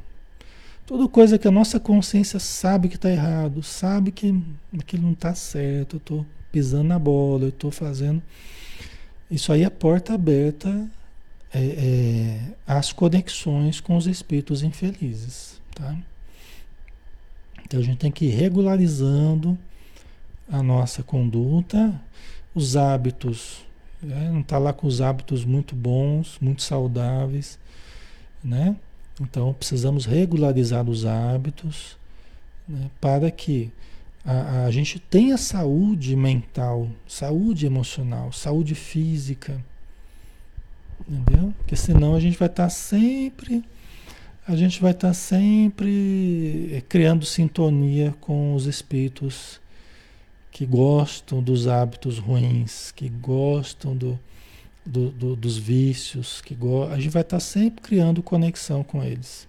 Toda 0.87 1.09
coisa 1.09 1.39
que 1.39 1.47
a 1.47 1.53
nossa 1.53 1.79
consciência 1.79 2.39
sabe 2.39 2.89
que 2.89 2.97
está 2.97 3.11
errado, 3.11 3.63
sabe 3.63 4.11
que 4.11 4.35
aquilo 4.79 5.05
não 5.05 5.13
está 5.13 5.35
certo, 5.35 5.97
eu 5.97 5.99
estou 5.99 6.27
pisando 6.51 6.89
na 6.89 6.99
bola, 6.99 7.45
eu 7.45 7.51
estou 7.51 7.71
fazendo. 7.71 8.23
Isso 9.31 9.53
aí 9.53 9.63
é 9.63 9.71
porta 9.71 10.15
aberta 10.15 10.89
é, 11.53 11.59
é, 11.59 12.41
às 12.67 12.93
conexões 12.93 13.81
com 13.81 13.97
os 13.97 14.07
espíritos 14.07 14.63
infelizes. 14.63 15.61
Tá? 15.75 15.97
Então 17.65 17.79
a 17.79 17.83
gente 17.83 17.99
tem 17.99 18.11
que 18.11 18.27
ir 18.27 18.31
regularizando 18.31 19.57
a 20.51 20.63
nossa 20.63 21.03
conduta, 21.03 22.01
os 22.55 22.77
hábitos, 22.77 23.65
né? 24.03 24.31
não 24.33 24.41
está 24.41 24.59
lá 24.59 24.73
com 24.73 24.87
os 24.87 25.01
hábitos 25.01 25.45
muito 25.45 25.77
bons, 25.77 26.37
muito 26.41 26.63
saudáveis, 26.63 27.59
né? 28.43 28.75
Então 29.21 29.53
precisamos 29.53 30.07
regularizar 30.07 30.89
os 30.89 31.05
hábitos 31.05 31.97
né? 32.67 32.91
para 33.01 33.31
que 33.31 33.71
a, 34.25 34.65
a 34.67 34.71
gente 34.71 34.99
tenha 34.99 35.37
saúde 35.37 36.15
mental, 36.15 36.89
saúde 37.07 37.67
emocional, 37.67 38.33
saúde 38.33 38.75
física, 38.75 39.63
entendeu? 41.09 41.55
Porque 41.59 41.77
senão 41.77 42.15
a 42.15 42.21
gente 42.21 42.39
vai 42.39 42.49
estar 42.49 42.65
tá 42.65 42.71
sempre 42.71 43.65
a 44.47 44.57
gente 44.57 44.81
vai 44.81 44.91
estar 44.91 45.09
tá 45.09 45.15
sempre 45.15 46.71
eh, 46.73 46.81
criando 46.89 47.25
sintonia 47.25 48.13
com 48.21 48.55
os 48.55 48.67
espíritos 48.67 49.61
que 50.51 50.67
gostam 50.67 51.41
dos 51.41 51.69
hábitos 51.69 52.19
ruins, 52.19 52.91
que 52.91 53.09
gostam 53.09 53.97
do, 53.97 54.19
do, 54.85 55.11
do, 55.11 55.37
dos 55.37 55.57
vícios, 55.57 56.41
que 56.41 56.55
go... 56.55 56.85
a 56.85 56.97
gente 56.97 57.11
vai 57.11 57.23
estar 57.23 57.37
tá 57.37 57.41
sempre 57.41 57.83
criando 57.83 58.23
conexão 58.23 58.83
com 58.83 59.05
eles. 59.05 59.47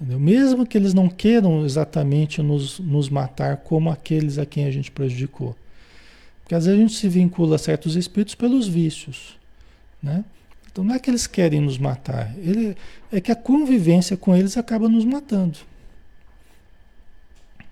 Entendeu? 0.00 0.18
Mesmo 0.18 0.66
que 0.66 0.76
eles 0.76 0.92
não 0.92 1.08
queiram 1.08 1.64
exatamente 1.64 2.42
nos, 2.42 2.78
nos 2.78 3.08
matar 3.08 3.58
como 3.58 3.90
aqueles 3.90 4.38
a 4.38 4.46
quem 4.46 4.66
a 4.66 4.70
gente 4.70 4.90
prejudicou. 4.90 5.56
Porque 6.42 6.54
às 6.54 6.66
vezes 6.66 6.78
a 6.78 6.82
gente 6.82 6.94
se 6.94 7.08
vincula 7.08 7.56
a 7.56 7.58
certos 7.58 7.96
espíritos 7.96 8.34
pelos 8.34 8.68
vícios. 8.68 9.38
Né? 10.02 10.24
Então 10.70 10.84
não 10.84 10.94
é 10.94 10.98
que 10.98 11.08
eles 11.08 11.26
querem 11.26 11.60
nos 11.60 11.78
matar, 11.78 12.34
ele, 12.36 12.76
é 13.12 13.20
que 13.20 13.30
a 13.30 13.36
convivência 13.36 14.16
com 14.16 14.34
eles 14.34 14.56
acaba 14.56 14.88
nos 14.88 15.04
matando. 15.04 15.58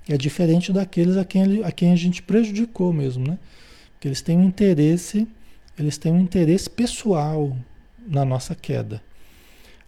É 0.08 0.16
diferente 0.16 0.72
daqueles 0.72 1.16
a 1.16 1.24
quem, 1.24 1.64
a 1.64 1.72
quem 1.72 1.92
a 1.92 1.96
gente 1.96 2.22
prejudicou 2.22 2.92
mesmo, 2.92 3.26
né? 3.26 3.38
Porque 3.92 4.06
eles 4.06 4.22
têm 4.22 4.38
um 4.38 4.44
interesse, 4.44 5.26
eles 5.76 5.98
têm 5.98 6.12
um 6.12 6.20
interesse 6.20 6.70
pessoal 6.70 7.56
na 8.06 8.24
nossa 8.24 8.54
queda. 8.54 9.02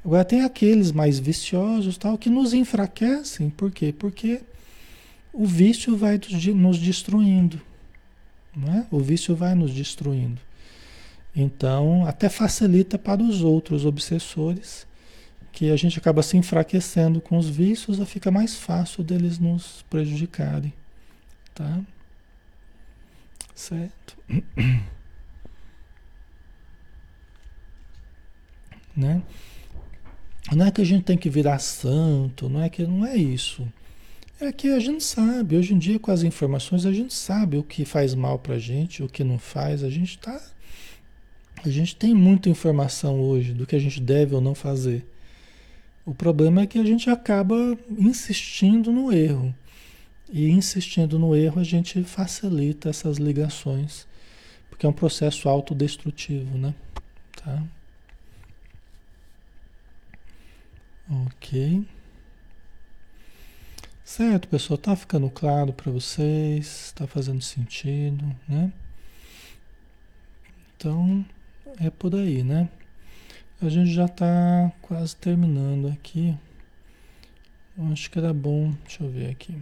Agora 0.05 0.25
tem 0.25 0.43
aqueles 0.43 0.93
mais 0.93 1.19
viciosos 1.19 1.97
tal 1.97 2.19
que 2.19 2.29
nos 2.29 2.53
enfraquecem, 2.53 3.49
por 3.49 3.71
quê? 3.71 3.95
Porque 3.97 4.43
o 5.33 5.47
vício 5.47 5.97
vai 5.97 6.21
nos 6.55 6.79
destruindo, 6.79 7.61
né? 8.55 8.87
O 8.91 9.01
vício 9.01 9.35
vai 9.35 9.55
nos 9.55 9.73
destruindo. 9.73 10.41
Então, 11.35 12.07
até 12.07 12.29
facilita 12.29 12.99
para 12.99 13.23
os 13.23 13.43
outros 13.43 13.87
obsessores, 13.87 14.87
que 15.51 15.71
a 15.71 15.77
gente 15.77 15.99
acaba 15.99 16.23
se 16.23 16.37
enfraquecendo 16.37 17.21
com 17.21 17.39
os 17.39 17.49
vícios, 17.49 17.99
fica 18.09 18.31
mais 18.31 18.55
fácil 18.57 19.03
deles 19.03 19.39
nos 19.39 19.85
prejudicarem. 19.89 20.73
Tá? 21.55 21.81
Certo? 23.55 24.19
né? 28.97 29.23
Não 30.53 30.67
é 30.67 30.71
que 30.71 30.81
a 30.81 30.85
gente 30.85 31.05
tem 31.05 31.17
que 31.17 31.31
virar 31.31 31.59
santo, 31.59 32.49
não 32.49 32.63
é 32.63 32.69
que 32.69 32.87
não 32.87 33.07
é 33.07 33.17
isso. 33.17 33.67
É 34.41 34.53
que 34.53 34.69
a 34.69 34.81
gente 34.81 35.03
sabe, 35.03 35.57
hoje 35.57 35.75
em 35.75 35.79
dia 35.79 35.99
com 35.99 36.11
as 36.11 36.23
informações 36.23 36.85
a 36.85 36.93
gente 36.93 37.15
sabe 37.15 37.57
o 37.57 37.63
que 37.63 37.85
faz 37.85 38.15
mal 38.15 38.39
pra 38.39 38.59
gente, 38.59 39.03
o 39.03 39.09
que 39.09 39.25
não 39.25 39.39
faz, 39.39 39.83
a 39.83 39.89
gente 39.89 40.19
tá 40.19 40.41
a 41.65 41.71
gente 41.71 41.97
tem 41.97 42.15
muita 42.15 42.51
informação 42.51 43.19
hoje 43.21 43.55
do 43.55 43.67
que 43.67 43.75
a 43.75 43.79
gente 43.79 43.99
deve 43.99 44.35
ou 44.35 44.41
não 44.41 44.55
fazer. 44.55 45.07
O 46.05 46.15
problema 46.15 46.61
é 46.61 46.67
que 46.67 46.79
a 46.79 46.85
gente 46.85 47.09
acaba 47.09 47.57
insistindo 47.91 48.93
no 48.93 49.11
erro. 49.11 49.55
E 50.31 50.51
insistindo 50.51 51.19
no 51.19 51.35
erro, 51.35 51.61
a 51.61 51.65
gente 51.65 52.03
facilita 52.03 52.91
essas 52.91 53.17
ligações, 53.17 54.07
porque 54.69 54.85
é 54.85 54.89
um 54.89 54.93
processo 54.93 55.49
autodestrutivo, 55.49 56.59
né? 56.59 56.75
Tá? 57.35 57.63
Ok. 61.11 61.87
Certo, 64.05 64.49
pessoal, 64.49 64.79
tá 64.79 64.95
ficando 64.97 65.31
claro 65.31 65.73
para 65.73 65.91
vocês? 65.91 66.93
Tá 66.93 67.07
fazendo 67.07 67.43
sentido, 67.43 68.25
né? 68.49 68.73
Então, 70.77 71.25
é 71.81 71.91
por 71.91 72.15
aí, 72.15 72.43
né? 72.43 72.69
A 73.61 73.69
gente 73.69 73.93
já 73.93 74.05
está 74.07 74.73
quase 74.83 75.17
terminando 75.17 75.89
aqui. 75.89 76.37
Acho 77.93 78.11
que 78.11 78.19
era 78.19 78.33
bom. 78.33 78.73
Deixa 78.85 79.03
eu 79.05 79.11
ver 79.11 79.31
aqui. 79.31 79.61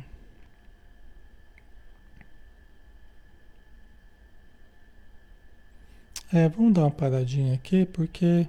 É, 6.32 6.48
vamos 6.48 6.72
dar 6.72 6.82
uma 6.82 6.90
paradinha 6.90 7.54
aqui, 7.54 7.84
porque 7.86 8.48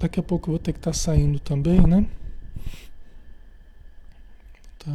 daqui 0.00 0.20
a 0.20 0.22
pouco 0.22 0.48
eu 0.48 0.52
vou 0.52 0.58
ter 0.58 0.72
que 0.72 0.78
estar 0.78 0.90
tá 0.90 0.96
saindo 0.96 1.38
também, 1.38 1.80
né? 1.80 2.06
Tá. 4.78 4.92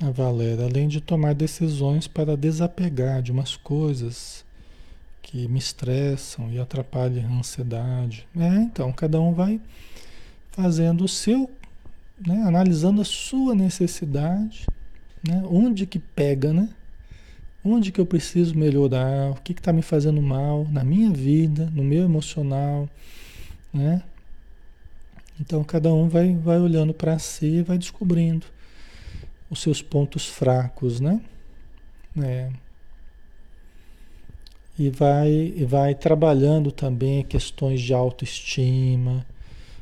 A 0.00 0.10
Valéria, 0.12 0.64
além 0.64 0.86
de 0.86 1.00
tomar 1.00 1.34
decisões 1.34 2.06
para 2.06 2.36
desapegar 2.36 3.20
de 3.20 3.32
umas 3.32 3.56
coisas 3.56 4.44
que 5.20 5.48
me 5.48 5.58
estressam 5.58 6.50
e 6.52 6.60
atrapalham 6.60 7.28
a 7.28 7.38
ansiedade. 7.40 8.26
É, 8.36 8.46
então, 8.62 8.92
cada 8.92 9.20
um 9.20 9.34
vai 9.34 9.60
fazendo 10.52 11.04
o 11.04 11.08
seu, 11.08 11.50
né, 12.24 12.42
analisando 12.46 13.00
a 13.00 13.04
sua 13.04 13.54
necessidade, 13.54 14.66
né, 15.26 15.42
onde 15.48 15.86
que 15.86 15.98
pega, 15.98 16.52
né? 16.52 16.68
Onde 17.64 17.90
que 17.90 18.00
eu 18.00 18.06
preciso 18.06 18.56
melhorar, 18.56 19.30
o 19.32 19.34
que 19.36 19.52
está 19.52 19.72
me 19.72 19.82
fazendo 19.82 20.22
mal 20.22 20.66
na 20.70 20.84
minha 20.84 21.10
vida, 21.10 21.70
no 21.74 21.82
meu 21.82 22.04
emocional, 22.04 22.88
né? 23.72 24.02
Então 25.40 25.62
cada 25.62 25.92
um 25.92 26.08
vai, 26.08 26.34
vai 26.34 26.58
olhando 26.58 26.92
para 26.92 27.18
si 27.18 27.46
e 27.46 27.62
vai 27.62 27.78
descobrindo 27.78 28.46
os 29.50 29.60
seus 29.60 29.80
pontos 29.82 30.26
fracos, 30.26 31.00
né? 31.00 31.20
É. 32.20 32.50
E 34.78 34.90
vai, 34.90 35.30
e 35.30 35.64
vai 35.64 35.94
trabalhando 35.94 36.70
também 36.70 37.24
questões 37.24 37.80
de 37.80 37.92
autoestima, 37.92 39.26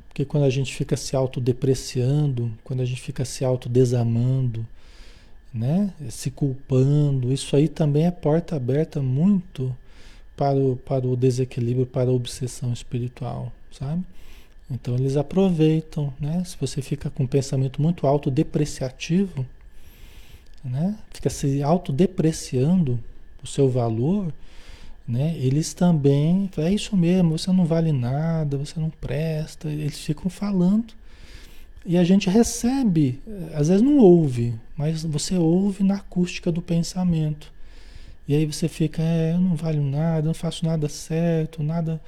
porque 0.08 0.24
quando 0.24 0.44
a 0.44 0.50
gente 0.50 0.74
fica 0.74 0.96
se 0.96 1.14
autodepreciando, 1.14 2.50
quando 2.64 2.80
a 2.80 2.84
gente 2.86 3.02
fica 3.02 3.22
se 3.24 3.44
autodesamando, 3.44 4.66
né? 5.56 5.92
se 6.10 6.30
culpando, 6.30 7.32
isso 7.32 7.56
aí 7.56 7.68
também 7.68 8.06
é 8.06 8.10
porta 8.10 8.56
aberta 8.56 9.00
muito 9.00 9.74
para 10.36 10.56
o, 10.56 10.76
para 10.76 11.06
o 11.06 11.16
desequilíbrio, 11.16 11.86
para 11.86 12.10
a 12.10 12.12
obsessão 12.12 12.72
espiritual, 12.72 13.50
sabe? 13.72 14.04
Então 14.70 14.94
eles 14.96 15.16
aproveitam, 15.16 16.12
né? 16.20 16.42
Se 16.44 16.56
você 16.60 16.82
fica 16.82 17.08
com 17.08 17.22
um 17.22 17.26
pensamento 17.26 17.80
muito 17.80 18.06
autodepreciativo, 18.06 19.46
né? 20.62 20.98
Fica 21.12 21.30
se 21.30 21.62
autodepreciando 21.62 22.98
o 23.42 23.46
seu 23.46 23.70
valor, 23.70 24.32
né? 25.08 25.36
Eles 25.38 25.72
também, 25.72 26.50
é 26.58 26.70
isso 26.70 26.96
mesmo, 26.96 27.38
você 27.38 27.50
não 27.52 27.64
vale 27.64 27.92
nada, 27.92 28.58
você 28.58 28.78
não 28.78 28.90
presta, 28.90 29.68
eles 29.70 30.00
ficam 30.00 30.28
falando. 30.28 30.92
E 31.86 31.96
a 31.96 32.02
gente 32.02 32.28
recebe, 32.28 33.20
às 33.54 33.68
vezes 33.68 33.80
não 33.80 33.98
ouve, 33.98 34.54
mas 34.76 35.04
você 35.04 35.36
ouve 35.36 35.84
na 35.84 35.94
acústica 35.94 36.50
do 36.50 36.60
pensamento. 36.60 37.52
E 38.26 38.34
aí 38.34 38.44
você 38.44 38.66
fica, 38.66 39.00
é, 39.00 39.34
eu 39.34 39.38
não 39.38 39.54
valho 39.54 39.82
nada, 39.82 40.26
não 40.26 40.34
faço 40.34 40.66
nada 40.66 40.88
certo, 40.88 41.62
nada 41.62 42.00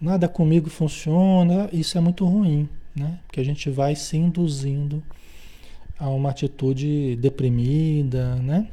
nada 0.00 0.26
comigo 0.28 0.70
funciona. 0.70 1.68
Isso 1.72 1.98
é 1.98 2.00
muito 2.00 2.24
ruim, 2.24 2.68
né? 2.94 3.18
Porque 3.26 3.40
a 3.40 3.44
gente 3.44 3.68
vai 3.70 3.94
se 3.94 4.16
induzindo 4.16 5.02
a 5.98 6.08
uma 6.08 6.30
atitude 6.30 7.16
deprimida, 7.16 8.36
né? 8.36 8.68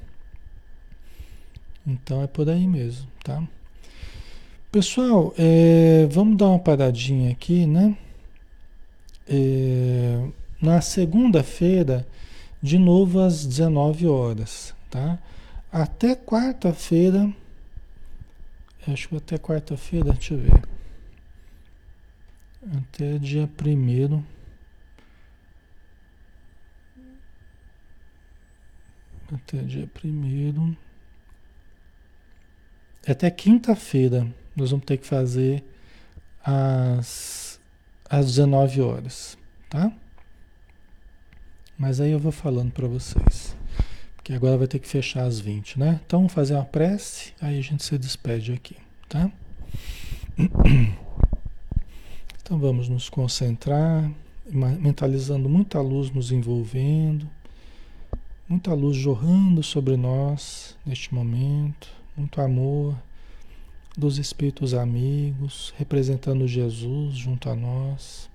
Então 1.85 2.21
é 2.21 2.27
por 2.27 2.49
aí 2.49 2.67
mesmo, 2.67 3.07
tá? 3.23 3.43
Pessoal, 4.71 5.33
é, 5.37 6.07
vamos 6.09 6.37
dar 6.37 6.47
uma 6.47 6.59
paradinha 6.59 7.31
aqui, 7.31 7.65
né? 7.65 7.97
É, 9.33 10.27
na 10.61 10.81
segunda-feira, 10.81 12.05
de 12.61 12.77
novo 12.77 13.19
às 13.21 13.45
19 13.45 14.07
horas, 14.07 14.75
tá? 14.89 15.17
Até 15.71 16.15
quarta-feira, 16.15 17.31
acho 18.87 19.07
que 19.07 19.15
até 19.15 19.37
quarta-feira, 19.37 20.11
deixa 20.11 20.33
eu 20.33 20.39
ver. 20.39 20.61
Até 22.77 23.17
dia 23.17 23.47
primeiro 23.47 24.23
até 29.35 29.57
dia 29.63 29.87
primeiro. 29.87 30.75
até 33.07 33.31
quinta-feira 33.31 34.27
nós 34.55 34.71
vamos 34.71 34.85
ter 34.85 34.97
que 34.97 35.07
fazer 35.07 35.63
às, 36.43 37.50
às 38.11 38.25
19 38.25 38.81
horas, 38.81 39.37
tá? 39.69 39.89
Mas 41.77 42.01
aí 42.01 42.11
eu 42.11 42.19
vou 42.19 42.33
falando 42.33 42.69
para 42.73 42.85
vocês. 42.85 43.55
Porque 44.17 44.33
agora 44.33 44.57
vai 44.57 44.67
ter 44.67 44.79
que 44.79 44.87
fechar 44.87 45.23
às 45.23 45.39
20, 45.39 45.79
né? 45.79 46.01
Então, 46.05 46.19
vamos 46.19 46.33
fazer 46.33 46.55
uma 46.55 46.65
prece, 46.65 47.33
aí 47.41 47.57
a 47.57 47.61
gente 47.61 47.83
se 47.83 47.97
despede 47.97 48.51
aqui, 48.51 48.75
tá? 49.07 49.31
Então, 52.43 52.59
vamos 52.59 52.89
nos 52.89 53.07
concentrar, 53.07 54.11
mentalizando 54.45 55.47
muita 55.47 55.79
luz 55.79 56.11
nos 56.11 56.33
envolvendo, 56.33 57.25
muita 58.45 58.73
luz 58.73 58.97
jorrando 58.97 59.63
sobre 59.63 59.95
nós 59.95 60.77
neste 60.85 61.13
momento, 61.13 61.87
muito 62.17 62.41
amor 62.41 62.97
dos 63.97 64.17
espíritos 64.17 64.73
amigos, 64.73 65.73
representando 65.77 66.47
Jesus 66.47 67.15
junto 67.15 67.49
a 67.49 67.55
nós, 67.55 68.29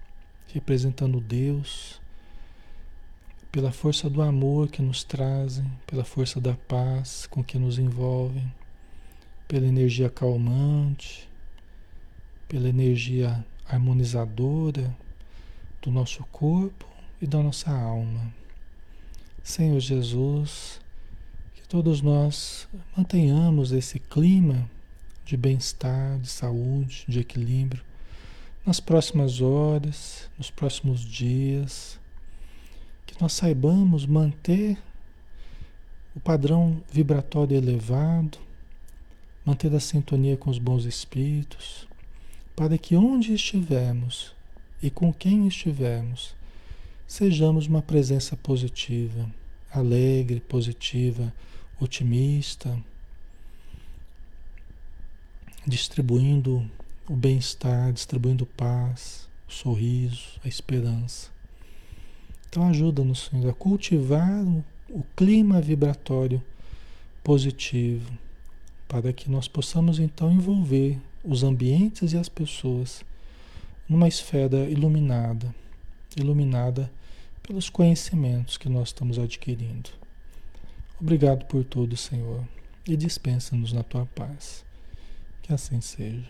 representando 0.53 1.21
Deus, 1.21 2.01
pela 3.51 3.73
força 3.73 4.11
do 4.11 4.21
amor 4.21 4.69
que 4.69 4.83
nos 4.83 5.03
trazem, 5.03 5.65
pela 5.87 6.05
força 6.05 6.41
da 6.41 6.55
paz 6.55 7.27
com 7.27 7.43
que 7.43 7.59
nos 7.59 7.79
envolvem, 7.79 8.53
pela 9.49 9.67
energia 9.67 10.11
calmante, 10.11 11.27
pela 12.47 12.69
energia 12.69 13.45
harmonizadora 13.67 14.95
do 15.81 15.91
nosso 15.91 16.23
corpo 16.25 16.87
e 17.21 17.27
da 17.27 17.43
nossa 17.43 17.71
alma. 17.71 18.31
Senhor 19.43 19.81
Jesus, 19.81 20.81
que 21.55 21.67
todos 21.67 22.03
nós 22.03 22.69
mantenhamos 22.95 23.73
esse 23.73 23.99
clima 23.99 24.69
de 25.27 25.37
bem-estar, 25.37 26.21
de 26.21 26.29
saúde, 26.29 27.05
de 27.09 27.19
equilíbrio 27.19 27.83
nas 28.65 28.79
próximas 28.79 29.41
horas, 29.41 30.31
nos 30.39 30.53
próximos 30.53 31.01
dias, 31.01 31.99
que 33.05 33.21
nós 33.21 33.33
saibamos 33.33 34.07
manter 34.07 34.79
o 36.15 36.21
padrão 36.21 36.81
vibratório 36.93 37.57
elevado, 37.57 38.39
manter 39.45 39.75
a 39.75 39.81
sintonia 39.81 40.37
com 40.37 40.49
os 40.49 40.59
bons 40.59 40.85
espíritos, 40.85 41.89
para 42.55 42.79
que 42.79 42.95
onde 42.95 43.35
estivermos 43.35 44.33
e 44.81 44.91
com 44.91 45.13
quem 45.13 45.49
estivermos, 45.49 46.37
sejamos 47.05 47.67
uma 47.67 47.83
presença 47.83 48.37
positiva, 48.37 49.29
alegre, 49.73 50.39
positiva, 50.39 51.35
otimista 51.81 52.81
distribuindo 55.67 56.65
o 57.09 57.15
bem-estar, 57.15 57.93
distribuindo 57.93 58.47
paz, 58.47 59.29
o 59.49 59.53
sorriso, 59.53 60.41
a 60.45 60.49
esperança. 60.49 61.31
Então 62.49 62.69
ajuda-nos, 62.69 63.29
Senhor, 63.31 63.51
a 63.51 63.55
cultivar 63.55 64.43
o, 64.45 64.65
o 64.89 65.05
clima 65.17 65.61
vibratório 65.61 66.43
positivo, 67.23 68.11
para 68.87 69.13
que 69.13 69.29
nós 69.29 69.49
possamos 69.49 69.99
então 69.99 70.33
envolver 70.33 70.99
os 71.25 71.43
ambientes 71.43 72.13
e 72.13 72.17
as 72.17 72.29
pessoas 72.29 73.05
numa 73.89 74.07
esfera 74.09 74.69
iluminada, 74.69 75.55
iluminada 76.17 76.91
pelos 77.43 77.69
conhecimentos 77.69 78.57
que 78.57 78.69
nós 78.69 78.89
estamos 78.89 79.19
adquirindo. 79.19 79.91
Obrigado 81.01 81.45
por 81.47 81.65
tudo, 81.65 81.97
Senhor, 81.97 82.45
e 82.87 82.97
dispensa-nos 82.97 83.73
na 83.73 83.83
tua 83.83 84.07
paz. 84.07 84.66
Que 85.47 85.55
assim 85.55 85.81
seja. 85.81 86.29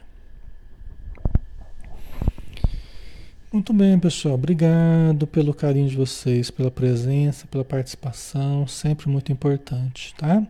Muito 3.51 3.73
bem, 3.73 3.99
pessoal. 3.99 4.35
Obrigado 4.35 5.27
pelo 5.27 5.55
carinho 5.55 5.89
de 5.89 5.97
vocês, 5.97 6.51
pela 6.51 6.71
presença, 6.71 7.47
pela 7.47 7.65
participação, 7.65 8.67
sempre 8.67 9.09
muito 9.09 9.33
importante, 9.33 10.15
tá? 10.19 10.47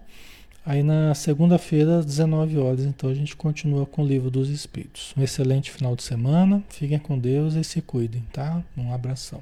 Aí 0.65 0.83
na 0.83 1.15
segunda-feira, 1.15 1.99
às 1.99 2.07
19 2.07 2.59
horas, 2.59 2.81
então 2.81 3.09
a 3.09 3.15
gente 3.15 3.37
continua 3.37 3.87
com 3.87 4.03
o 4.03 4.07
livro 4.07 4.33
dos 4.33 4.49
Espíritos. 4.49 5.15
Um 5.17 5.23
excelente 5.23 5.71
final 5.71 5.95
de 5.95 6.03
semana. 6.03 6.65
Fiquem 6.69 6.99
com 6.99 7.17
Deus 7.17 7.55
e 7.55 7.63
se 7.63 7.81
cuidem, 7.81 8.25
tá? 8.33 8.65
Um 8.77 8.93
abração. 8.93 9.41